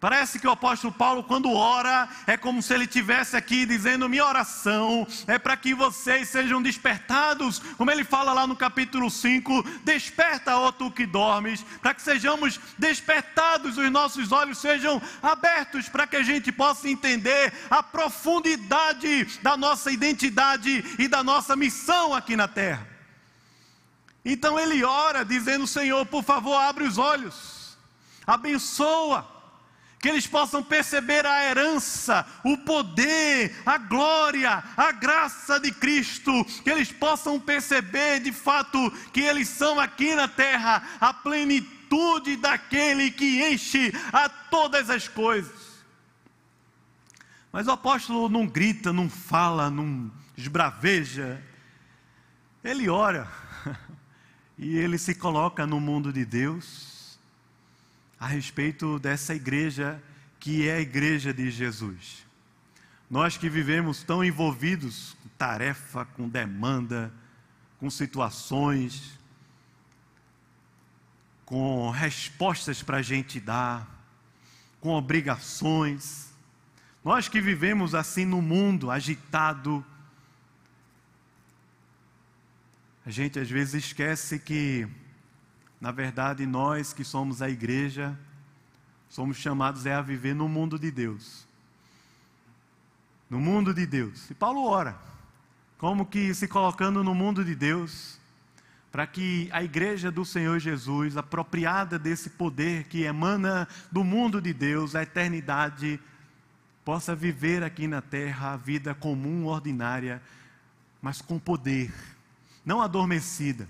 Parece 0.05 0.39
que 0.39 0.47
o 0.47 0.51
apóstolo 0.51 0.93
Paulo, 0.93 1.25
quando 1.25 1.51
ora, 1.51 2.07
é 2.27 2.37
como 2.37 2.61
se 2.61 2.75
ele 2.75 2.87
tivesse 2.87 3.39
aqui 3.39 3.65
dizendo: 3.65 4.07
minha 4.07 4.27
oração 4.27 5.07
é 5.27 5.39
para 5.39 5.57
que 5.57 5.73
vocês 5.73 6.29
sejam 6.29 6.61
despertados, 6.61 7.59
como 7.79 7.91
ele 7.91 8.05
fala 8.05 8.35
lá 8.35 8.47
no 8.47 8.55
capítulo 8.55 9.11
5: 9.11 9.63
desperta, 9.83 10.59
ó 10.59 10.71
tu 10.71 10.91
que 10.91 11.07
dormes, 11.07 11.65
para 11.81 11.95
que 11.95 12.03
sejamos 12.03 12.61
despertados, 12.77 13.79
os 13.79 13.91
nossos 13.91 14.31
olhos 14.31 14.59
sejam 14.59 15.01
abertos, 15.23 15.89
para 15.89 16.07
que 16.07 16.17
a 16.17 16.23
gente 16.23 16.53
possa 16.53 16.87
entender 16.87 17.51
a 17.71 17.83
profundidade 17.83 19.25
da 19.41 19.57
nossa 19.57 19.91
identidade 19.91 20.85
e 20.99 21.09
da 21.09 21.25
nossa 21.25 21.57
missão 21.57 22.13
aqui 22.13 22.37
na 22.37 22.47
terra. 22.47 22.87
Então 24.23 24.61
ele 24.61 24.85
ora, 24.85 25.25
dizendo: 25.25 25.67
Senhor, 25.67 26.05
por 26.05 26.23
favor, 26.23 26.57
abre 26.59 26.85
os 26.85 26.99
olhos, 26.99 27.79
abençoa 28.27 29.33
que 30.05 30.09
eles 30.11 30.27
possam 30.27 30.63
perceber 30.63 31.25
a 31.25 31.47
herança, 31.47 32.27
o 32.45 32.59
poder, 32.59 33.57
a 33.65 33.79
glória, 33.79 34.63
a 34.77 34.93
graça 34.93 35.59
de 35.59 35.73
Cristo, 35.73 36.45
que 36.63 36.69
eles 36.69 36.93
possam 36.93 37.41
perceber 37.41 38.21
de 38.21 38.31
fato 38.31 38.79
que 39.15 39.23
eles 39.23 39.49
são 39.49 39.81
aqui 39.81 40.15
na 40.15 40.29
terra 40.29 40.87
a 41.01 41.15
plenitude 41.15 42.37
daquele 42.37 43.11
que 43.11 43.51
enche 43.51 43.95
a 44.13 44.29
todas 44.29 44.91
as 44.91 45.09
coisas. 45.09 45.83
Mas 47.51 47.67
o 47.67 47.71
apóstolo 47.71 48.29
não 48.29 48.47
grita, 48.47 48.93
não 48.93 49.09
fala, 49.09 49.71
não 49.71 50.13
esbraveja, 50.37 51.43
ele 52.63 52.91
ora 52.91 53.27
e 54.59 54.77
ele 54.77 54.99
se 54.99 55.15
coloca 55.15 55.67
no 55.67 55.81
mundo 55.81 56.13
de 56.13 56.27
Deus 56.27 56.94
a 58.25 58.27
respeito 58.27 58.99
dessa 58.99 59.35
igreja 59.35 60.03
que 60.41 60.67
é 60.67 60.77
a 60.77 60.81
igreja 60.81 61.31
de 61.31 61.51
Jesus. 61.51 62.25
Nós 63.11 63.37
que 63.37 63.51
vivemos 63.51 64.03
tão 64.03 64.25
envolvidos 64.25 65.15
com 65.23 65.29
tarefa, 65.37 66.07
com 66.07 66.27
demanda, 66.27 67.13
com 67.79 67.91
situações, 67.91 69.21
com 71.45 71.91
respostas 71.91 72.83
para 72.83 72.97
a 72.97 73.03
gente 73.03 73.39
dar, 73.39 73.87
com 74.81 74.95
obrigações. 74.95 76.33
Nós 77.05 77.29
que 77.29 77.43
vivemos 77.43 77.95
assim 77.95 78.25
no 78.25 78.41
mundo 78.41 78.91
agitado, 78.91 79.85
a 83.05 83.11
gente 83.11 83.39
às 83.39 83.51
vezes 83.51 83.85
esquece 83.85 84.39
que 84.39 84.89
na 85.85 85.93
verdade, 85.93 86.47
nós 86.47 86.95
que 86.95 87.05
somos 87.05 87.43
a 87.43 87.51
igreja, 87.51 88.19
somos 89.07 89.37
chamados 89.37 89.85
é 89.85 89.93
a 89.93 90.01
viver 90.01 90.35
no 90.35 90.49
mundo 90.49 90.79
de 90.79 90.91
Deus. 90.91 91.47
No 93.29 93.39
mundo 93.39 93.75
de 93.75 93.85
Deus. 93.85 94.31
E 94.31 94.35
Paulo 94.35 94.65
ora, 94.65 94.97
como 95.77 96.07
que 96.07 96.33
se 96.33 96.49
colocando 96.49 97.05
no 97.05 97.15
mundo 97.15 97.45
de 97.45 97.55
Deus, 97.55 98.19
para 98.91 99.07
que 99.07 99.51
a 99.53 99.63
igreja 99.63 100.11
do 100.11 100.25
Senhor 100.25 100.59
Jesus, 100.59 101.19
apropriada 101.19 101.99
desse 101.99 102.31
poder 102.31 102.85
que 102.85 103.03
emana 103.03 103.69
do 103.93 104.03
mundo 104.03 104.41
de 104.41 104.55
Deus, 104.55 104.95
a 104.95 105.03
eternidade, 105.03 106.01
possa 106.83 107.15
viver 107.15 107.63
aqui 107.63 107.87
na 107.87 108.01
terra 108.01 108.55
a 108.55 108.57
vida 108.57 108.95
comum, 108.95 109.45
ordinária, 109.45 110.23
mas 111.03 111.21
com 111.21 111.39
poder, 111.39 111.93
não 112.65 112.81
adormecida, 112.81 113.69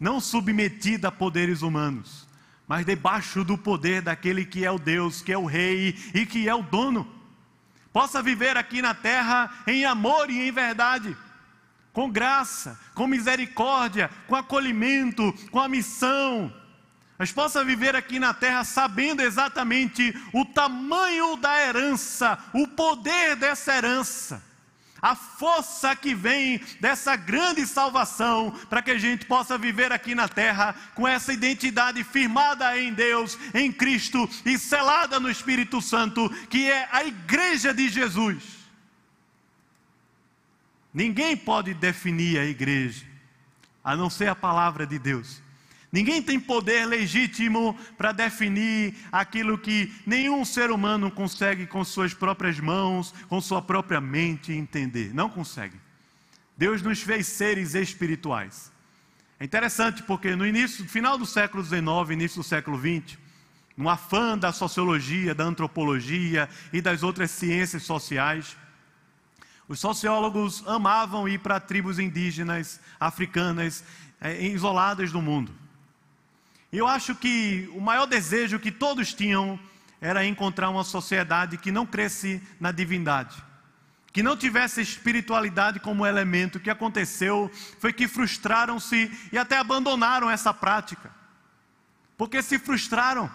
não 0.00 0.18
submetida 0.18 1.08
a 1.08 1.12
poderes 1.12 1.60
humanos, 1.60 2.26
mas 2.66 2.86
debaixo 2.86 3.44
do 3.44 3.58
poder 3.58 4.00
daquele 4.00 4.46
que 4.46 4.64
é 4.64 4.70
o 4.70 4.78
Deus, 4.78 5.20
que 5.20 5.30
é 5.30 5.36
o 5.36 5.44
Rei 5.44 5.94
e 6.14 6.24
que 6.24 6.48
é 6.48 6.54
o 6.54 6.62
dono. 6.62 7.06
Possa 7.92 8.22
viver 8.22 8.56
aqui 8.56 8.80
na 8.80 8.94
terra 8.94 9.52
em 9.66 9.84
amor 9.84 10.30
e 10.30 10.48
em 10.48 10.50
verdade, 10.50 11.14
com 11.92 12.10
graça, 12.10 12.80
com 12.94 13.06
misericórdia, 13.06 14.08
com 14.26 14.34
acolhimento, 14.34 15.34
com 15.50 15.60
a 15.60 15.68
missão, 15.68 16.50
mas 17.18 17.30
possa 17.30 17.62
viver 17.62 17.94
aqui 17.94 18.18
na 18.18 18.32
terra 18.32 18.64
sabendo 18.64 19.20
exatamente 19.20 20.16
o 20.32 20.46
tamanho 20.46 21.36
da 21.36 21.60
herança, 21.60 22.38
o 22.54 22.66
poder 22.66 23.36
dessa 23.36 23.76
herança 23.76 24.49
a 25.00 25.14
força 25.14 25.94
que 25.96 26.14
vem 26.14 26.60
dessa 26.80 27.16
grande 27.16 27.66
salvação, 27.66 28.50
para 28.68 28.82
que 28.82 28.90
a 28.90 28.98
gente 28.98 29.26
possa 29.26 29.56
viver 29.56 29.92
aqui 29.92 30.14
na 30.14 30.28
terra 30.28 30.74
com 30.94 31.06
essa 31.06 31.32
identidade 31.32 32.02
firmada 32.04 32.78
em 32.78 32.92
Deus, 32.92 33.38
em 33.54 33.72
Cristo 33.72 34.28
e 34.44 34.58
selada 34.58 35.18
no 35.18 35.30
Espírito 35.30 35.80
Santo, 35.80 36.28
que 36.46 36.70
é 36.70 36.88
a 36.92 37.04
igreja 37.04 37.72
de 37.72 37.88
Jesus. 37.88 38.60
Ninguém 40.92 41.36
pode 41.36 41.72
definir 41.72 42.38
a 42.38 42.44
igreja, 42.44 43.06
a 43.82 43.94
não 43.94 44.10
ser 44.10 44.28
a 44.28 44.34
palavra 44.34 44.86
de 44.86 44.98
Deus. 44.98 45.40
Ninguém 45.92 46.22
tem 46.22 46.38
poder 46.38 46.86
legítimo 46.86 47.76
para 47.98 48.12
definir 48.12 48.94
aquilo 49.10 49.58
que 49.58 49.92
nenhum 50.06 50.44
ser 50.44 50.70
humano 50.70 51.10
consegue 51.10 51.66
com 51.66 51.84
suas 51.84 52.14
próprias 52.14 52.60
mãos, 52.60 53.12
com 53.28 53.40
sua 53.40 53.60
própria 53.60 54.00
mente 54.00 54.52
entender. 54.52 55.12
Não 55.12 55.28
consegue. 55.28 55.76
Deus 56.56 56.80
nos 56.80 57.00
fez 57.00 57.26
seres 57.26 57.74
espirituais. 57.74 58.70
É 59.40 59.44
interessante 59.44 60.02
porque 60.04 60.36
no 60.36 60.46
início, 60.46 60.84
final 60.86 61.18
do 61.18 61.26
século 61.26 61.64
XIX, 61.64 61.80
início 62.10 62.42
do 62.42 62.46
século 62.46 62.78
XX, 62.78 63.18
no 63.76 63.88
afã 63.88 64.38
da 64.38 64.52
sociologia, 64.52 65.34
da 65.34 65.44
antropologia 65.44 66.48
e 66.72 66.80
das 66.80 67.02
outras 67.02 67.30
ciências 67.30 67.82
sociais, 67.82 68.56
os 69.66 69.80
sociólogos 69.80 70.62
amavam 70.68 71.28
ir 71.28 71.38
para 71.38 71.58
tribos 71.58 71.98
indígenas, 71.98 72.78
africanas, 72.98 73.82
é, 74.20 74.40
isoladas 74.46 75.10
do 75.10 75.22
mundo. 75.22 75.59
Eu 76.72 76.86
acho 76.86 77.14
que 77.16 77.68
o 77.74 77.80
maior 77.80 78.06
desejo 78.06 78.58
que 78.58 78.70
todos 78.70 79.12
tinham 79.12 79.58
era 80.00 80.24
encontrar 80.24 80.70
uma 80.70 80.84
sociedade 80.84 81.58
que 81.58 81.72
não 81.72 81.84
cresce 81.84 82.40
na 82.60 82.70
divindade, 82.70 83.42
que 84.12 84.22
não 84.22 84.36
tivesse 84.36 84.80
espiritualidade 84.80 85.80
como 85.80 86.06
elemento. 86.06 86.56
O 86.56 86.60
que 86.60 86.70
aconteceu 86.70 87.50
foi 87.80 87.92
que 87.92 88.06
frustraram-se 88.06 89.10
e 89.32 89.36
até 89.36 89.58
abandonaram 89.58 90.30
essa 90.30 90.54
prática, 90.54 91.10
porque 92.16 92.40
se 92.40 92.58
frustraram. 92.58 93.30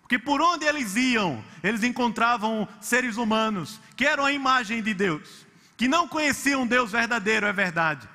Porque 0.00 0.18
por 0.18 0.40
onde 0.42 0.66
eles 0.66 0.96
iam, 0.96 1.42
eles 1.62 1.82
encontravam 1.82 2.68
seres 2.80 3.16
humanos 3.16 3.80
que 3.96 4.06
eram 4.06 4.24
a 4.24 4.32
imagem 4.32 4.82
de 4.82 4.92
Deus, 4.92 5.46
que 5.76 5.88
não 5.88 6.06
conheciam 6.06 6.66
Deus 6.66 6.92
verdadeiro, 6.92 7.46
é 7.46 7.52
verdade, 7.52 8.06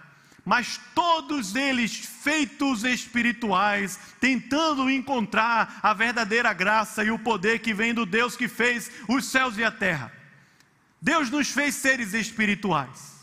mas 0.50 0.82
todos 0.96 1.56
eles 1.56 1.96
feitos 1.96 2.84
espirituais, 2.84 4.00
tentando 4.20 4.90
encontrar 4.90 5.80
a 5.84 5.94
verdadeira 5.94 6.52
graça 6.54 7.04
e 7.04 7.12
o 7.12 7.20
poder 7.20 7.60
que 7.60 7.72
vem 7.72 7.94
do 7.94 8.04
Deus 8.04 8.36
que 8.36 8.48
fez 8.48 8.92
os 9.08 9.26
céus 9.26 9.60
e 9.60 9.64
a 9.64 9.70
terra. 9.70 10.12
Deus 11.00 11.30
nos 11.30 11.52
fez 11.52 11.76
seres 11.76 12.16
espirituais. 12.16 13.19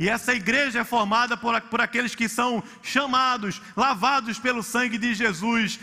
E 0.00 0.08
essa 0.08 0.32
igreja 0.32 0.78
é 0.78 0.84
formada 0.84 1.36
por, 1.36 1.60
por 1.60 1.78
aqueles 1.78 2.14
que 2.14 2.26
são 2.26 2.64
chamados, 2.82 3.60
lavados 3.76 4.38
pelo 4.38 4.62
sangue 4.62 4.96
de 4.96 5.12
Jesus, 5.12 5.78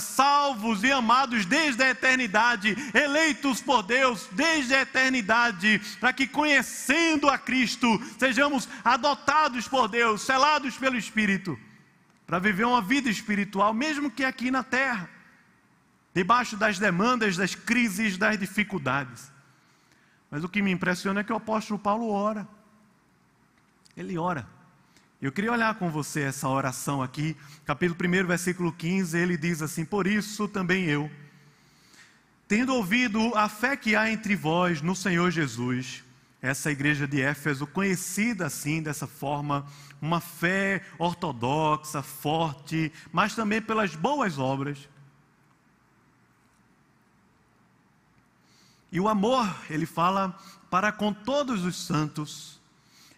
salvos 0.00 0.82
e 0.82 0.90
amados 0.90 1.44
desde 1.44 1.82
a 1.82 1.90
eternidade, 1.90 2.74
eleitos 2.94 3.60
por 3.60 3.82
Deus 3.82 4.26
desde 4.32 4.74
a 4.74 4.80
eternidade, 4.80 5.82
para 6.00 6.14
que 6.14 6.26
conhecendo 6.26 7.28
a 7.28 7.36
Cristo, 7.36 8.02
sejamos 8.18 8.66
adotados 8.82 9.68
por 9.68 9.86
Deus, 9.86 10.22
selados 10.22 10.78
pelo 10.78 10.96
Espírito, 10.96 11.58
para 12.26 12.38
viver 12.38 12.64
uma 12.64 12.80
vida 12.80 13.10
espiritual, 13.10 13.74
mesmo 13.74 14.10
que 14.10 14.24
aqui 14.24 14.50
na 14.50 14.64
terra, 14.64 15.10
debaixo 16.14 16.56
das 16.56 16.78
demandas, 16.78 17.36
das 17.36 17.54
crises, 17.54 18.16
das 18.16 18.38
dificuldades. 18.38 19.30
Mas 20.30 20.42
o 20.42 20.48
que 20.48 20.62
me 20.62 20.70
impressiona 20.70 21.20
é 21.20 21.22
que 21.22 21.34
o 21.34 21.36
apóstolo 21.36 21.78
Paulo 21.78 22.08
ora. 22.08 22.55
Ele 23.96 24.18
ora. 24.18 24.46
Eu 25.22 25.32
queria 25.32 25.50
olhar 25.50 25.74
com 25.76 25.90
você 25.90 26.20
essa 26.20 26.46
oração 26.46 27.02
aqui, 27.02 27.34
capítulo 27.64 27.98
1, 27.98 28.26
versículo 28.26 28.70
15, 28.70 29.16
ele 29.16 29.38
diz 29.38 29.62
assim: 29.62 29.86
Por 29.86 30.06
isso 30.06 30.46
também 30.46 30.84
eu, 30.84 31.10
tendo 32.46 32.74
ouvido 32.74 33.34
a 33.34 33.48
fé 33.48 33.74
que 33.74 33.96
há 33.96 34.10
entre 34.10 34.36
vós 34.36 34.82
no 34.82 34.94
Senhor 34.94 35.30
Jesus, 35.30 36.04
essa 36.42 36.70
igreja 36.70 37.08
de 37.08 37.22
Éfeso, 37.22 37.66
conhecida 37.66 38.44
assim, 38.44 38.82
dessa 38.82 39.06
forma, 39.06 39.64
uma 39.98 40.20
fé 40.20 40.84
ortodoxa, 40.98 42.02
forte, 42.02 42.92
mas 43.10 43.34
também 43.34 43.62
pelas 43.62 43.96
boas 43.96 44.38
obras. 44.38 44.86
E 48.92 49.00
o 49.00 49.08
amor, 49.08 49.56
ele 49.70 49.86
fala, 49.86 50.38
para 50.68 50.92
com 50.92 51.14
todos 51.14 51.64
os 51.64 51.76
santos 51.76 52.56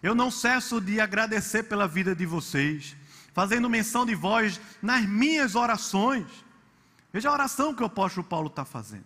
eu 0.01 0.15
não 0.15 0.31
cesso 0.31 0.79
de 0.79 0.99
agradecer 0.99 1.63
pela 1.63 1.87
vida 1.87 2.15
de 2.15 2.25
vocês, 2.25 2.95
fazendo 3.33 3.69
menção 3.69 4.05
de 4.05 4.15
vós 4.15 4.59
nas 4.81 5.05
minhas 5.05 5.55
orações. 5.55 6.25
Veja 7.11 7.29
a 7.29 7.33
oração 7.33 7.73
que 7.73 7.83
o 7.83 7.87
apóstolo 7.87 8.25
Paulo 8.25 8.47
está 8.47 8.63
fazendo. 8.63 9.05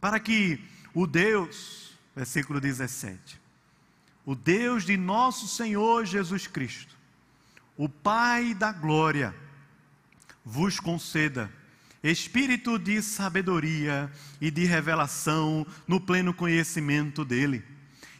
Para 0.00 0.20
que 0.20 0.60
o 0.92 1.06
Deus, 1.06 1.96
versículo 2.14 2.60
17, 2.60 3.40
o 4.26 4.34
Deus 4.34 4.84
de 4.84 4.96
nosso 4.96 5.48
Senhor 5.48 6.04
Jesus 6.04 6.46
Cristo, 6.46 6.94
o 7.76 7.88
Pai 7.88 8.54
da 8.54 8.70
glória, 8.70 9.34
vos 10.44 10.78
conceda 10.78 11.50
espírito 12.02 12.78
de 12.78 13.00
sabedoria 13.00 14.12
e 14.40 14.50
de 14.50 14.64
revelação 14.66 15.66
no 15.88 15.98
pleno 15.98 16.34
conhecimento 16.34 17.24
dEle 17.24 17.64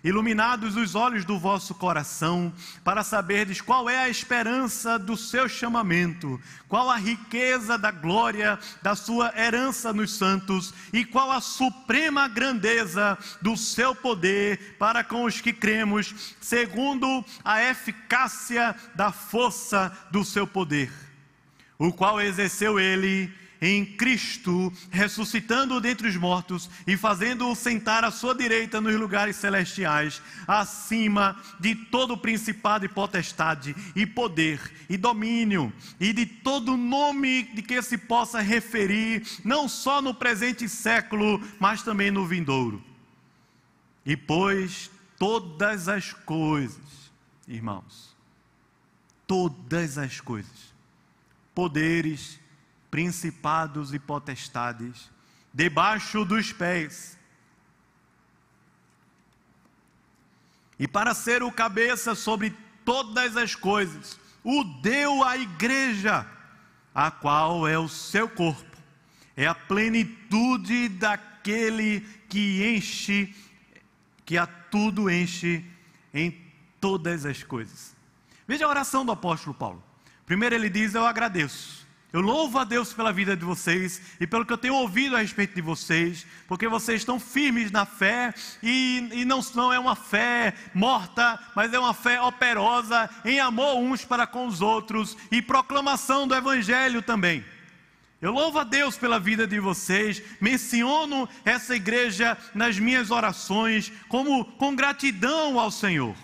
iluminados 0.05 0.77
os 0.77 0.95
olhos 0.95 1.25
do 1.25 1.39
vosso 1.39 1.75
coração, 1.75 2.53
para 2.85 3.03
saberdes 3.03 3.63
qual 3.63 3.89
é 3.89 4.01
a 4.01 4.09
esperança 4.09 4.99
do 4.99 5.17
seu 5.17 5.49
chamamento, 5.49 6.39
qual 6.69 6.91
a 6.91 6.97
riqueza 6.97 7.79
da 7.79 7.91
glória 7.91 8.59
da 8.83 8.95
sua 8.95 9.33
herança 9.35 9.95
nos 9.95 10.13
santos 10.13 10.75
e 10.93 11.07
qual 11.07 11.33
a 11.33 11.41
suprema 11.41 12.29
grandeza 12.29 13.17
do 13.41 13.57
seu 13.57 13.95
poder 13.95 14.77
para 14.79 15.03
com 15.03 15.25
os 15.25 15.41
que 15.41 15.55
cremos, 15.55 16.37
segundo 16.39 17.25
a 17.43 17.63
eficácia 17.63 18.77
da 18.95 19.11
força 19.11 19.91
do 20.11 20.23
seu 20.23 20.47
poder, 20.47 20.93
o 21.79 21.91
qual 21.91 22.21
exerceu 22.21 22.79
ele 22.79 23.33
em 23.67 23.83
Cristo, 23.83 24.71
ressuscitando-o 24.91 25.81
dentre 25.81 26.07
os 26.07 26.17
mortos 26.17 26.69
e 26.87 26.99
fazendo-o 26.99 27.55
sentar 27.55 28.05
à 28.05 28.11
sua 28.11 28.35
direita 28.35 28.79
nos 28.79 28.95
lugares 28.95 29.37
celestiais, 29.37 30.21
acima 30.47 31.41
de 31.59 31.75
todo 31.75 32.15
principado 32.15 32.85
e 32.85 32.89
potestade, 32.89 33.75
e 33.97 34.05
poder, 34.05 34.61
e 34.87 34.99
domínio, 34.99 35.73
e 35.99 36.13
de 36.13 36.27
todo 36.27 36.77
nome 36.77 37.45
de 37.55 37.63
que 37.63 37.81
se 37.81 37.97
possa 37.97 38.43
referir, 38.43 39.27
não 39.43 39.67
só 39.67 40.03
no 40.03 40.13
presente 40.13 40.69
século, 40.69 41.43
mas 41.59 41.83
também 41.83 42.11
no 42.11 42.27
vindouro. 42.27 42.85
E 44.05 44.15
pois 44.15 44.91
todas 45.19 45.89
as 45.89 46.13
coisas, 46.13 47.11
irmãos, 47.49 48.15
todas 49.27 49.97
as 49.97 50.21
coisas, 50.21 50.75
poderes, 51.55 52.39
principados 52.95 53.93
e 53.93 53.99
potestades, 53.99 55.11
debaixo 55.53 56.25
dos 56.25 56.53
pés. 56.53 57.19
E 60.79 60.87
para 60.87 61.13
ser 61.13 61.43
o 61.43 61.51
cabeça 61.51 62.15
sobre 62.15 62.57
todas 62.85 63.37
as 63.37 63.57
coisas, 63.57 64.17
o 64.45 64.63
deu 64.81 65.25
à 65.25 65.37
igreja, 65.37 66.25
a 66.95 67.11
qual 67.11 67.67
é 67.67 67.77
o 67.77 67.89
seu 67.89 68.29
corpo, 68.29 68.79
é 69.37 69.45
a 69.45 69.57
plenitude 69.57 70.89
daquele 70.89 72.01
que 72.29 72.77
enche, 72.77 73.35
que 74.25 74.39
a 74.39 74.47
tudo 74.47 75.11
enche 75.11 75.65
em 76.15 76.31
todas 76.81 77.27
as 77.27 77.43
coisas. 77.43 77.93
Veja 78.47 78.67
a 78.67 78.69
oração 78.69 79.05
do 79.05 79.11
apóstolo 79.11 79.53
Paulo. 79.53 79.83
Primeiro 80.25 80.55
ele 80.55 80.71
diz: 80.71 80.95
Eu 80.95 81.05
agradeço 81.05 81.84
Eu 82.15 82.21
louvo 82.21 82.61
a 82.61 82.65
Deus 82.65 82.93
pela 82.93 83.13
vida 83.13 83.37
de 83.37 83.45
vocês 83.45 84.01
e 84.21 84.27
pelo 84.27 84.47
que 84.47 84.53
eu 84.53 84.57
tenho 84.57 84.77
ouvido 84.77 85.17
a 85.17 85.19
respeito 85.19 85.53
de 85.53 85.61
vocês, 85.61 86.25
porque 86.47 86.69
vocês 86.69 87.01
estão 87.01 87.19
firmes 87.19 87.73
na 87.73 87.85
fé 87.85 88.33
e, 88.63 89.09
e 89.11 89.25
não, 89.25 89.41
não 89.53 89.73
é 89.73 89.81
uma 89.81 89.97
fé 89.97 90.55
morta, 90.73 91.41
mas 91.57 91.75
é 91.75 91.79
uma 91.79 91.93
fé 91.93 92.21
operosa 92.21 93.11
em 93.25 93.41
amor 93.41 93.79
uns 93.79 94.05
para 94.05 94.29
com 94.29 94.47
os 94.47 94.63
outros 94.63 95.17
e 95.29 95.43
proclamação 95.43 96.29
do 96.29 96.37
Evangelho 96.37 97.03
também. 97.03 97.45
Eu 98.23 98.31
louvo 98.31 98.61
a 98.61 98.65
Deus 98.65 98.97
pela 98.97 99.19
vida 99.19 99.45
de 99.45 99.59
vocês, 99.59 100.23
menciono 100.41 101.29
essa 101.45 101.75
igreja 101.75 102.39
nas 102.55 102.79
minhas 102.79 103.11
orações 103.11 103.91
como 104.07 104.45
com 104.45 104.77
gratidão 104.77 105.59
ao 105.59 105.69
Senhor. 105.73 106.15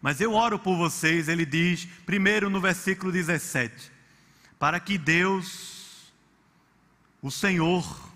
Mas 0.00 0.22
eu 0.22 0.32
oro 0.32 0.58
por 0.58 0.78
vocês, 0.78 1.28
ele 1.28 1.44
diz, 1.44 1.86
primeiro 2.06 2.48
no 2.48 2.62
versículo 2.62 3.12
17 3.12 3.99
para 4.60 4.78
que 4.78 4.98
Deus, 4.98 6.12
o 7.22 7.30
Senhor, 7.30 8.12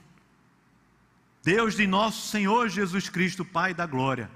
Deus 1.43 1.75
de 1.75 1.87
nosso 1.87 2.29
Senhor 2.29 2.69
Jesus 2.69 3.09
Cristo, 3.09 3.47
Pai 3.47 3.73
da 3.73 3.87
glória, 3.87 4.31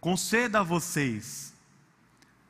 conceda 0.00 0.58
a 0.58 0.64
vocês 0.64 1.54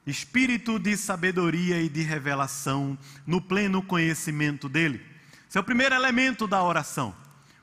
espírito 0.07 0.79
de 0.79 0.97
sabedoria 0.97 1.81
e 1.83 1.91
de 1.91 2.01
revelação 2.01 2.99
no 3.27 3.39
pleno 3.39 3.83
conhecimento 3.83 4.67
dele. 4.67 5.05
Esse 5.47 5.59
é 5.59 5.61
o 5.61 5.65
primeiro 5.65 5.95
elemento 5.95 6.49
da 6.49 6.63
oração. 6.63 7.15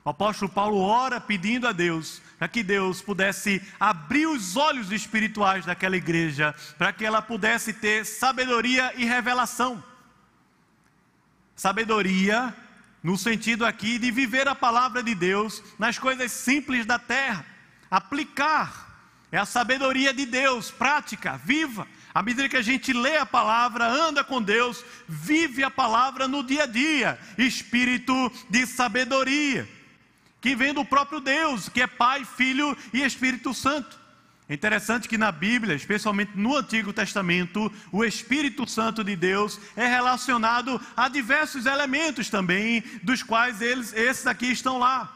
O 0.04 0.10
apóstolo 0.10 0.50
Paulo 0.50 0.78
ora 0.78 1.20
pedindo 1.20 1.66
a 1.66 1.72
Deus 1.72 2.22
para 2.38 2.46
que 2.46 2.62
Deus 2.62 3.02
pudesse 3.02 3.60
abrir 3.78 4.26
os 4.26 4.56
olhos 4.56 4.92
espirituais 4.92 5.66
daquela 5.66 5.96
igreja, 5.96 6.54
para 6.78 6.92
que 6.92 7.04
ela 7.04 7.20
pudesse 7.20 7.72
ter 7.72 8.06
sabedoria 8.06 8.94
e 8.96 9.04
revelação. 9.04 9.89
Sabedoria, 11.60 12.56
no 13.02 13.18
sentido 13.18 13.66
aqui 13.66 13.98
de 13.98 14.10
viver 14.10 14.48
a 14.48 14.54
palavra 14.54 15.02
de 15.02 15.14
Deus 15.14 15.62
nas 15.78 15.98
coisas 15.98 16.32
simples 16.32 16.86
da 16.86 16.98
terra, 16.98 17.44
aplicar. 17.90 18.88
É 19.30 19.36
a 19.36 19.44
sabedoria 19.44 20.14
de 20.14 20.24
Deus, 20.24 20.70
prática, 20.70 21.36
viva. 21.44 21.86
À 22.14 22.22
medida 22.22 22.48
que 22.48 22.56
a 22.56 22.62
gente 22.62 22.94
lê 22.94 23.18
a 23.18 23.26
palavra, 23.26 23.86
anda 23.86 24.24
com 24.24 24.40
Deus, 24.40 24.82
vive 25.06 25.62
a 25.62 25.70
palavra 25.70 26.26
no 26.26 26.42
dia 26.42 26.62
a 26.62 26.66
dia, 26.66 27.18
espírito 27.36 28.32
de 28.48 28.66
sabedoria, 28.66 29.68
que 30.40 30.56
vem 30.56 30.72
do 30.72 30.82
próprio 30.82 31.20
Deus, 31.20 31.68
que 31.68 31.82
é 31.82 31.86
Pai, 31.86 32.24
Filho 32.24 32.74
e 32.90 33.02
Espírito 33.02 33.52
Santo. 33.52 34.00
É 34.50 34.54
interessante 34.54 35.08
que 35.08 35.16
na 35.16 35.30
Bíblia, 35.30 35.76
especialmente 35.76 36.32
no 36.34 36.56
Antigo 36.56 36.92
Testamento, 36.92 37.72
o 37.92 38.04
Espírito 38.04 38.68
Santo 38.68 39.04
de 39.04 39.14
Deus 39.14 39.60
é 39.76 39.86
relacionado 39.86 40.80
a 40.96 41.08
diversos 41.08 41.66
elementos 41.66 42.28
também, 42.28 42.82
dos 43.04 43.22
quais 43.22 43.62
eles, 43.62 43.92
esses 43.92 44.26
aqui 44.26 44.46
estão 44.46 44.76
lá. 44.76 45.08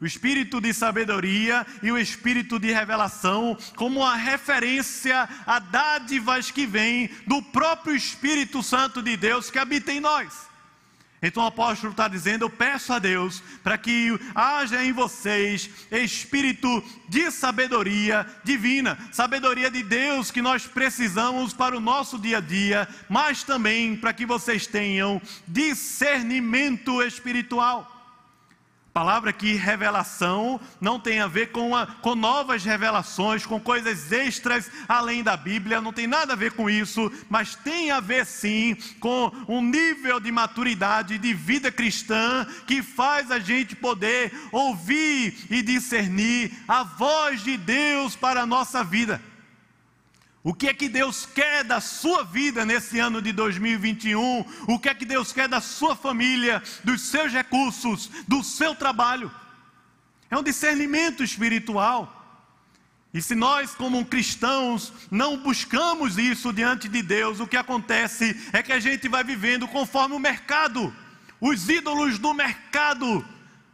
O 0.00 0.04
espírito 0.04 0.60
de 0.60 0.74
sabedoria 0.74 1.64
e 1.80 1.92
o 1.92 1.96
espírito 1.96 2.58
de 2.58 2.72
revelação, 2.72 3.56
como 3.76 4.00
uma 4.00 4.16
referência 4.16 5.28
a 5.46 5.60
dádivas 5.60 6.50
que 6.50 6.66
vêm 6.66 7.08
do 7.24 7.40
próprio 7.40 7.94
Espírito 7.94 8.64
Santo 8.64 9.00
de 9.00 9.16
Deus 9.16 9.48
que 9.48 9.60
habita 9.60 9.92
em 9.92 10.00
nós. 10.00 10.48
Então 11.26 11.42
o 11.42 11.46
apóstolo 11.46 11.90
está 11.90 12.06
dizendo: 12.06 12.44
Eu 12.44 12.50
peço 12.50 12.92
a 12.92 13.00
Deus 13.00 13.42
para 13.62 13.76
que 13.76 14.16
haja 14.32 14.84
em 14.84 14.92
vocês 14.92 15.68
espírito 15.90 16.82
de 17.08 17.32
sabedoria 17.32 18.24
divina, 18.44 18.96
sabedoria 19.10 19.68
de 19.68 19.82
Deus 19.82 20.30
que 20.30 20.40
nós 20.40 20.66
precisamos 20.66 21.52
para 21.52 21.76
o 21.76 21.80
nosso 21.80 22.16
dia 22.16 22.38
a 22.38 22.40
dia, 22.40 22.88
mas 23.08 23.42
também 23.42 23.96
para 23.96 24.12
que 24.12 24.24
vocês 24.24 24.68
tenham 24.68 25.20
discernimento 25.48 27.02
espiritual 27.02 27.95
palavra 28.96 29.28
aqui, 29.28 29.52
revelação, 29.52 30.58
não 30.80 30.98
tem 30.98 31.20
a 31.20 31.26
ver 31.26 31.52
com, 31.52 31.72
com 32.00 32.14
novas 32.14 32.64
revelações, 32.64 33.44
com 33.44 33.60
coisas 33.60 34.10
extras 34.10 34.70
além 34.88 35.22
da 35.22 35.36
Bíblia, 35.36 35.82
não 35.82 35.92
tem 35.92 36.06
nada 36.06 36.32
a 36.32 36.36
ver 36.36 36.52
com 36.52 36.70
isso, 36.70 37.12
mas 37.28 37.54
tem 37.54 37.90
a 37.90 38.00
ver 38.00 38.24
sim 38.24 38.74
com 38.98 39.30
um 39.46 39.60
nível 39.60 40.18
de 40.18 40.32
maturidade 40.32 41.18
de 41.18 41.34
vida 41.34 41.70
cristã 41.70 42.46
que 42.66 42.82
faz 42.82 43.30
a 43.30 43.38
gente 43.38 43.76
poder 43.76 44.32
ouvir 44.50 45.44
e 45.50 45.60
discernir 45.60 46.52
a 46.66 46.82
voz 46.82 47.44
de 47.44 47.58
Deus 47.58 48.16
para 48.16 48.44
a 48.44 48.46
nossa 48.46 48.82
vida. 48.82 49.20
O 50.46 50.54
que 50.54 50.68
é 50.68 50.72
que 50.72 50.88
Deus 50.88 51.26
quer 51.26 51.64
da 51.64 51.80
sua 51.80 52.22
vida 52.22 52.64
nesse 52.64 53.00
ano 53.00 53.20
de 53.20 53.32
2021? 53.32 54.46
O 54.68 54.78
que 54.78 54.88
é 54.88 54.94
que 54.94 55.04
Deus 55.04 55.32
quer 55.32 55.48
da 55.48 55.60
sua 55.60 55.96
família, 55.96 56.62
dos 56.84 57.00
seus 57.00 57.32
recursos, 57.32 58.08
do 58.28 58.44
seu 58.44 58.72
trabalho? 58.72 59.28
É 60.30 60.38
um 60.38 60.44
discernimento 60.44 61.24
espiritual. 61.24 62.12
E 63.12 63.20
se 63.20 63.34
nós, 63.34 63.74
como 63.74 64.06
cristãos, 64.06 64.92
não 65.10 65.36
buscamos 65.36 66.16
isso 66.16 66.52
diante 66.52 66.88
de 66.88 67.02
Deus, 67.02 67.40
o 67.40 67.48
que 67.48 67.56
acontece 67.56 68.48
é 68.52 68.62
que 68.62 68.72
a 68.72 68.78
gente 68.78 69.08
vai 69.08 69.24
vivendo 69.24 69.66
conforme 69.66 70.14
o 70.14 70.20
mercado, 70.20 70.94
os 71.40 71.68
ídolos 71.68 72.20
do 72.20 72.32
mercado, 72.32 73.26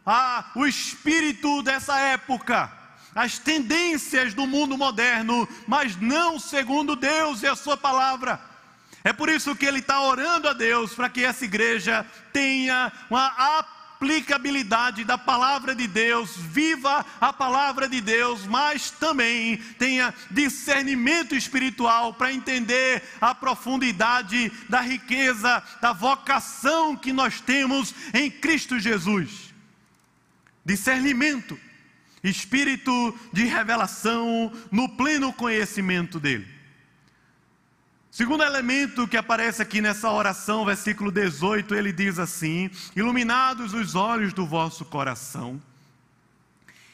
ah, 0.03 0.49
o 0.55 0.65
espírito 0.65 1.61
dessa 1.61 1.99
época 1.99 2.82
as 3.15 3.37
tendências 3.37 4.33
do 4.33 4.47
mundo 4.47 4.77
moderno, 4.77 5.47
mas 5.67 5.95
não 5.95 6.39
segundo 6.39 6.95
Deus 6.95 7.43
e 7.43 7.47
a 7.47 7.55
Sua 7.55 7.77
palavra. 7.77 8.39
É 9.03 9.11
por 9.11 9.29
isso 9.29 9.55
que 9.55 9.65
ele 9.65 9.79
está 9.79 10.01
orando 10.01 10.47
a 10.47 10.53
Deus 10.53 10.93
para 10.93 11.09
que 11.09 11.23
essa 11.23 11.43
igreja 11.43 12.05
tenha 12.31 12.91
uma 13.09 13.27
aplicabilidade 13.59 15.03
da 15.03 15.17
palavra 15.17 15.75
de 15.75 15.87
Deus, 15.87 16.35
viva 16.37 17.05
a 17.19 17.33
palavra 17.33 17.87
de 17.87 17.99
Deus, 17.99 18.45
mas 18.45 18.91
também 18.91 19.57
tenha 19.77 20.13
discernimento 20.31 21.35
espiritual 21.35 22.13
para 22.13 22.31
entender 22.31 23.03
a 23.19 23.35
profundidade 23.35 24.51
da 24.69 24.79
riqueza, 24.79 25.61
da 25.81 25.91
vocação 25.91 26.95
que 26.95 27.11
nós 27.11 27.41
temos 27.41 27.93
em 28.13 28.31
Cristo 28.31 28.79
Jesus. 28.79 29.53
Discernimento 30.65 31.59
espírito 32.23 33.17
de 33.31 33.43
revelação 33.43 34.51
no 34.71 34.87
pleno 34.89 35.33
conhecimento 35.33 36.19
dele. 36.19 36.47
Segundo 38.09 38.43
elemento 38.43 39.07
que 39.07 39.17
aparece 39.17 39.61
aqui 39.61 39.81
nessa 39.81 40.11
oração, 40.11 40.63
versículo 40.63 41.11
18, 41.11 41.73
ele 41.73 41.91
diz 41.91 42.19
assim: 42.19 42.69
Iluminados 42.95 43.73
os 43.73 43.95
olhos 43.95 44.33
do 44.33 44.45
vosso 44.45 44.85
coração. 44.85 45.61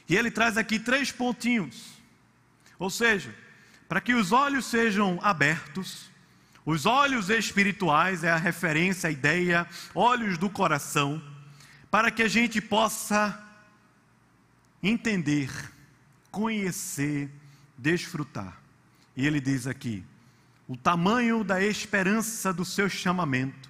E 0.07 0.15
ele 0.15 0.31
traz 0.31 0.57
aqui 0.57 0.79
três 0.79 1.11
pontinhos. 1.11 1.91
Ou 2.79 2.89
seja, 2.89 3.35
para 3.87 3.99
que 3.99 4.13
os 4.13 4.31
olhos 4.31 4.65
sejam 4.65 5.19
abertos, 5.21 6.09
os 6.65 6.85
olhos 6.85 7.29
espirituais 7.29 8.23
é 8.23 8.31
a 8.31 8.37
referência, 8.37 9.09
a 9.09 9.11
ideia, 9.11 9.67
olhos 9.93 10.37
do 10.37 10.49
coração, 10.49 11.21
para 11.91 12.09
que 12.09 12.23
a 12.23 12.27
gente 12.27 12.61
possa 12.61 13.37
entender, 14.81 15.49
conhecer, 16.31 17.29
desfrutar. 17.77 18.59
E 19.15 19.25
ele 19.25 19.39
diz 19.39 19.67
aqui: 19.67 20.03
o 20.67 20.77
tamanho 20.77 21.43
da 21.43 21.63
esperança 21.63 22.53
do 22.53 22.63
seu 22.63 22.89
chamamento, 22.89 23.69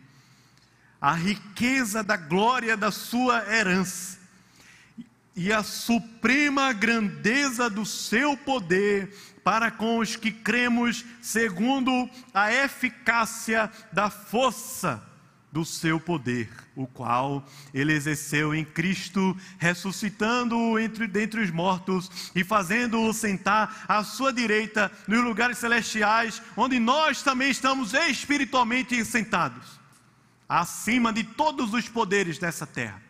a 1.02 1.13
riqueza 1.13 2.04
da 2.04 2.17
glória 2.17 2.76
da 2.76 2.91
sua 2.91 3.45
herança 3.52 4.19
e 5.36 5.54
a 5.54 5.63
suprema 5.63 6.74
grandeza 6.74 7.69
do 7.69 7.86
seu 7.86 8.36
poder 8.36 9.15
para 9.43 9.72
com 9.72 10.00
os 10.00 10.15
que 10.15 10.32
cremos 10.32 11.06
segundo 11.22 12.10
a 12.34 12.52
eficácia 12.54 13.72
da 13.91 14.10
força 14.10 15.09
do 15.52 15.66
seu 15.66 16.00
poder, 16.00 16.50
o 16.76 16.86
qual 16.86 17.44
ele 17.74 17.94
exerceu 17.94 18.54
em 18.54 18.64
Cristo, 18.64 19.36
ressuscitando-o 19.58 20.78
entre 20.78 21.08
dentre 21.08 21.42
os 21.42 21.50
mortos 21.50 22.32
e 22.36 22.44
fazendo-o 22.44 23.12
sentar 23.14 23.86
à 23.88 24.04
sua 24.04 24.32
direita 24.32 24.92
nos 25.08 25.24
lugares 25.24 25.58
celestiais, 25.58 26.42
onde 26.56 26.80
nós 26.80 27.24
também 27.24 27.50
estamos 27.50 27.94
espiritualmente 27.94 29.04
sentados, 29.04 29.80
acima 30.47 31.12
de 31.12 31.24
todos 31.24 31.74
os 31.74 31.89
poderes 31.89 32.38
dessa 32.38 32.68
terra. 32.68 33.02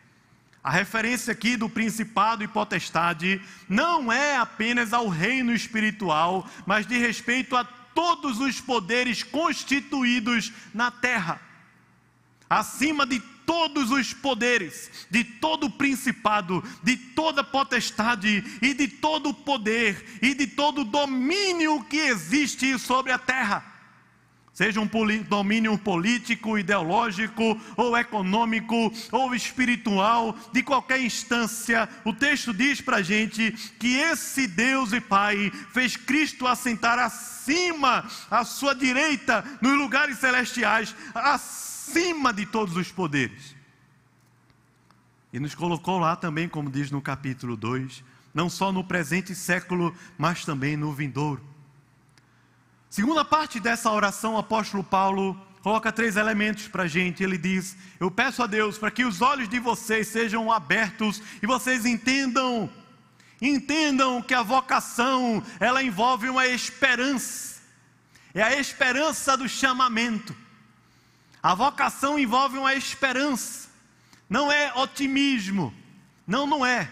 A 0.63 0.71
referência 0.71 1.31
aqui 1.31 1.57
do 1.57 1.69
principado 1.69 2.43
e 2.43 2.47
potestade 2.47 3.41
não 3.67 4.11
é 4.11 4.37
apenas 4.37 4.93
ao 4.93 5.07
reino 5.07 5.53
espiritual, 5.53 6.47
mas 6.65 6.85
de 6.85 6.97
respeito 6.97 7.55
a 7.55 7.63
todos 7.63 8.39
os 8.39 8.61
poderes 8.61 9.23
constituídos 9.23 10.53
na 10.73 10.91
terra 10.91 11.48
acima 12.49 13.05
de 13.05 13.19
todos 13.49 13.89
os 13.89 14.13
poderes, 14.13 14.91
de 15.09 15.23
todo 15.23 15.65
o 15.65 15.71
principado, 15.71 16.63
de 16.83 16.95
toda 16.95 17.43
potestade 17.43 18.43
e 18.61 18.75
de 18.75 18.87
todo 18.87 19.29
o 19.29 19.33
poder 19.33 20.19
e 20.21 20.33
de 20.35 20.45
todo 20.45 20.81
o 20.81 20.85
domínio 20.85 21.83
que 21.83 21.97
existe 21.97 22.77
sobre 22.77 23.11
a 23.11 23.17
terra. 23.17 23.65
seja 24.53 24.79
um 24.81 24.89
domínio 25.23 25.77
político, 25.77 26.59
ideológico, 26.59 27.59
ou 27.77 27.97
econômico, 27.97 28.93
ou 29.11 29.33
espiritual, 29.33 30.37
de 30.51 30.61
qualquer 30.61 30.99
instância, 31.01 31.87
o 32.03 32.13
texto 32.13 32.53
diz 32.53 32.81
para 32.81 32.97
a 32.97 33.01
gente 33.01 33.51
que 33.79 33.95
esse 33.95 34.45
Deus 34.45 34.91
e 34.91 34.99
Pai 34.99 35.49
fez 35.71 35.95
Cristo 35.95 36.45
assentar 36.45 36.99
acima, 36.99 38.05
à 38.29 38.43
sua 38.43 38.75
direita, 38.75 39.45
nos 39.61 39.77
lugares 39.77 40.19
celestiais, 40.19 40.93
acima 41.15 41.69
de 42.33 42.45
todos 42.45 42.75
os 42.75 42.91
poderes. 42.91 43.55
E 45.31 45.39
nos 45.39 45.53
colocou 45.53 45.99
lá 45.99 46.15
também, 46.15 46.47
como 46.47 46.69
diz 46.69 46.89
no 46.89 47.01
capítulo 47.01 47.55
2, 47.55 48.03
não 48.33 48.49
só 48.49 48.71
no 48.71 48.83
presente 48.83 49.35
século, 49.35 49.95
mas 50.17 50.45
também 50.45 50.77
no 50.77 50.93
vindouro. 50.93 51.43
Segunda 52.89 53.23
parte 53.23 53.59
dessa 53.59 53.91
oração, 53.91 54.35
o 54.35 54.37
apóstolo 54.37 54.83
Paulo 54.83 55.39
coloca 55.61 55.91
três 55.91 56.15
elementos 56.15 56.67
para 56.67 56.83
a 56.83 56.87
gente. 56.87 57.23
Ele 57.23 57.37
diz: 57.37 57.77
Eu 57.99 58.09
peço 58.09 58.41
a 58.41 58.47
Deus 58.47 58.77
para 58.77 58.89
que 58.89 59.05
os 59.05 59.21
olhos 59.21 59.47
de 59.47 59.59
vocês 59.59 60.07
sejam 60.07 60.51
abertos 60.51 61.21
e 61.41 61.45
vocês 61.45 61.85
entendam, 61.85 62.69
entendam 63.39 64.21
que 64.21 64.33
a 64.33 64.41
vocação 64.41 65.43
ela 65.59 65.83
envolve 65.83 66.29
uma 66.29 66.47
esperança, 66.47 67.61
é 68.33 68.41
a 68.41 68.59
esperança 68.59 69.37
do 69.37 69.47
chamamento. 69.47 70.35
A 71.41 71.55
vocação 71.55 72.19
envolve 72.19 72.57
uma 72.57 72.75
esperança, 72.75 73.69
não 74.29 74.51
é 74.51 74.73
otimismo, 74.75 75.73
não, 76.27 76.45
não 76.45 76.65
é 76.65 76.91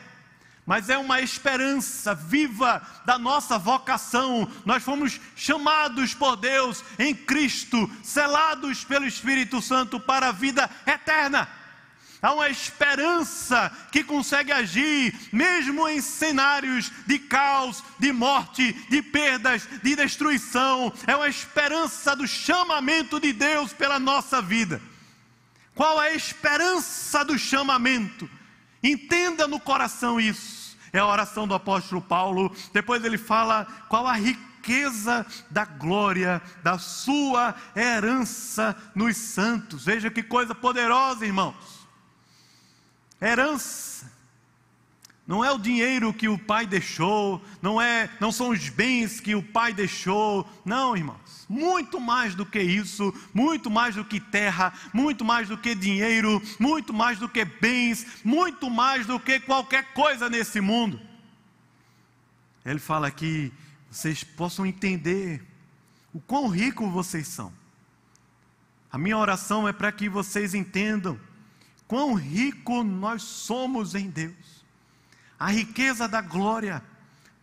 mas 0.68 0.90
é 0.90 0.98
uma 0.98 1.22
esperança 1.22 2.14
viva 2.14 2.82
da 3.06 3.18
nossa 3.18 3.58
vocação. 3.58 4.52
Nós 4.66 4.84
fomos 4.84 5.18
chamados 5.34 6.14
por 6.14 6.36
Deus 6.36 6.84
em 7.00 7.16
Cristo, 7.16 7.90
selados 8.04 8.84
pelo 8.84 9.06
Espírito 9.06 9.62
Santo 9.62 9.98
para 9.98 10.28
a 10.28 10.34
vida 10.34 10.70
eterna. 10.86 11.48
Há 12.28 12.34
uma 12.34 12.50
esperança 12.50 13.72
que 13.90 14.04
consegue 14.04 14.52
agir, 14.52 15.16
mesmo 15.32 15.88
em 15.88 16.02
cenários 16.02 16.92
de 17.06 17.18
caos, 17.20 17.82
de 17.98 18.12
morte, 18.12 18.74
de 18.90 19.02
perdas, 19.02 19.66
de 19.82 19.96
destruição. 19.96 20.92
É 21.08 21.16
uma 21.16 21.30
esperança 21.30 22.18
do 22.18 22.28
chamamento 22.28 23.18
de 23.18 23.32
Deus 23.32 23.72
pela 23.72 23.98
nossa 23.98 24.42
vida. 24.42 24.82
Qual 25.74 26.04
é 26.04 26.10
a 26.10 26.16
esperança 26.16 27.24
do 27.24 27.40
chamamento? 27.40 28.30
Entenda 28.84 29.48
no 29.48 29.58
coração 29.58 30.20
isso 30.20 30.76
é 30.92 31.00
a 31.00 31.08
oração 31.08 31.48
do 31.48 31.54
apóstolo 31.54 32.02
Paulo. 32.02 32.54
Depois 32.74 33.06
ele 33.06 33.18
fala 33.18 33.66
qual 33.88 34.06
a 34.06 34.14
riqueza 34.14 35.26
da 35.50 35.64
glória 35.64 36.42
da 36.62 36.78
sua 36.78 37.56
herança 37.74 38.76
nos 38.94 39.16
santos. 39.16 39.86
Veja 39.86 40.10
que 40.10 40.22
coisa 40.22 40.54
poderosa, 40.54 41.26
irmãos. 41.26 41.77
Herança 43.22 44.18
não 45.28 45.44
é 45.44 45.52
o 45.52 45.60
dinheiro 45.60 46.14
que 46.14 46.30
o 46.30 46.40
pai 46.40 46.66
deixou, 46.66 47.44
não 47.62 47.82
é, 47.82 48.10
não 48.18 48.32
são 48.32 48.52
os 48.52 48.70
bens 48.70 49.20
que 49.20 49.36
o 49.36 49.44
pai 49.44 49.74
deixou. 49.74 50.48
Não, 50.64 50.96
irmãos. 50.96 51.46
Muito 51.50 52.00
mais 52.00 52.34
do 52.34 52.46
que 52.46 52.62
isso, 52.62 53.14
muito 53.34 53.70
mais 53.70 53.96
do 53.96 54.06
que 54.06 54.22
terra, 54.22 54.74
muito 54.94 55.26
mais 55.26 55.50
do 55.50 55.58
que 55.58 55.76
dinheiro, 55.76 56.42
muito 56.58 56.94
mais 56.94 57.20
do 57.20 57.28
que 57.28 57.44
bens, 57.44 58.24
muito 58.24 58.70
mais 58.70 59.06
do 59.06 59.20
que 59.20 59.38
qualquer 59.42 59.92
coisa 59.94 60.30
nesse 60.30 60.62
mundo. 60.62 61.00
Ele 62.66 62.80
fala 62.80 63.12
que 63.12 63.52
vocês 63.92 64.24
possam 64.24 64.66
entender 64.66 65.46
o 66.14 66.22
quão 66.22 66.48
rico 66.48 66.90
vocês 66.90 67.28
são. 67.28 67.52
A 68.90 68.98
minha 68.98 69.18
oração 69.18 69.68
é 69.68 69.74
para 69.74 69.92
que 69.92 70.08
vocês 70.08 70.54
entendam 70.54 71.20
quão 71.88 72.14
rico 72.14 72.84
nós 72.84 73.24
somos 73.24 73.96
em 73.96 74.10
Deus 74.10 74.58
a 75.40 75.52
riqueza 75.52 76.08
da 76.08 76.22
glória 76.22 76.84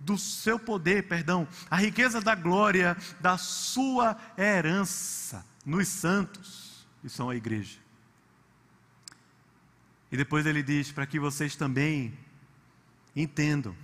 do 0.00 0.18
seu 0.18 0.58
poder, 0.58 1.06
perdão, 1.08 1.48
a 1.70 1.76
riqueza 1.76 2.20
da 2.20 2.34
glória 2.34 2.96
da 3.20 3.38
sua 3.38 4.16
herança 4.36 5.44
nos 5.64 5.88
santos, 5.88 6.86
que 7.00 7.08
são 7.08 7.30
a 7.30 7.36
igreja. 7.36 7.78
E 10.10 10.16
depois 10.16 10.44
ele 10.44 10.62
diz 10.62 10.92
para 10.92 11.06
que 11.06 11.18
vocês 11.18 11.56
também 11.56 12.16
entendam 13.16 13.74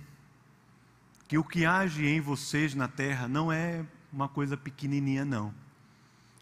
que 1.27 1.37
o 1.37 1.43
que 1.43 1.65
age 1.65 2.05
em 2.05 2.19
vocês 2.19 2.75
na 2.75 2.87
terra 2.87 3.27
não 3.27 3.51
é 3.51 3.85
uma 4.11 4.27
coisa 4.27 4.57
pequenininha, 4.57 5.23
não. 5.23 5.53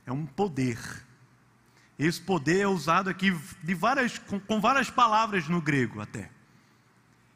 É 0.05 0.11
um 0.11 0.25
poder. 0.25 0.77
Esse 1.99 2.21
poder 2.21 2.61
é 2.61 2.67
usado 2.67 3.09
aqui 3.09 3.37
de 3.61 3.73
várias, 3.73 4.17
com, 4.17 4.39
com 4.39 4.61
várias 4.61 4.89
palavras 4.89 5.49
no 5.49 5.61
grego 5.61 5.99
até. 5.99 6.29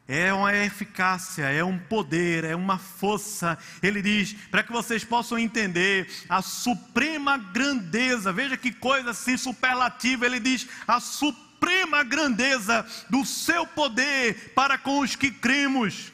É 0.08 0.32
uma 0.32 0.54
eficácia, 0.54 1.44
é 1.44 1.62
um 1.62 1.78
poder, 1.78 2.44
é 2.44 2.56
uma 2.56 2.78
força. 2.78 3.58
Ele 3.82 4.00
diz, 4.00 4.32
para 4.50 4.62
que 4.62 4.72
vocês 4.72 5.04
possam 5.04 5.38
entender 5.38 6.10
a 6.30 6.40
suprema 6.40 7.36
grandeza, 7.36 8.32
veja 8.32 8.56
que 8.56 8.72
coisa 8.72 9.10
assim 9.10 9.36
superlativa, 9.36 10.24
ele 10.24 10.40
diz, 10.40 10.66
a 10.88 10.98
suprema 10.98 12.02
grandeza 12.02 12.86
do 13.10 13.22
seu 13.24 13.66
poder 13.66 14.54
para 14.54 14.78
com 14.78 15.00
os 15.00 15.14
que 15.14 15.30
cremos, 15.30 16.10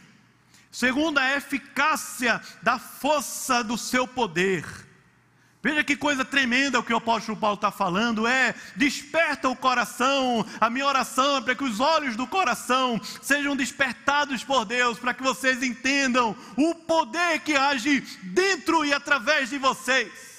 segundo 0.73 1.19
a 1.19 1.37
eficácia 1.37 2.41
da 2.63 2.81
força 2.81 3.63
do 3.63 3.79
seu 3.79 4.09
poder 4.09 4.65
Veja 5.63 5.85
que 5.85 5.95
coisa 5.95 6.25
tremenda 6.25 6.79
o 6.79 6.83
que 6.83 6.93
o 6.93 6.97
apóstolo 6.97 7.37
Paulo 7.37 7.57
está 7.57 7.71
falando: 7.71 8.27
é 8.27 8.55
desperta 8.77 9.49
o 9.49 9.57
coração. 9.57 10.47
A 10.59 10.71
minha 10.71 10.87
oração 10.87 11.37
é 11.37 11.41
para 11.43 11.55
que 11.55 11.65
os 11.65 11.81
olhos 11.81 12.17
do 12.17 12.27
coração 12.27 12.99
sejam 13.21 13.55
despertados 13.55 14.43
por 14.43 14.65
Deus, 14.65 14.99
para 14.99 15.13
que 15.13 15.23
vocês 15.23 15.63
entendam 15.63 16.35
o 16.57 16.75
poder 16.75 17.41
que 17.41 17.55
age 17.55 18.01
dentro 18.23 18.87
e 18.87 18.95
através 18.95 19.51
de 19.51 19.59
vocês. 19.59 20.31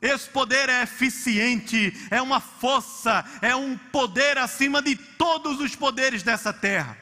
Esse 0.00 0.28
poder 0.30 0.68
é 0.68 0.82
eficiente, 0.82 1.92
é 2.10 2.20
uma 2.20 2.40
força, 2.40 3.24
é 3.42 3.54
um 3.54 3.76
poder 3.76 4.38
acima 4.38 4.80
de 4.80 4.96
todos 4.96 5.60
os 5.60 5.74
poderes 5.74 6.22
dessa 6.22 6.52
terra. 6.52 6.96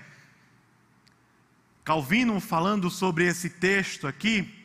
Calvino, 1.84 2.40
falando 2.40 2.90
sobre 2.90 3.26
esse 3.26 3.50
texto 3.50 4.06
aqui, 4.06 4.63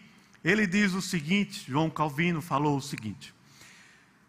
ele 0.49 0.65
diz 0.65 0.93
o 0.93 1.01
seguinte: 1.01 1.65
João 1.67 1.89
Calvino 1.89 2.41
falou 2.41 2.77
o 2.77 2.81
seguinte: 2.81 3.33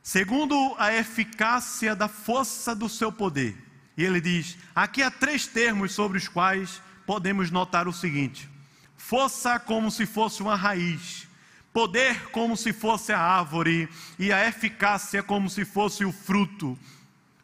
segundo 0.02 0.74
a 0.78 0.94
eficácia 0.94 1.96
da 1.96 2.08
força 2.08 2.74
do 2.74 2.88
seu 2.88 3.10
poder. 3.10 3.56
E 3.96 4.04
ele 4.04 4.20
diz: 4.20 4.58
aqui 4.74 5.02
há 5.02 5.10
três 5.10 5.46
termos 5.46 5.92
sobre 5.92 6.18
os 6.18 6.28
quais 6.28 6.82
podemos 7.06 7.50
notar 7.50 7.88
o 7.88 7.92
seguinte: 7.92 8.48
força 8.96 9.58
como 9.58 9.90
se 9.90 10.04
fosse 10.04 10.42
uma 10.42 10.56
raiz, 10.56 11.26
poder 11.72 12.30
como 12.30 12.54
se 12.56 12.72
fosse 12.72 13.12
a 13.12 13.18
árvore, 13.18 13.88
e 14.18 14.30
a 14.30 14.46
eficácia 14.46 15.22
como 15.22 15.48
se 15.48 15.64
fosse 15.64 16.04
o 16.04 16.12
fruto. 16.12 16.78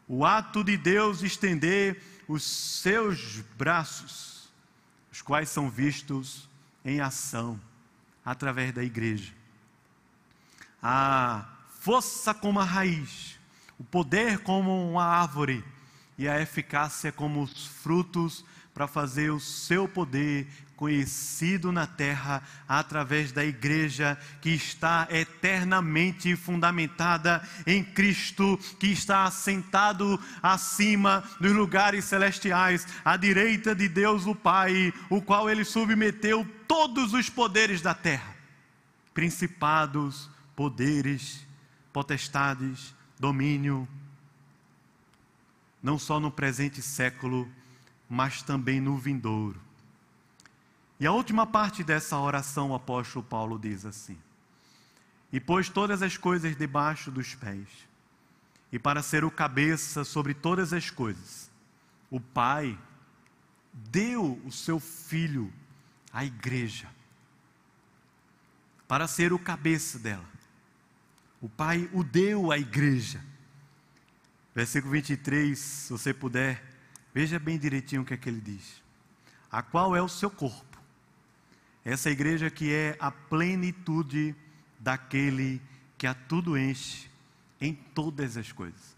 O 0.09 0.25
ato 0.25 0.63
de 0.63 0.77
Deus 0.77 1.23
estender 1.23 2.01
os 2.29 2.45
seus 2.45 3.41
braços, 3.57 4.49
os 5.11 5.21
quais 5.21 5.49
são 5.49 5.69
vistos 5.69 6.49
em 6.85 7.01
ação 7.01 7.59
através 8.27 8.73
da 8.73 8.83
igreja. 8.83 9.33
A 10.83 11.47
força 11.81 12.35
como 12.35 12.59
a 12.59 12.65
raiz, 12.65 13.39
o 13.79 13.85
poder 13.85 14.41
como 14.41 14.91
uma 14.91 15.05
árvore 15.05 15.65
e 16.19 16.29
a 16.29 16.41
eficácia 16.41 17.13
como 17.13 17.41
os 17.41 17.67
frutos 17.67 18.45
para 18.75 18.89
fazer 18.89 19.31
o 19.31 19.41
seu 19.41 19.89
poder 19.89 20.49
conhecido 20.77 21.73
na 21.73 21.87
terra 21.87 22.43
através 22.69 23.33
da 23.33 23.45
igreja 23.45 24.19
que 24.43 24.51
está 24.51 25.09
eternamente 25.11 26.37
fundamentada 26.37 27.43
em 27.67 27.83
Cristo, 27.83 28.59
que 28.79 28.89
está 28.89 29.25
assentado 29.25 30.21
acima 30.43 31.25
dos 31.41 31.53
lugares 31.53 32.05
celestiais, 32.05 32.87
à 33.05 33.17
direita 33.17 33.75
de 33.75 33.89
Deus 33.89 34.27
o 34.27 34.35
Pai, 34.35 34.93
o 35.09 35.23
qual 35.23 35.49
ele 35.49 35.65
submeteu 35.65 36.47
todos 36.67 37.13
os 37.13 37.29
poderes 37.29 37.81
da 37.81 37.95
terra, 37.95 38.35
principados, 39.15 40.29
poderes, 40.55 41.47
potestades, 41.93 42.95
domínio, 43.19 43.89
não 45.83 45.99
só 45.99 46.19
no 46.19 46.31
presente 46.31 46.83
século, 46.83 47.51
mas 48.09 48.43
também 48.43 48.81
no 48.81 48.97
vindouro. 48.97 49.61
E 50.99 51.07
a 51.07 51.13
última 51.13 51.47
parte 51.47 51.85
dessa 51.85 52.19
oração, 52.19 52.71
o 52.71 52.75
apóstolo 52.75 53.25
Paulo 53.25 53.59
diz 53.59 53.85
assim: 53.85 54.19
E 55.33 55.39
pôs 55.39 55.69
todas 55.69 56.03
as 56.03 56.17
coisas 56.17 56.57
debaixo 56.57 57.11
dos 57.11 57.35
pés, 57.35 57.69
e 58.73 58.79
para 58.79 59.03
ser 59.03 59.25
o 59.25 59.31
cabeça 59.31 60.05
sobre 60.05 60.35
todas 60.35 60.73
as 60.73 60.91
coisas, 60.91 61.51
o 62.11 62.21
Pai 62.21 62.79
deu 63.73 64.41
o 64.45 64.51
seu 64.51 64.81
filho 64.81 65.53
à 66.17 66.25
igreja, 66.25 66.89
para 68.89 69.07
ser 69.07 69.35
o 69.35 69.39
cabeça 69.39 69.99
dela. 69.99 70.25
O 71.43 71.49
Pai 71.49 71.91
o 71.93 72.03
deu 72.03 72.51
à 72.51 72.57
igreja. 72.57 73.23
Versículo 74.55 74.93
23, 74.93 75.59
se 75.59 75.93
você 75.93 76.15
puder, 76.15 76.65
veja 77.13 77.39
bem 77.39 77.59
direitinho 77.59 78.01
o 78.01 78.05
que 78.07 78.15
é 78.15 78.17
que 78.17 78.31
ele 78.31 78.41
diz. 78.41 78.83
A 79.53 79.61
qual 79.61 79.95
é 79.95 80.01
o 80.01 80.09
seu 80.09 80.31
corpo? 80.31 80.81
Essa 81.85 82.11
igreja 82.11 82.49
que 82.49 82.73
é 82.73 82.97
a 82.99 83.11
plenitude 83.11 84.35
daquele 84.81 85.61
que 85.99 86.07
a 86.07 86.15
tudo 86.15 86.57
enche 86.57 87.11
em 87.61 87.75
todas 87.75 88.39
as 88.39 88.51
coisas. 88.53 88.97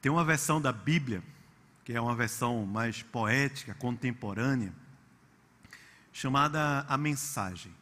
Tem 0.00 0.10
uma 0.10 0.24
versão 0.24 0.58
da 0.58 0.72
Bíblia, 0.72 1.22
que 1.86 1.92
é 1.92 2.00
uma 2.00 2.16
versão 2.16 2.66
mais 2.66 3.00
poética, 3.00 3.72
contemporânea, 3.74 4.72
chamada 6.12 6.84
A 6.88 6.98
Mensagem. 6.98 7.72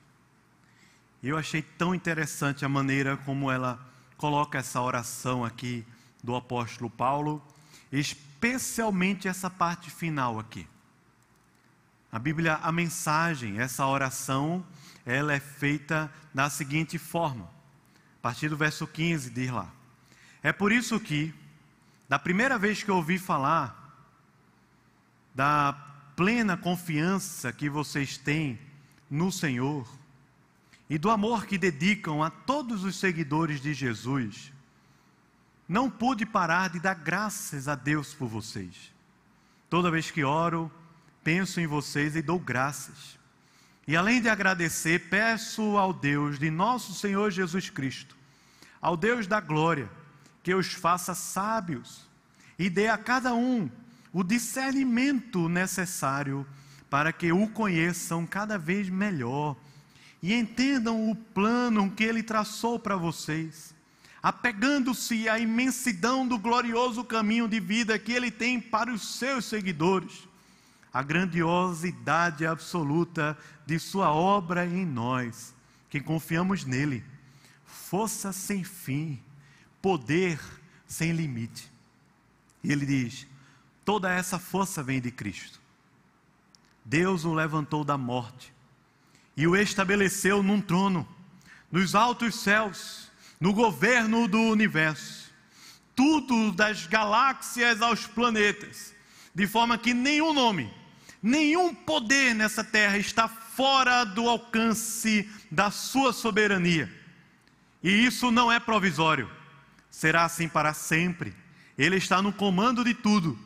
Eu 1.22 1.38
achei 1.38 1.62
tão 1.62 1.94
interessante 1.94 2.66
a 2.66 2.68
maneira 2.68 3.16
como 3.16 3.50
ela 3.50 3.80
coloca 4.18 4.59
essa 4.59 4.78
oração 4.82 5.42
aqui 5.42 5.86
do 6.22 6.36
apóstolo 6.36 6.90
Paulo, 6.90 7.42
especialmente 7.90 9.26
essa 9.26 9.48
parte 9.48 9.90
final 9.90 10.38
aqui. 10.38 10.68
A 12.12 12.18
Bíblia, 12.18 12.57
a 12.57 12.70
mensagem, 12.70 13.59
essa 13.59 13.86
oração, 13.86 14.66
ela 15.07 15.32
é 15.32 15.40
feita 15.40 16.12
da 16.34 16.50
seguinte 16.50 16.98
forma. 16.98 17.44
A 18.18 18.20
partir 18.20 18.50
do 18.50 18.57
verso 18.59 18.86
15 18.86 19.30
diz 19.30 19.50
lá: 19.50 19.72
É 20.42 20.52
por 20.52 20.72
isso 20.72 21.00
que, 21.00 21.32
da 22.07 22.18
primeira 22.18 22.59
vez 22.59 22.82
que 22.82 22.90
eu 22.90 22.96
ouvi 22.96 23.18
falar 23.18 23.82
da 25.35 25.72
plena 26.14 26.57
confiança 26.57 27.53
que 27.53 27.68
vocês 27.68 28.16
têm 28.16 28.59
no 29.11 29.32
Senhor 29.32 29.87
e 30.89 30.99
do 30.99 31.11
amor 31.11 31.47
que 31.47 31.59
dedicam 31.59 32.22
a 32.22 32.30
todos 32.30 32.85
os 32.85 32.97
seguidores 32.97 33.61
de 33.61 33.74
Jesus, 33.74 34.53
não 35.68 35.91
pude 35.91 36.26
parar 36.26 36.70
de 36.70 36.78
dar 36.78 36.95
graças 36.95 37.68
a 37.68 37.74
Deus 37.74 38.14
por 38.14 38.28
vocês. 38.28 38.93
Toda 39.68 39.91
vez 39.91 40.11
que 40.11 40.22
oro, 40.22 40.70
penso 41.22 41.61
em 41.61 41.66
vocês 41.66 42.14
e 42.14 42.22
dou 42.22 42.39
graças. 42.39 43.18
E 43.89 43.97
além 43.97 44.20
de 44.20 44.28
agradecer, 44.28 45.09
peço 45.09 45.76
ao 45.76 45.93
Deus 45.93 46.39
de 46.39 46.51
nosso 46.51 46.95
Senhor 46.95 47.30
Jesus 47.30 47.70
Cristo, 47.70 48.16
ao 48.80 48.97
Deus 48.97 49.26
da 49.26 49.41
glória, 49.41 49.91
que 50.43 50.55
os 50.55 50.72
faça 50.72 51.14
sábios 51.14 52.07
e 52.59 52.68
dê 52.68 52.89
a 52.89 52.99
cada 52.99 53.35
um 53.35 53.70
o 54.14 54.22
discernimento 54.22 55.48
necessário 55.48 56.46
para 56.88 57.12
que 57.12 57.32
o 57.32 57.48
conheçam 57.48 58.24
cada 58.24 58.56
vez 58.56 58.88
melhor 58.88 59.56
e 60.22 60.32
entendam 60.32 61.10
o 61.10 61.16
plano 61.16 61.90
que 61.90 62.04
ele 62.04 62.22
traçou 62.22 62.78
para 62.78 62.96
vocês, 62.96 63.74
apegando-se 64.22 65.28
à 65.28 65.36
imensidão 65.40 66.26
do 66.26 66.38
glorioso 66.38 67.02
caminho 67.02 67.48
de 67.48 67.58
vida 67.58 67.98
que 67.98 68.12
ele 68.12 68.30
tem 68.30 68.60
para 68.60 68.92
os 68.92 69.18
seus 69.18 69.46
seguidores, 69.46 70.28
a 70.92 71.02
grandiosidade 71.02 72.46
absoluta 72.46 73.36
de 73.66 73.80
sua 73.80 74.12
obra 74.12 74.64
em 74.64 74.86
nós, 74.86 75.52
que 75.90 76.00
confiamos 76.00 76.64
nele, 76.64 77.02
força 77.66 78.32
sem 78.32 78.62
fim, 78.62 79.20
poder 79.82 80.38
sem 80.86 81.10
limite. 81.10 81.68
E 82.62 82.70
ele 82.70 82.86
diz: 82.86 83.26
Toda 83.85 84.11
essa 84.11 84.39
força 84.39 84.82
vem 84.82 85.01
de 85.01 85.11
Cristo. 85.11 85.61
Deus 86.85 87.24
o 87.24 87.35
levantou 87.35 87.85
da 87.85 87.99
morte 87.99 88.53
e 89.37 89.47
o 89.47 89.57
estabeleceu 89.57 90.43
num 90.43 90.61
trono, 90.61 91.07
nos 91.70 91.95
altos 91.95 92.37
céus, 92.37 93.11
no 93.41 93.53
governo 93.53 94.28
do 94.28 94.41
universo, 94.41 95.32
tudo 95.95 96.53
das 96.53 96.87
galáxias 96.87 97.82
aos 97.82 98.07
planetas, 98.07 98.95
de 99.35 99.47
forma 99.47 99.76
que 99.76 99.93
nenhum 99.93 100.32
nome, 100.32 100.72
nenhum 101.22 101.74
poder 101.74 102.35
nessa 102.35 102.62
terra 102.62 102.97
está 102.97 103.28
fora 103.28 104.05
do 104.05 104.28
alcance 104.28 105.28
da 105.51 105.70
sua 105.70 106.12
soberania. 106.12 106.91
E 107.82 107.91
isso 107.91 108.30
não 108.30 108.51
é 108.51 108.59
provisório, 108.59 109.30
será 109.91 110.24
assim 110.24 110.49
para 110.49 110.72
sempre. 110.72 111.35
Ele 111.76 111.97
está 111.97 112.22
no 112.22 112.32
comando 112.32 112.85
de 112.85 112.95
tudo 112.95 113.39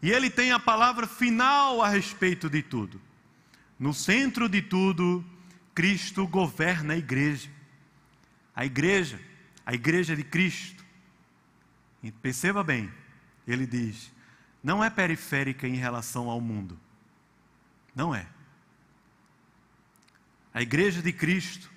e 0.00 0.10
ele 0.10 0.30
tem 0.30 0.52
a 0.52 0.60
palavra 0.60 1.06
final 1.06 1.82
a 1.82 1.88
respeito 1.88 2.48
de 2.48 2.62
tudo. 2.62 3.00
No 3.78 3.92
centro 3.92 4.48
de 4.48 4.62
tudo, 4.62 5.24
Cristo 5.74 6.26
governa 6.26 6.94
a 6.94 6.96
igreja. 6.96 7.50
A 8.54 8.64
igreja, 8.64 9.20
a 9.64 9.74
igreja 9.74 10.14
de 10.14 10.22
Cristo. 10.22 10.84
E 12.02 12.12
perceba 12.12 12.62
bem, 12.62 12.92
ele 13.46 13.66
diz: 13.66 14.12
não 14.62 14.82
é 14.82 14.90
periférica 14.90 15.66
em 15.66 15.76
relação 15.76 16.28
ao 16.28 16.40
mundo. 16.40 16.78
Não 17.94 18.14
é. 18.14 18.26
A 20.54 20.62
igreja 20.62 21.02
de 21.02 21.12
Cristo 21.12 21.70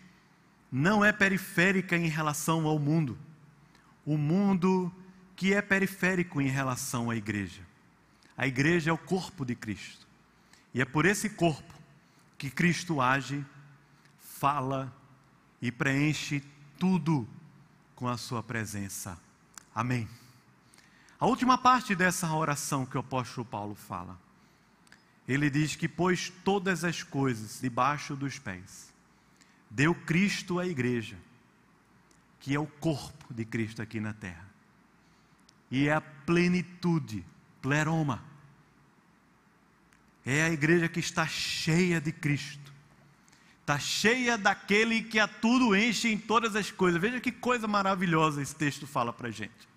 não 0.71 1.03
é 1.03 1.11
periférica 1.11 1.95
em 1.97 2.07
relação 2.07 2.65
ao 2.65 2.79
mundo. 2.79 3.17
O 4.05 4.17
mundo 4.17 4.91
que 5.35 5.53
é 5.53 5.61
periférico 5.61 6.39
em 6.39 6.47
relação 6.47 7.09
à 7.09 7.15
igreja. 7.15 7.61
A 8.41 8.47
igreja 8.47 8.89
é 8.89 8.93
o 8.93 8.97
corpo 8.97 9.45
de 9.45 9.53
Cristo. 9.53 10.07
E 10.73 10.81
é 10.81 10.85
por 10.85 11.05
esse 11.05 11.29
corpo 11.29 11.75
que 12.39 12.49
Cristo 12.49 12.99
age, 12.99 13.45
fala 14.19 14.91
e 15.61 15.71
preenche 15.71 16.43
tudo 16.79 17.29
com 17.95 18.07
a 18.07 18.17
sua 18.17 18.41
presença. 18.41 19.15
Amém. 19.75 20.09
A 21.19 21.27
última 21.27 21.55
parte 21.55 21.93
dessa 21.93 22.33
oração 22.33 22.83
que 22.83 22.97
o 22.97 23.01
apóstolo 23.01 23.45
Paulo 23.45 23.75
fala. 23.75 24.19
Ele 25.27 25.47
diz 25.47 25.75
que 25.75 25.87
pôs 25.87 26.33
todas 26.43 26.83
as 26.83 27.03
coisas 27.03 27.61
debaixo 27.61 28.15
dos 28.15 28.39
pés. 28.39 28.91
Deu 29.69 29.93
Cristo 29.93 30.57
à 30.57 30.65
igreja, 30.65 31.15
que 32.39 32.55
é 32.55 32.59
o 32.59 32.65
corpo 32.65 33.31
de 33.31 33.45
Cristo 33.45 33.83
aqui 33.83 33.99
na 33.99 34.13
terra. 34.13 34.49
E 35.69 35.87
é 35.87 35.93
a 35.93 36.01
plenitude, 36.01 37.23
pleroma, 37.61 38.30
é 40.25 40.43
a 40.43 40.49
igreja 40.49 40.87
que 40.87 40.99
está 40.99 41.25
cheia 41.25 41.99
de 41.99 42.11
Cristo, 42.11 42.71
está 43.61 43.79
cheia 43.79 44.37
daquele 44.37 45.01
que 45.01 45.19
a 45.19 45.27
tudo 45.27 45.75
enche 45.75 46.09
em 46.09 46.17
todas 46.17 46.55
as 46.55 46.69
coisas. 46.69 47.01
Veja 47.01 47.19
que 47.19 47.31
coisa 47.31 47.67
maravilhosa 47.67 48.41
esse 48.41 48.55
texto 48.55 48.85
fala 48.85 49.11
para 49.11 49.29
a 49.29 49.31
gente. 49.31 49.69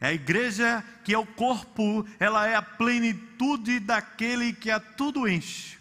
É 0.00 0.08
a 0.08 0.12
igreja 0.12 0.84
que 1.04 1.14
é 1.14 1.18
o 1.18 1.26
corpo, 1.26 2.06
ela 2.20 2.46
é 2.46 2.54
a 2.54 2.62
plenitude 2.62 3.80
daquele 3.80 4.52
que 4.52 4.70
a 4.70 4.78
tudo 4.78 5.26
enche 5.26 5.78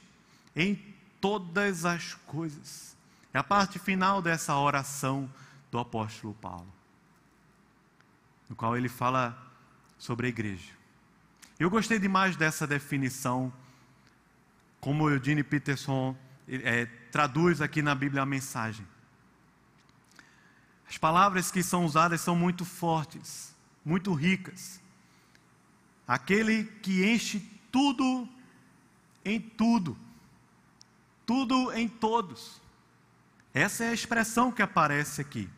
em 0.55 0.81
todas 1.19 1.85
as 1.85 2.13
coisas. 2.25 2.95
É 3.33 3.37
a 3.37 3.43
parte 3.43 3.77
final 3.77 4.21
dessa 4.21 4.55
oração 4.55 5.29
do 5.69 5.77
apóstolo 5.77 6.33
Paulo, 6.35 6.71
no 8.49 8.55
qual 8.55 8.77
ele 8.77 8.87
fala 8.87 9.37
sobre 9.97 10.27
a 10.27 10.29
igreja. 10.29 10.71
Eu 11.59 11.69
gostei 11.69 11.99
demais 11.99 12.37
dessa 12.37 12.65
definição 12.65 13.51
como 14.79 15.09
Eugene 15.09 15.43
Peterson 15.43 16.15
é, 16.47 16.85
traduz 17.11 17.61
aqui 17.61 17.81
na 17.81 17.95
Bíblia 17.95 18.21
a 18.21 18.25
mensagem. 18.25 18.85
As 20.87 20.97
palavras 20.97 21.51
que 21.51 21.63
são 21.63 21.85
usadas 21.85 22.21
são 22.21 22.35
muito 22.35 22.63
fortes, 22.63 23.55
muito 23.83 24.13
ricas. 24.13 24.79
Aquele 26.07 26.65
que 26.81 27.03
enche 27.03 27.39
tudo 27.71 28.29
em 29.23 29.39
tudo, 29.39 29.97
tudo 31.25 31.73
em 31.73 31.87
todos. 31.87 32.61
Essa 33.53 33.85
é 33.85 33.89
a 33.89 33.93
expressão 33.93 34.51
que 34.51 34.61
aparece 34.61 35.21
aqui. 35.21 35.49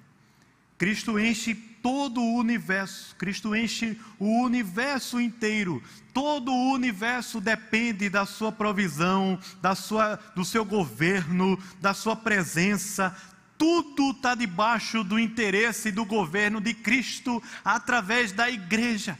Cristo 0.78 1.20
enche 1.20 1.55
todo 1.82 2.21
o 2.21 2.36
universo, 2.36 3.15
Cristo 3.15 3.55
enche 3.55 3.97
o 4.19 4.43
universo 4.43 5.19
inteiro. 5.19 5.82
Todo 6.13 6.51
o 6.51 6.73
universo 6.73 7.39
depende 7.39 8.09
da 8.09 8.25
sua 8.25 8.51
provisão, 8.51 9.39
da 9.61 9.75
sua, 9.75 10.15
do 10.36 10.43
seu 10.43 10.65
governo, 10.65 11.57
da 11.80 11.93
sua 11.93 12.15
presença. 12.15 13.15
Tudo 13.57 14.11
está 14.11 14.36
debaixo 14.36 15.03
do 15.03 15.19
interesse 15.19 15.91
do 15.91 16.05
governo 16.05 16.59
de 16.61 16.73
Cristo 16.73 17.41
através 17.63 18.32
da 18.32 18.49
igreja. 18.49 19.17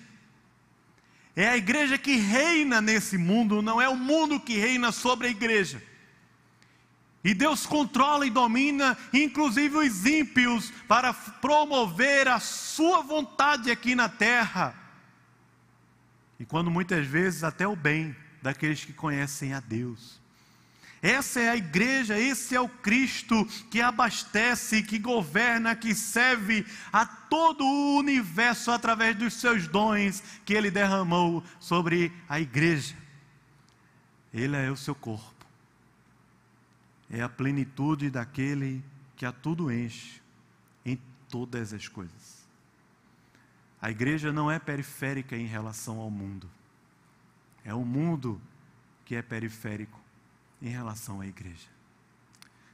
É 1.36 1.50
a 1.50 1.58
igreja 1.58 1.98
que 1.98 2.16
reina 2.16 2.82
nesse 2.82 3.18
mundo, 3.18 3.62
não 3.62 3.80
é 3.80 3.88
o 3.88 3.96
mundo 3.96 4.40
que 4.40 4.58
reina 4.58 4.92
sobre 4.92 5.28
a 5.28 5.30
igreja. 5.30 5.82
E 7.28 7.34
Deus 7.34 7.66
controla 7.66 8.26
e 8.26 8.30
domina, 8.30 8.98
inclusive 9.12 9.76
os 9.76 10.06
ímpios, 10.06 10.72
para 10.88 11.14
promover 11.14 12.26
a 12.26 12.40
sua 12.40 13.02
vontade 13.02 13.70
aqui 13.70 13.96
na 13.96 14.08
terra. 14.08 14.74
E 16.40 16.46
quando 16.46 16.72
muitas 16.72 17.06
vezes 17.06 17.44
até 17.44 17.68
o 17.68 17.76
bem 17.76 18.16
daqueles 18.42 18.86
que 18.86 18.94
conhecem 18.94 19.54
a 19.54 19.60
Deus. 19.60 20.22
Essa 21.02 21.42
é 21.42 21.50
a 21.50 21.58
igreja, 21.58 22.18
esse 22.18 22.56
é 22.56 22.62
o 22.62 22.70
Cristo 22.70 23.46
que 23.70 23.82
abastece, 23.82 24.82
que 24.82 24.98
governa, 24.98 25.76
que 25.76 25.94
serve 25.94 26.66
a 26.94 27.06
todo 27.06 27.62
o 27.62 27.98
universo 27.98 28.72
através 28.72 29.18
dos 29.18 29.34
seus 29.34 29.68
dons 29.68 30.24
que 30.46 30.54
ele 30.54 30.72
derramou 30.72 31.44
sobre 31.60 32.10
a 32.30 32.40
igreja. 32.40 32.96
Ele 34.34 34.56
é 34.56 34.72
o 34.72 34.78
seu 34.78 34.96
corpo, 34.96 35.37
é 37.10 37.22
a 37.22 37.30
plenitude 37.30 38.10
daquele 38.10 38.84
que 39.16 39.26
a 39.26 39.32
tudo 39.32 39.72
enche 39.72 40.22
em 40.86 41.00
todas 41.30 41.74
as 41.74 41.88
coisas. 41.88 42.48
A 43.82 43.92
igreja 43.92 44.34
não 44.34 44.50
é 44.50 44.60
periférica 44.60 45.36
em 45.36 45.46
relação 45.46 46.00
ao 46.00 46.10
mundo, 46.10 46.50
é 47.64 47.74
o 47.74 47.86
mundo 47.86 48.42
que 49.06 49.16
é 49.16 49.22
periférico 49.22 50.00
em 50.62 50.70
relação 50.70 51.22
à 51.22 51.28
igreja. 51.28 51.68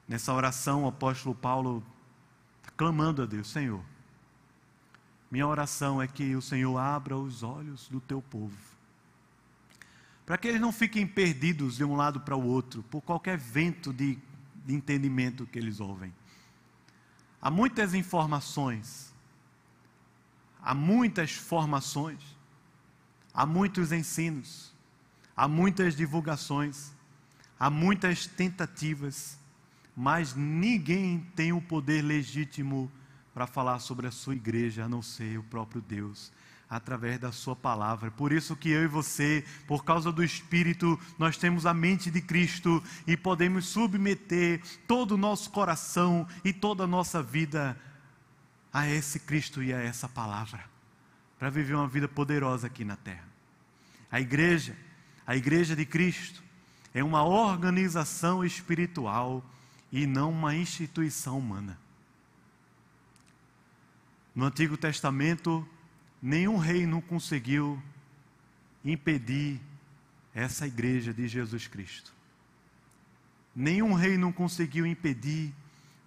Nessa 0.08 0.34
oração, 0.34 0.84
o 0.84 0.88
apóstolo 0.88 1.36
Paulo 1.36 1.84
está 2.62 2.72
clamando 2.76 3.22
a 3.22 3.26
Deus: 3.26 3.50
Senhor, 3.50 3.84
minha 5.30 5.48
oração 5.48 6.02
é 6.02 6.08
que 6.08 6.36
o 6.36 6.42
Senhor 6.42 6.78
abra 6.78 7.18
os 7.18 7.44
olhos 7.44 7.88
do 7.88 8.00
teu 8.00 8.22
povo, 8.22 8.73
para 10.26 10.38
que 10.38 10.48
eles 10.48 10.62
não 10.62 10.72
fiquem 10.72 11.06
perdidos 11.06 11.78
de 11.78 11.84
um 11.84 11.96
lado 11.96 12.20
para 12.22 12.36
o 12.36 12.46
outro, 12.46 12.84
por 12.84 13.02
qualquer 13.02 13.38
vento 13.38 13.92
de, 13.92 14.18
de 14.66 14.74
entendimento 14.74 15.46
que 15.46 15.60
eles 15.60 15.80
ouvem. 15.80 16.14
Há 17.42 17.52
muitas 17.52 17.94
informações, 17.94 19.14
há 20.62 20.74
muitas 20.74 21.34
formações, 21.34 22.22
há 23.34 23.46
muitos 23.46 23.92
ensinos, 23.92 24.74
há 25.36 25.48
muitas 25.48 25.96
divulgações. 25.96 26.94
Há 27.64 27.70
muitas 27.70 28.28
tentativas, 28.28 29.40
mas 29.96 30.36
ninguém 30.36 31.26
tem 31.34 31.54
o 31.54 31.62
poder 31.62 32.02
legítimo 32.02 32.92
para 33.34 33.48
falar 33.48 33.80
sobre 33.80 34.06
a 34.06 34.12
sua 34.12 34.36
igreja, 34.36 34.84
a 34.84 34.90
não 34.90 35.02
ser 35.02 35.40
o 35.40 35.44
próprio 35.44 35.82
Deus, 35.82 36.30
através 36.74 37.20
da 37.20 37.32
sua 37.32 37.56
palavra. 37.56 38.10
Por 38.10 38.32
isso 38.32 38.56
que 38.56 38.70
eu 38.70 38.84
e 38.84 38.88
você, 38.88 39.46
por 39.68 39.84
causa 39.84 40.12
do 40.12 40.24
Espírito, 40.24 41.00
nós 41.20 41.38
temos 41.38 41.68
a 41.68 41.74
mente 41.74 42.10
de 42.10 42.20
Cristo 42.20 42.84
e 43.06 43.16
podemos 43.16 43.68
submeter 43.68 44.60
todo 44.88 45.12
o 45.12 45.18
nosso 45.18 45.52
coração 45.52 46.28
e 46.44 46.52
toda 46.52 46.86
a 46.86 46.88
nossa 46.88 47.22
vida 47.22 47.80
a 48.74 48.90
esse 48.90 49.20
Cristo 49.20 49.62
e 49.62 49.72
a 49.72 49.80
essa 49.80 50.10
palavra, 50.10 50.64
para 51.38 51.52
viver 51.52 51.76
uma 51.76 51.88
vida 51.88 52.08
poderosa 52.08 52.66
aqui 52.66 52.84
na 52.84 52.96
terra. 52.96 53.28
A 54.12 54.20
igreja, 54.20 54.76
a 55.28 55.36
igreja 55.36 55.76
de 55.76 55.86
Cristo, 55.86 56.42
é 56.92 57.04
uma 57.04 57.24
organização 57.24 58.44
espiritual 58.44 59.46
e 59.92 60.08
não 60.08 60.32
uma 60.32 60.56
instituição 60.56 61.38
humana. 61.38 61.78
No 64.34 64.46
Antigo 64.46 64.76
Testamento, 64.76 65.68
nenhum 66.24 66.56
rei 66.56 66.88
não 66.88 67.02
conseguiu 67.02 67.84
impedir 68.86 69.60
essa 70.34 70.66
igreja 70.66 71.14
de 71.14 71.28
Jesus 71.28 71.68
Cristo. 71.68 72.14
Nenhum 73.54 73.94
rei 73.94 74.18
não 74.18 74.32
conseguiu 74.32 74.86
impedir 74.86 75.54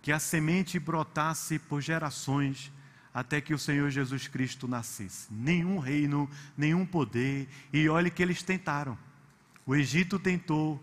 que 0.01 0.11
a 0.11 0.19
semente 0.19 0.79
brotasse 0.79 1.59
por 1.59 1.83
gerações 1.83 2.73
até 3.13 3.43
que 3.43 3.53
o 3.53 3.59
Senhor 3.59 3.91
Jesus 3.91 4.27
Cristo 4.27 4.67
nascesse. 4.67 5.29
Nenhum 5.31 5.79
reino, 5.79 6.31
nenhum 6.57 6.87
poder, 6.87 7.47
e 7.71 7.87
olhe 7.87 8.11
que 8.11 8.23
eles 8.23 8.43
tentaram. 8.43 8.97
O 9.67 9.75
Egito 9.75 10.19
tentou, 10.19 10.83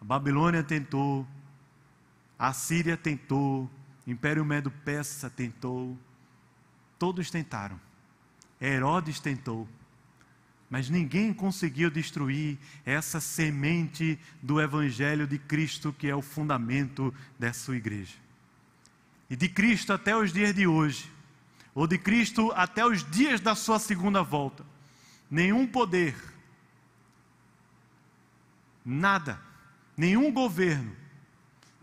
a 0.00 0.04
Babilônia 0.04 0.62
tentou, 0.62 1.26
a 2.38 2.52
Síria 2.52 2.96
tentou, 2.96 3.68
o 4.06 4.10
Império 4.10 4.44
Medo-Persa 4.44 5.28
tentou, 5.28 5.98
todos 6.98 7.30
tentaram. 7.30 7.80
Herodes 8.60 9.20
tentou, 9.20 9.68
mas 10.70 10.88
ninguém 10.88 11.32
conseguiu 11.32 11.90
destruir 11.90 12.58
essa 12.84 13.20
semente 13.20 14.18
do 14.42 14.60
Evangelho 14.60 15.26
de 15.26 15.38
Cristo, 15.38 15.92
que 15.92 16.08
é 16.08 16.14
o 16.14 16.22
fundamento 16.22 17.14
dessa 17.38 17.74
igreja. 17.74 18.16
E 19.28 19.36
de 19.36 19.48
Cristo 19.48 19.92
até 19.92 20.16
os 20.16 20.32
dias 20.32 20.54
de 20.54 20.66
hoje, 20.66 21.10
ou 21.74 21.86
de 21.86 21.98
Cristo 21.98 22.52
até 22.54 22.86
os 22.86 23.08
dias 23.10 23.40
da 23.40 23.54
sua 23.54 23.78
segunda 23.78 24.22
volta, 24.22 24.64
nenhum 25.30 25.66
poder, 25.66 26.14
Nada, 28.84 29.40
nenhum 29.96 30.30
governo, 30.30 30.94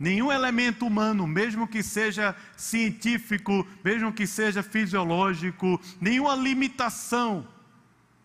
nenhum 0.02 0.32
elemento 0.32 0.88
humano, 0.88 1.28
mesmo 1.28 1.68
que 1.68 1.84
seja 1.84 2.36
científico, 2.58 3.66
mesmo 3.84 4.12
que 4.12 4.26
seja 4.26 4.64
fisiológico, 4.64 5.80
nenhuma 6.02 6.36
limitação, 6.36 7.48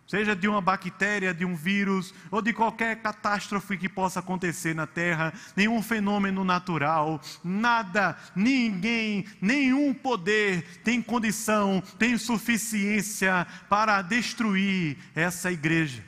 seja 0.07 0.35
de 0.35 0.47
uma 0.47 0.59
bactéria, 0.59 1.35
de 1.35 1.45
um 1.45 1.55
vírus 1.55 2.15
ou 2.31 2.41
de 2.41 2.51
qualquer 2.51 2.95
catástrofe 2.95 3.77
que 3.77 3.87
possa 3.87 4.21
acontecer 4.21 4.73
na 4.73 4.87
Terra, 4.87 5.31
nenhum 5.55 5.83
fenômeno 5.83 6.43
natural, 6.43 7.21
nada, 7.43 8.17
ninguém, 8.35 9.27
nenhum 9.39 9.93
poder 9.93 10.81
tem 10.83 10.99
condição, 10.99 11.83
tem 11.99 12.17
suficiência 12.17 13.45
para 13.69 14.01
destruir 14.01 14.97
essa 15.13 15.51
igreja. 15.51 16.03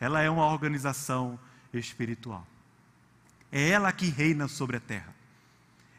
Ela 0.00 0.22
é 0.22 0.28
uma 0.28 0.46
organização 0.46 1.38
espiritual. 1.72 2.44
É 3.50 3.70
ela 3.70 3.92
que 3.92 4.08
reina 4.08 4.48
sobre 4.48 4.76
a 4.76 4.80
terra. 4.80 5.18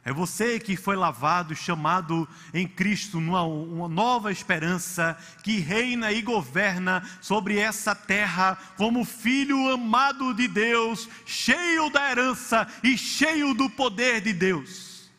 É 0.04 0.14
você 0.14 0.60
que 0.60 0.78
foi 0.78 0.96
lavado, 0.96 1.56
chamado 1.56 2.28
em 2.54 2.68
Cristo 2.68 3.20
numa 3.20 3.44
uma 3.44 3.88
nova 3.88 4.32
esperança 4.32 5.18
que 5.44 5.60
reina 5.60 6.12
e 6.12 6.22
governa 6.22 7.04
sobre 7.22 7.60
essa 7.60 7.94
terra 7.94 8.58
como 8.78 9.04
filho 9.04 9.70
amado 9.70 10.34
de 10.34 10.48
Deus, 10.48 11.10
cheio 11.26 11.90
da 11.90 12.10
herança 12.10 12.68
e 12.82 12.98
cheio 12.98 13.54
do 13.54 13.70
poder 13.70 14.22
de 14.22 14.34
Deus. 14.34 15.12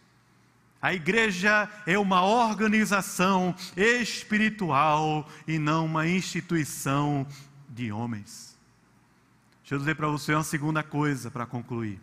A 0.83 0.95
igreja 0.95 1.69
é 1.87 1.99
uma 1.99 2.25
organização 2.25 3.55
espiritual 3.77 5.29
e 5.47 5.59
não 5.59 5.85
uma 5.85 6.09
instituição 6.09 7.27
de 7.69 7.93
homens. 7.93 8.59
Deixa 9.61 9.75
eu 9.75 9.79
dizer 9.79 9.95
para 9.95 10.09
você 10.09 10.35
uma 10.35 10.43
segunda 10.43 10.83
coisa 10.83 11.31
para 11.31 11.45
concluir. 11.45 12.01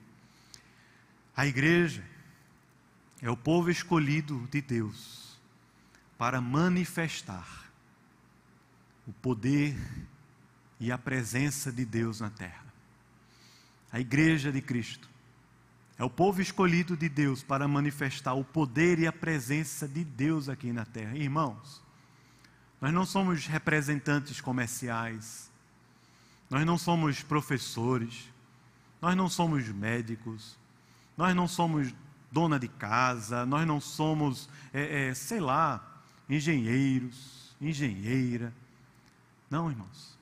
A 1.37 1.45
igreja 1.45 2.03
é 3.21 3.29
o 3.29 3.37
povo 3.37 3.69
escolhido 3.69 4.47
de 4.49 4.59
Deus 4.59 5.39
para 6.17 6.41
manifestar 6.41 7.71
o 9.05 9.13
poder 9.13 9.77
e 10.79 10.91
a 10.91 10.97
presença 10.97 11.71
de 11.71 11.85
Deus 11.85 12.21
na 12.21 12.31
terra. 12.31 12.65
A 13.91 13.99
igreja 13.99 14.51
de 14.51 14.63
Cristo 14.63 15.07
é 15.99 16.03
o 16.03 16.09
povo 16.09 16.41
escolhido 16.41 16.97
de 16.97 17.07
Deus 17.07 17.43
para 17.43 17.67
manifestar 17.67 18.33
o 18.33 18.43
poder 18.43 18.97
e 18.97 19.05
a 19.05 19.13
presença 19.13 19.87
de 19.87 20.03
Deus 20.03 20.49
aqui 20.49 20.73
na 20.73 20.85
terra. 20.85 21.15
Irmãos, 21.15 21.83
nós 22.81 22.91
não 22.91 23.05
somos 23.05 23.45
representantes 23.45 24.41
comerciais, 24.41 25.51
nós 26.49 26.65
não 26.65 26.79
somos 26.79 27.21
professores, 27.21 28.27
nós 28.99 29.15
não 29.15 29.29
somos 29.29 29.67
médicos, 29.69 30.57
nós 31.17 31.35
não 31.35 31.47
somos 31.47 31.93
dona 32.31 32.59
de 32.59 32.67
casa, 32.67 33.45
nós 33.45 33.65
não 33.65 33.81
somos, 33.81 34.47
é, 34.71 35.07
é, 35.07 35.13
sei 35.13 35.39
lá, 35.39 35.83
engenheiros, 36.29 37.55
engenheira. 37.59 38.53
Não, 39.49 39.69
irmãos. 39.69 40.15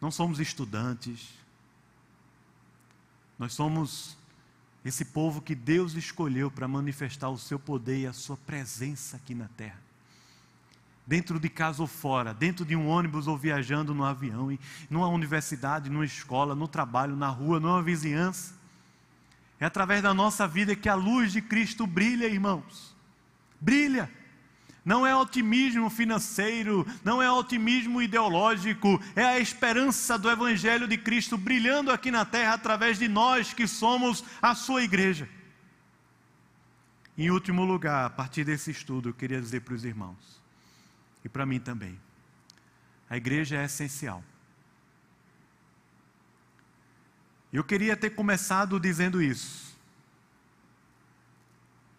Não 0.00 0.10
somos 0.10 0.40
estudantes. 0.40 1.28
Nós 3.38 3.52
somos 3.52 4.16
esse 4.84 5.04
povo 5.04 5.42
que 5.42 5.54
Deus 5.54 5.94
escolheu 5.94 6.50
para 6.50 6.66
manifestar 6.66 7.28
o 7.28 7.38
seu 7.38 7.58
poder 7.58 7.98
e 7.98 8.06
a 8.06 8.12
sua 8.12 8.36
presença 8.38 9.16
aqui 9.16 9.34
na 9.34 9.48
terra 9.48 9.88
dentro 11.08 11.40
de 11.40 11.48
casa 11.48 11.80
ou 11.80 11.86
fora, 11.88 12.34
dentro 12.34 12.66
de 12.66 12.76
um 12.76 12.86
ônibus 12.86 13.26
ou 13.26 13.34
viajando 13.34 13.94
no 13.94 14.04
avião, 14.04 14.56
numa 14.90 15.08
universidade, 15.08 15.88
numa 15.88 16.04
escola, 16.04 16.54
no 16.54 16.68
trabalho, 16.68 17.16
na 17.16 17.28
rua, 17.28 17.58
numa 17.58 17.82
vizinhança. 17.82 18.57
É 19.60 19.66
através 19.66 20.02
da 20.02 20.14
nossa 20.14 20.46
vida 20.46 20.76
que 20.76 20.88
a 20.88 20.94
luz 20.94 21.32
de 21.32 21.42
Cristo 21.42 21.86
brilha, 21.86 22.26
irmãos. 22.26 22.96
Brilha. 23.60 24.10
Não 24.84 25.06
é 25.06 25.14
otimismo 25.14 25.90
financeiro, 25.90 26.86
não 27.04 27.20
é 27.20 27.30
otimismo 27.30 28.00
ideológico, 28.00 28.98
é 29.14 29.22
a 29.22 29.38
esperança 29.38 30.18
do 30.18 30.30
Evangelho 30.30 30.88
de 30.88 30.96
Cristo 30.96 31.36
brilhando 31.36 31.90
aqui 31.90 32.10
na 32.10 32.24
terra 32.24 32.54
através 32.54 32.98
de 32.98 33.06
nós 33.06 33.52
que 33.52 33.66
somos 33.66 34.24
a 34.40 34.54
sua 34.54 34.82
igreja. 34.82 35.28
Em 37.18 37.30
último 37.30 37.64
lugar, 37.64 38.06
a 38.06 38.10
partir 38.10 38.44
desse 38.44 38.70
estudo, 38.70 39.10
eu 39.10 39.14
queria 39.14 39.40
dizer 39.40 39.60
para 39.60 39.74
os 39.74 39.84
irmãos: 39.84 40.40
e 41.24 41.28
para 41.28 41.44
mim 41.44 41.60
também. 41.60 41.98
A 43.10 43.16
igreja 43.16 43.56
é 43.56 43.64
essencial. 43.64 44.22
Eu 47.52 47.64
queria 47.64 47.96
ter 47.96 48.10
começado 48.10 48.78
dizendo 48.78 49.22
isso, 49.22 49.76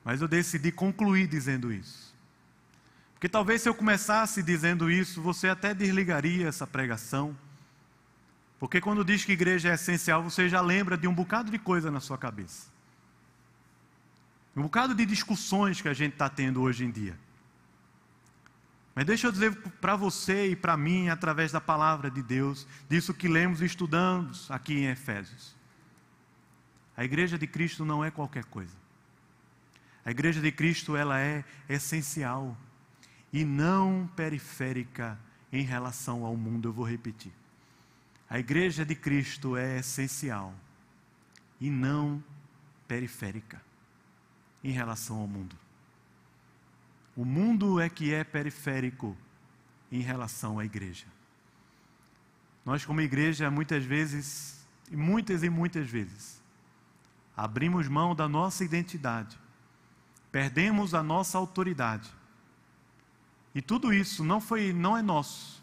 mas 0.03 0.21
eu 0.21 0.27
decidi 0.27 0.71
concluir 0.71 1.27
dizendo 1.27 1.71
isso. 1.71 2.09
Porque 3.13 3.27
talvez 3.27 3.61
se 3.61 3.67
eu 3.67 3.75
começasse 3.75 4.41
dizendo 4.41 4.89
isso, 4.89 5.21
você 5.21 5.49
até 5.49 5.73
desligaria 5.73 6.47
essa 6.47 6.65
pregação. 6.65 7.35
Porque 8.59 8.79
quando 8.79 9.03
diz 9.03 9.25
que 9.25 9.33
igreja 9.33 9.69
é 9.69 9.73
essencial, 9.73 10.23
você 10.23 10.47
já 10.47 10.61
lembra 10.61 10.97
de 10.97 11.07
um 11.07 11.13
bocado 11.13 11.51
de 11.51 11.59
coisa 11.59 11.91
na 11.91 11.99
sua 11.99 12.17
cabeça. 12.17 12.67
Um 14.55 14.63
bocado 14.63 14.95
de 14.95 15.05
discussões 15.05 15.81
que 15.81 15.89
a 15.89 15.93
gente 15.93 16.13
está 16.13 16.29
tendo 16.29 16.61
hoje 16.61 16.85
em 16.85 16.91
dia. 16.91 17.17
Mas 18.95 19.05
deixa 19.05 19.27
eu 19.27 19.31
dizer 19.31 19.55
para 19.79 19.95
você 19.95 20.47
e 20.47 20.55
para 20.55 20.75
mim, 20.75 21.09
através 21.09 21.51
da 21.51 21.61
palavra 21.61 22.09
de 22.09 22.21
Deus, 22.21 22.67
disso 22.89 23.13
que 23.13 23.27
lemos 23.27 23.61
e 23.61 23.65
estudamos 23.65 24.49
aqui 24.51 24.73
em 24.79 24.87
Efésios. 24.87 25.55
A 26.97 27.05
igreja 27.05 27.37
de 27.37 27.47
Cristo 27.47 27.85
não 27.85 28.03
é 28.03 28.11
qualquer 28.11 28.43
coisa. 28.45 28.75
A 30.03 30.11
igreja 30.11 30.41
de 30.41 30.51
Cristo, 30.51 30.95
ela 30.95 31.19
é 31.19 31.45
essencial 31.69 32.57
e 33.31 33.45
não 33.45 34.09
periférica 34.15 35.17
em 35.51 35.63
relação 35.63 36.25
ao 36.25 36.35
mundo, 36.35 36.67
eu 36.67 36.73
vou 36.73 36.85
repetir. 36.85 37.31
A 38.29 38.37
igreja 38.37 38.85
de 38.85 38.95
Cristo 38.95 39.55
é 39.55 39.79
essencial 39.79 40.53
e 41.59 41.69
não 41.69 42.23
periférica 42.87 43.61
em 44.63 44.71
relação 44.71 45.17
ao 45.17 45.27
mundo. 45.27 45.55
O 47.19 47.25
mundo 47.25 47.81
é 47.81 47.89
que 47.89 48.13
é 48.13 48.23
periférico 48.23 49.13
em 49.91 49.99
relação 49.99 50.57
à 50.57 50.63
igreja. 50.63 51.05
Nós, 52.63 52.85
como 52.85 53.01
igreja, 53.01 53.51
muitas 53.51 53.83
vezes, 53.83 54.65
e 54.89 54.95
muitas 54.95 55.43
e 55.43 55.49
muitas 55.49 55.89
vezes, 55.89 56.41
abrimos 57.35 57.89
mão 57.89 58.15
da 58.15 58.25
nossa 58.29 58.63
identidade, 58.63 59.37
perdemos 60.31 60.93
a 60.93 61.03
nossa 61.03 61.37
autoridade. 61.37 62.09
E 63.53 63.61
tudo 63.61 63.93
isso 63.93 64.23
não 64.23 64.39
foi, 64.39 64.71
não 64.71 64.95
é 64.95 65.01
nosso, 65.01 65.61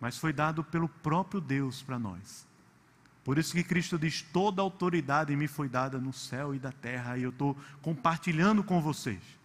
mas 0.00 0.16
foi 0.16 0.32
dado 0.32 0.64
pelo 0.64 0.88
próprio 0.88 1.38
Deus 1.38 1.82
para 1.82 1.98
nós. 1.98 2.48
Por 3.22 3.36
isso 3.36 3.52
que 3.52 3.62
Cristo 3.62 3.98
diz: 3.98 4.22
toda 4.22 4.62
autoridade 4.62 5.36
me 5.36 5.48
foi 5.48 5.68
dada 5.68 5.98
no 5.98 6.14
céu 6.14 6.54
e 6.54 6.58
da 6.58 6.72
terra, 6.72 7.18
e 7.18 7.24
eu 7.24 7.30
estou 7.30 7.54
compartilhando 7.82 8.64
com 8.64 8.80
vocês. 8.80 9.36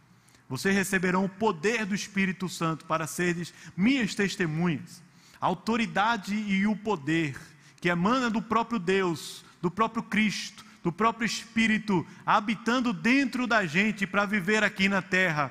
Vocês 0.52 0.76
receberão 0.76 1.24
o 1.24 1.30
poder 1.30 1.86
do 1.86 1.96
Espírito 1.96 2.50
Santo 2.50 2.84
para 2.84 3.08
seres 3.08 3.54
minhas 3.76 4.14
testemunhas. 4.14 5.02
A 5.40 5.46
autoridade 5.46 6.36
e 6.36 6.68
o 6.68 6.76
poder 6.76 7.40
que 7.80 7.88
emana 7.88 8.30
do 8.30 8.42
próprio 8.42 8.78
Deus, 8.78 9.46
do 9.62 9.72
próprio 9.72 10.04
Cristo, 10.04 10.66
do 10.84 10.92
próprio 10.92 11.26
Espírito 11.26 12.06
habitando 12.26 12.92
dentro 12.92 13.48
da 13.48 13.66
gente 13.66 14.06
para 14.06 14.26
viver 14.26 14.62
aqui 14.62 14.90
na 14.90 15.02
terra. 15.02 15.50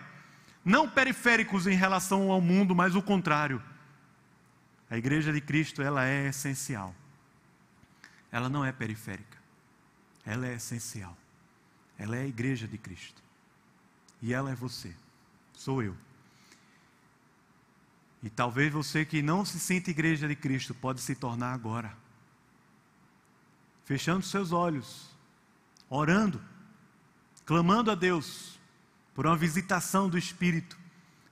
Não 0.62 0.86
periféricos 0.86 1.66
em 1.66 1.74
relação 1.74 2.30
ao 2.30 2.38
mundo, 2.42 2.74
mas 2.74 2.94
o 2.94 3.01
contrário. 3.01 3.62
A 4.90 4.98
igreja 4.98 5.32
de 5.32 5.40
Cristo, 5.40 5.80
ela 5.80 6.07
é 6.07 6.28
essencial. 6.28 6.94
Ela 8.30 8.51
não 8.51 8.62
é 8.62 8.70
periférica. 8.70 9.38
Ela 10.26 10.46
é 10.46 10.57
essencial. 10.57 11.16
Ela 11.98 12.16
é 12.16 12.20
a 12.20 12.26
igreja 12.26 12.68
de 12.68 12.76
Cristo. 12.76 13.29
E 14.22 14.32
ela 14.32 14.50
é 14.50 14.54
você. 14.54 14.94
Sou 15.54 15.82
eu. 15.82 15.96
E 18.22 18.28
talvez 18.28 18.72
você 18.72 19.04
que 19.04 19.22
não 19.22 19.44
se 19.44 19.58
sente 19.58 19.90
igreja 19.90 20.28
de 20.28 20.36
Cristo 20.36 20.74
pode 20.74 21.00
se 21.00 21.14
tornar 21.14 21.52
agora. 21.52 21.96
Fechando 23.84 24.24
seus 24.24 24.52
olhos, 24.52 25.10
orando, 25.88 26.40
clamando 27.44 27.90
a 27.90 27.94
Deus 27.94 28.58
por 29.14 29.26
uma 29.26 29.36
visitação 29.36 30.08
do 30.08 30.16
Espírito, 30.16 30.78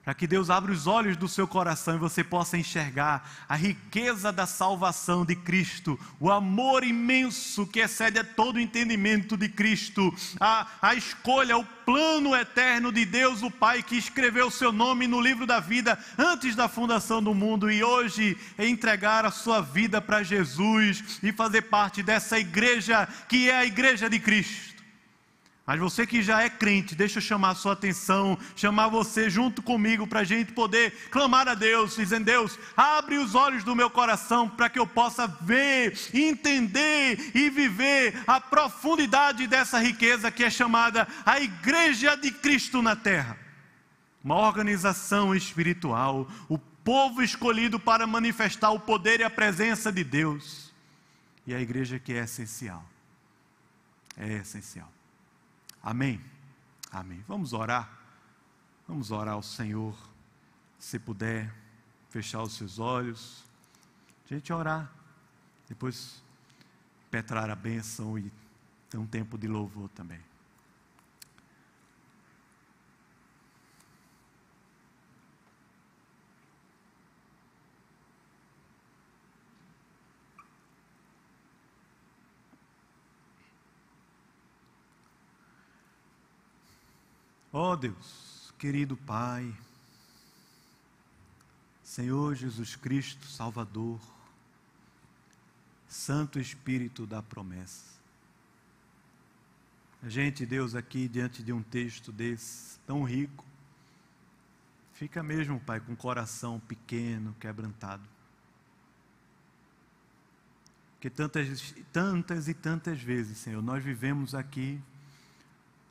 para 0.09 0.15
que 0.15 0.27
Deus 0.27 0.49
abra 0.49 0.73
os 0.73 0.87
olhos 0.87 1.19
do 1.19 1.29
seu 1.29 1.47
coração 1.47 1.97
e 1.97 1.99
você 1.99 2.25
possa 2.25 2.57
enxergar 2.57 3.31
a 3.47 3.55
riqueza 3.55 4.33
da 4.33 4.47
salvação 4.47 5.23
de 5.23 5.37
Cristo, 5.37 6.01
o 6.19 6.31
amor 6.31 6.83
imenso 6.83 7.67
que 7.67 7.81
excede 7.81 8.19
a 8.19 8.25
todo 8.25 8.59
entendimento 8.59 9.37
de 9.37 9.51
Cristo, 9.51 10.11
a, 10.41 10.67
a 10.81 10.95
escolha, 10.95 11.59
o 11.59 11.65
plano 11.85 12.35
eterno 12.35 12.91
de 12.91 13.05
Deus, 13.05 13.43
o 13.43 13.51
Pai, 13.51 13.83
que 13.83 13.99
escreveu 13.99 14.47
o 14.47 14.51
seu 14.51 14.73
nome 14.73 15.07
no 15.07 15.21
livro 15.21 15.47
da 15.47 15.61
vida 15.61 15.99
antes 16.17 16.57
da 16.57 16.71
fundação 16.71 17.23
do 17.23 17.35
mundo 17.35 17.71
e 17.71 17.85
hoje 17.85 18.35
é 18.57 18.67
entregar 18.67 19.27
a 19.27 19.31
sua 19.31 19.61
vida 19.61 20.01
para 20.01 20.23
Jesus 20.23 21.19
e 21.23 21.33
fazer 21.33 21.63
parte 21.63 22.03
dessa 22.03 22.39
igreja 22.39 23.07
que 23.29 23.51
é 23.51 23.59
a 23.59 23.67
igreja 23.67 24.09
de 24.09 24.19
Cristo. 24.19 24.68
Mas 25.69 25.79
você 25.79 26.07
que 26.07 26.23
já 26.23 26.41
é 26.41 26.49
crente, 26.49 26.95
deixa 26.95 27.19
eu 27.19 27.23
chamar 27.23 27.51
a 27.51 27.55
sua 27.55 27.75
atenção, 27.75 28.39
chamar 28.57 28.89
você 28.89 29.29
junto 29.29 29.61
comigo 29.61 30.07
para 30.07 30.21
a 30.21 30.25
gente 30.25 30.51
poder 30.51 30.93
clamar 31.11 31.47
a 31.47 31.55
Deus, 31.55 31.95
dizendo: 31.95 32.25
Deus, 32.25 32.59
abre 32.75 33.19
os 33.19 33.35
olhos 33.35 33.63
do 33.65 33.77
meu 33.77 33.91
coração 33.91 34.49
para 34.49 34.71
que 34.71 34.79
eu 34.79 34.87
possa 34.87 35.27
ver, 35.27 35.93
entender 36.15 37.33
e 37.35 37.51
viver 37.51 38.19
a 38.27 38.41
profundidade 38.41 39.47
dessa 39.47 39.79
riqueza 39.79 40.31
que 40.31 40.43
é 40.43 40.49
chamada 40.49 41.07
a 41.27 41.39
Igreja 41.39 42.17
de 42.17 42.31
Cristo 42.31 42.81
na 42.81 42.97
Terra. 42.97 43.37
Uma 44.25 44.37
organização 44.37 45.35
espiritual, 45.35 46.27
o 46.49 46.57
povo 46.57 47.23
escolhido 47.23 47.79
para 47.79 48.07
manifestar 48.07 48.71
o 48.71 48.81
poder 48.81 49.21
e 49.21 49.25
a 49.25 49.29
presença 49.29 49.93
de 49.93 50.03
Deus. 50.03 50.73
E 51.47 51.55
a 51.55 51.61
igreja 51.61 51.99
que 51.99 52.15
é 52.15 52.25
essencial. 52.25 52.83
É 54.17 54.39
essencial. 54.39 54.91
Amém? 55.89 56.21
Amém. 56.93 57.25
Vamos 57.27 57.55
orar. 57.55 57.91
Vamos 58.87 59.11
orar 59.11 59.33
ao 59.33 59.43
Senhor. 59.43 59.97
Se 60.79 60.99
puder, 60.99 61.51
fechar 62.11 62.43
os 62.43 62.53
seus 62.53 62.79
olhos. 62.79 63.43
A 64.27 64.35
gente 64.35 64.53
orar. 64.53 64.93
Depois 65.67 66.23
petrar 67.11 67.49
a 67.49 67.57
bênção 67.57 68.19
e 68.19 68.31
ter 68.91 68.99
um 68.99 69.07
tempo 69.07 69.39
de 69.39 69.49
louvor 69.49 69.89
também. 69.89 70.21
Ó 87.51 87.73
oh 87.73 87.77
Deus, 87.77 88.53
querido 88.59 88.95
Pai, 88.95 89.57
Senhor 91.83 92.35
Jesus 92.35 92.77
Cristo, 92.77 93.27
Salvador, 93.27 93.99
Santo 95.89 96.39
Espírito 96.39 97.07
da 97.07 97.23
promessa. 97.23 97.97
A 100.03 100.11
gente, 100.11 100.45
Deus, 100.45 100.75
aqui 100.75 101.09
diante 101.09 101.43
de 101.43 101.51
um 101.51 101.63
texto 101.63 102.13
desse, 102.13 102.79
tão 102.87 103.03
rico, 103.03 103.43
fica 104.93 105.23
mesmo, 105.23 105.59
Pai, 105.59 105.81
com 105.81 105.95
o 105.95 105.97
coração 105.97 106.61
pequeno, 106.61 107.35
quebrantado. 107.41 108.07
Porque 110.93 111.09
tantas, 111.09 111.75
tantas 111.91 112.47
e 112.47 112.53
tantas 112.53 113.01
vezes, 113.01 113.39
Senhor, 113.39 113.63
nós 113.63 113.83
vivemos 113.83 114.35
aqui 114.35 114.79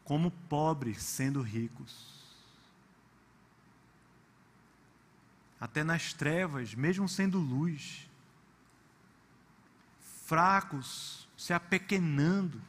como 0.08 0.32
pobres 0.32 1.04
sendo 1.04 1.42
ricos. 1.42 2.16
Até 5.60 5.84
nas 5.84 6.14
trevas, 6.14 6.74
mesmo 6.74 7.10
sendo 7.10 7.38
luz. 7.40 8.10
Fracos, 10.26 11.28
se 11.36 11.52
apequenando. 11.52 12.62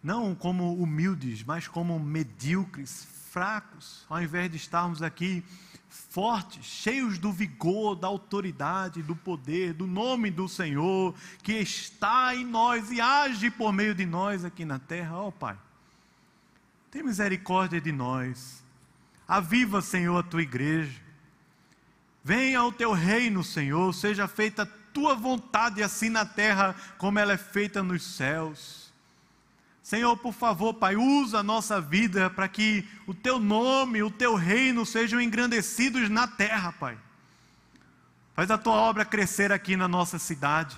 Não 0.00 0.32
como 0.32 0.72
humildes, 0.74 1.42
mas 1.42 1.66
como 1.66 1.98
medíocres, 1.98 3.04
fracos, 3.32 4.06
ao 4.08 4.22
invés 4.22 4.48
de 4.48 4.58
estarmos 4.58 5.02
aqui 5.02 5.44
fortes, 5.88 6.64
cheios 6.64 7.18
do 7.18 7.32
vigor, 7.32 7.96
da 7.96 8.08
autoridade, 8.08 9.02
do 9.02 9.16
poder, 9.16 9.72
do 9.72 9.86
nome 9.86 10.30
do 10.30 10.48
Senhor, 10.48 11.14
que 11.42 11.52
está 11.52 12.34
em 12.34 12.44
nós 12.44 12.90
e 12.90 13.00
age 13.00 13.50
por 13.50 13.72
meio 13.72 13.94
de 13.94 14.04
nós 14.04 14.44
aqui 14.44 14.64
na 14.64 14.78
terra. 14.78 15.18
Ó 15.18 15.28
oh, 15.28 15.32
Pai, 15.32 15.58
tem 16.90 17.02
misericórdia 17.02 17.80
de 17.80 17.92
nós. 17.92 18.62
Aviva, 19.26 19.80
Senhor, 19.82 20.16
a 20.18 20.22
tua 20.22 20.42
igreja. 20.42 21.00
Venha 22.22 22.60
ao 22.60 22.72
teu 22.72 22.92
reino, 22.92 23.42
Senhor, 23.42 23.94
seja 23.94 24.28
feita 24.28 24.62
a 24.62 24.66
tua 24.92 25.14
vontade, 25.14 25.82
assim 25.82 26.10
na 26.10 26.26
terra 26.26 26.74
como 26.98 27.18
ela 27.18 27.32
é 27.32 27.38
feita 27.38 27.82
nos 27.82 28.02
céus. 28.02 28.87
Senhor, 29.88 30.18
por 30.18 30.34
favor, 30.34 30.74
Pai, 30.74 30.96
usa 30.96 31.38
a 31.38 31.42
nossa 31.42 31.80
vida 31.80 32.28
para 32.28 32.46
que 32.46 32.86
o 33.06 33.14
teu 33.14 33.38
nome, 33.38 34.02
o 34.02 34.10
teu 34.10 34.34
reino 34.34 34.84
sejam 34.84 35.18
engrandecidos 35.18 36.10
na 36.10 36.28
terra, 36.28 36.72
Pai. 36.72 36.98
Faz 38.34 38.50
a 38.50 38.58
tua 38.58 38.74
obra 38.74 39.02
crescer 39.02 39.50
aqui 39.50 39.78
na 39.78 39.88
nossa 39.88 40.18
cidade. 40.18 40.76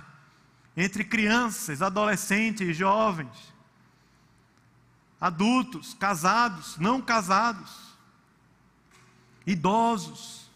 entre 0.77 1.03
crianças, 1.03 1.83
adolescentes, 1.83 2.77
jovens, 2.77 3.53
adultos, 5.21 5.93
casados, 5.93 6.79
não 6.79 7.03
casados, 7.03 7.97
idosos. 9.45 10.49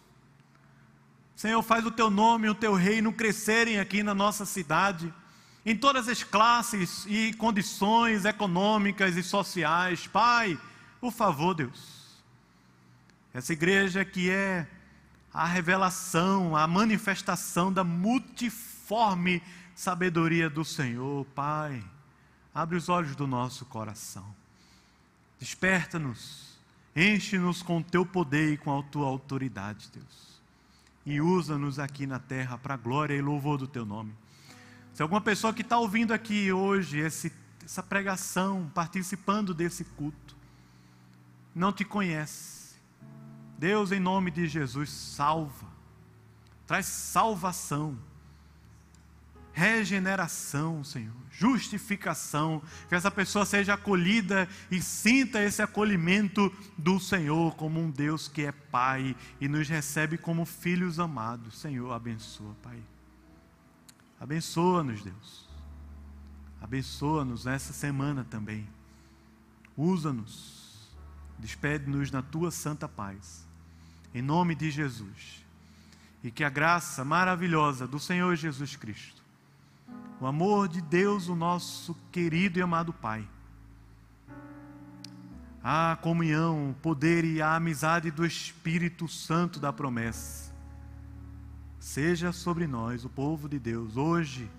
Senhor, 1.35 1.61
faz 1.61 1.85
o 1.85 1.91
teu 1.91 2.09
nome 2.09 2.47
e 2.47 2.51
o 2.51 2.55
teu 2.55 2.73
reino 2.75 3.13
crescerem 3.13 3.81
aqui 3.81 4.05
na 4.05 4.15
nossa 4.15 4.47
cidade, 4.47 5.13
em 5.65 5.77
todas 5.77 6.09
as 6.09 6.23
classes 6.23 7.07
e 7.09 7.33
condições 7.35 8.25
econômicas 8.25 9.17
e 9.17 9.23
sociais. 9.23 10.07
Pai, 10.07 10.59
por 11.01 11.13
favor, 11.13 11.55
Deus. 11.55 12.23
Essa 13.33 13.53
igreja 13.53 14.05
que 14.05 14.31
é 14.31 14.67
a 15.33 15.47
revelação, 15.47 16.57
a 16.57 16.67
manifestação 16.67 17.73
da 17.73 17.83
multiforme 17.83 19.43
sabedoria 19.75 20.49
do 20.49 20.65
Senhor, 20.65 21.25
Pai. 21.35 21.83
Abre 22.55 22.77
os 22.77 22.89
olhos 22.89 23.17
do 23.17 23.27
nosso 23.27 23.65
coração. 23.65 24.25
Desperta-nos, 25.41 26.57
enche-nos 26.95 27.63
com 27.63 27.79
o 27.79 27.83
teu 27.83 28.07
poder 28.07 28.53
e 28.53 28.57
com 28.57 28.79
a 28.79 28.83
tua 28.85 29.09
autoridade, 29.09 29.91
Deus. 29.93 30.41
E 31.05 31.21
usa-nos 31.21 31.79
aqui 31.79 32.07
na 32.07 32.21
terra 32.21 32.57
para 32.57 32.75
a 32.75 32.77
glória 32.77 33.15
e 33.15 33.21
louvor 33.21 33.59
do 33.59 33.67
teu 33.67 33.85
nome. 33.85 34.15
Se 34.95 35.03
alguma 35.03 35.21
pessoa 35.21 35.53
que 35.53 35.61
está 35.63 35.77
ouvindo 35.77 36.15
aqui 36.15 36.51
hoje 36.51 36.99
esse, 36.99 37.31
essa 37.63 37.83
pregação, 37.83 38.71
participando 38.75 39.53
desse 39.53 39.85
culto, 39.85 40.37
não 41.55 41.73
te 41.73 41.85
conhece, 41.85 42.77
Deus, 43.59 43.93
em 43.93 44.01
nome 44.01 44.31
de 44.31 44.47
Jesus, 44.47 44.91
salva, 44.91 45.67
traz 46.67 46.87
salvação 46.87 47.99
regeneração, 49.55 50.83
Senhor, 50.83 51.15
justificação, 51.31 52.61
que 52.89 52.95
essa 52.95 53.11
pessoa 53.11 53.47
seja 53.47 53.75
acolhida 53.75 54.49
e 54.69 54.83
sinta 54.83 55.41
esse 55.41 55.63
acolhimento 55.63 56.53
do 56.77 56.99
Senhor 56.99 57.55
como 57.55 57.81
um 57.81 57.89
Deus 57.89 58.27
que 58.27 58.43
é 58.43 58.53
Pai 58.53 59.17
e 59.41 59.47
nos 59.47 59.69
recebe 59.69 60.19
como 60.19 60.45
filhos 60.45 60.99
amados. 60.99 61.61
Senhor, 61.61 61.93
abençoa, 61.93 62.55
Pai. 62.63 62.83
Abençoa-nos, 64.25 65.05
Deus. 65.05 65.49
Abençoa-nos 66.61 67.45
nessa 67.45 67.73
semana 67.73 68.25
também. 68.25 68.67
Usa-nos. 69.77 70.91
Despede-nos 71.39 72.11
na 72.11 72.23
tua 72.23 72.51
santa 72.51 72.89
paz. 72.89 73.47
Em 74.13 74.21
nome 74.21 74.57
de 74.57 74.69
Jesus. 74.69 75.45
E 76.25 76.33
que 76.33 76.43
a 76.43 76.51
graça 76.51 77.05
maravilhosa 77.05 77.87
do 77.87 78.01
Senhor 78.01 78.35
Jesus 78.35 78.75
Cristo 78.75 79.23
o 80.25 80.27
amor 80.27 80.69
de 80.69 80.81
Deus, 80.81 81.29
o 81.29 81.37
nosso 81.37 81.95
querido 82.11 82.59
e 82.59 82.63
amado 82.63 82.95
Pai, 82.95 83.29
a 85.63 85.99
comunhão, 86.01 86.71
o 86.71 86.75
poder 86.75 87.27
e 87.27 87.43
a 87.43 87.55
amizade 87.55 88.11
do 88.11 88.25
Espírito 88.25 89.07
Santo 89.07 89.61
da 89.61 89.71
promessa, 89.71 90.51
seja 91.85 92.33
sobre 92.33 92.67
nós, 92.67 93.05
o 93.05 93.11
povo 93.11 93.47
de 93.47 93.59
Deus, 93.59 93.99
hoje, 93.99 94.51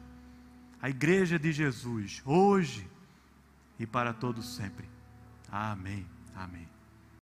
a 0.80 0.91
igreja 0.91 1.39
de 1.39 1.51
Jesus, 1.51 2.21
hoje 2.23 2.88
e 3.80 3.86
para 3.88 4.13
todos 4.13 4.55
sempre. 4.55 4.88
Amém. 5.51 6.05
Amém. 6.36 6.74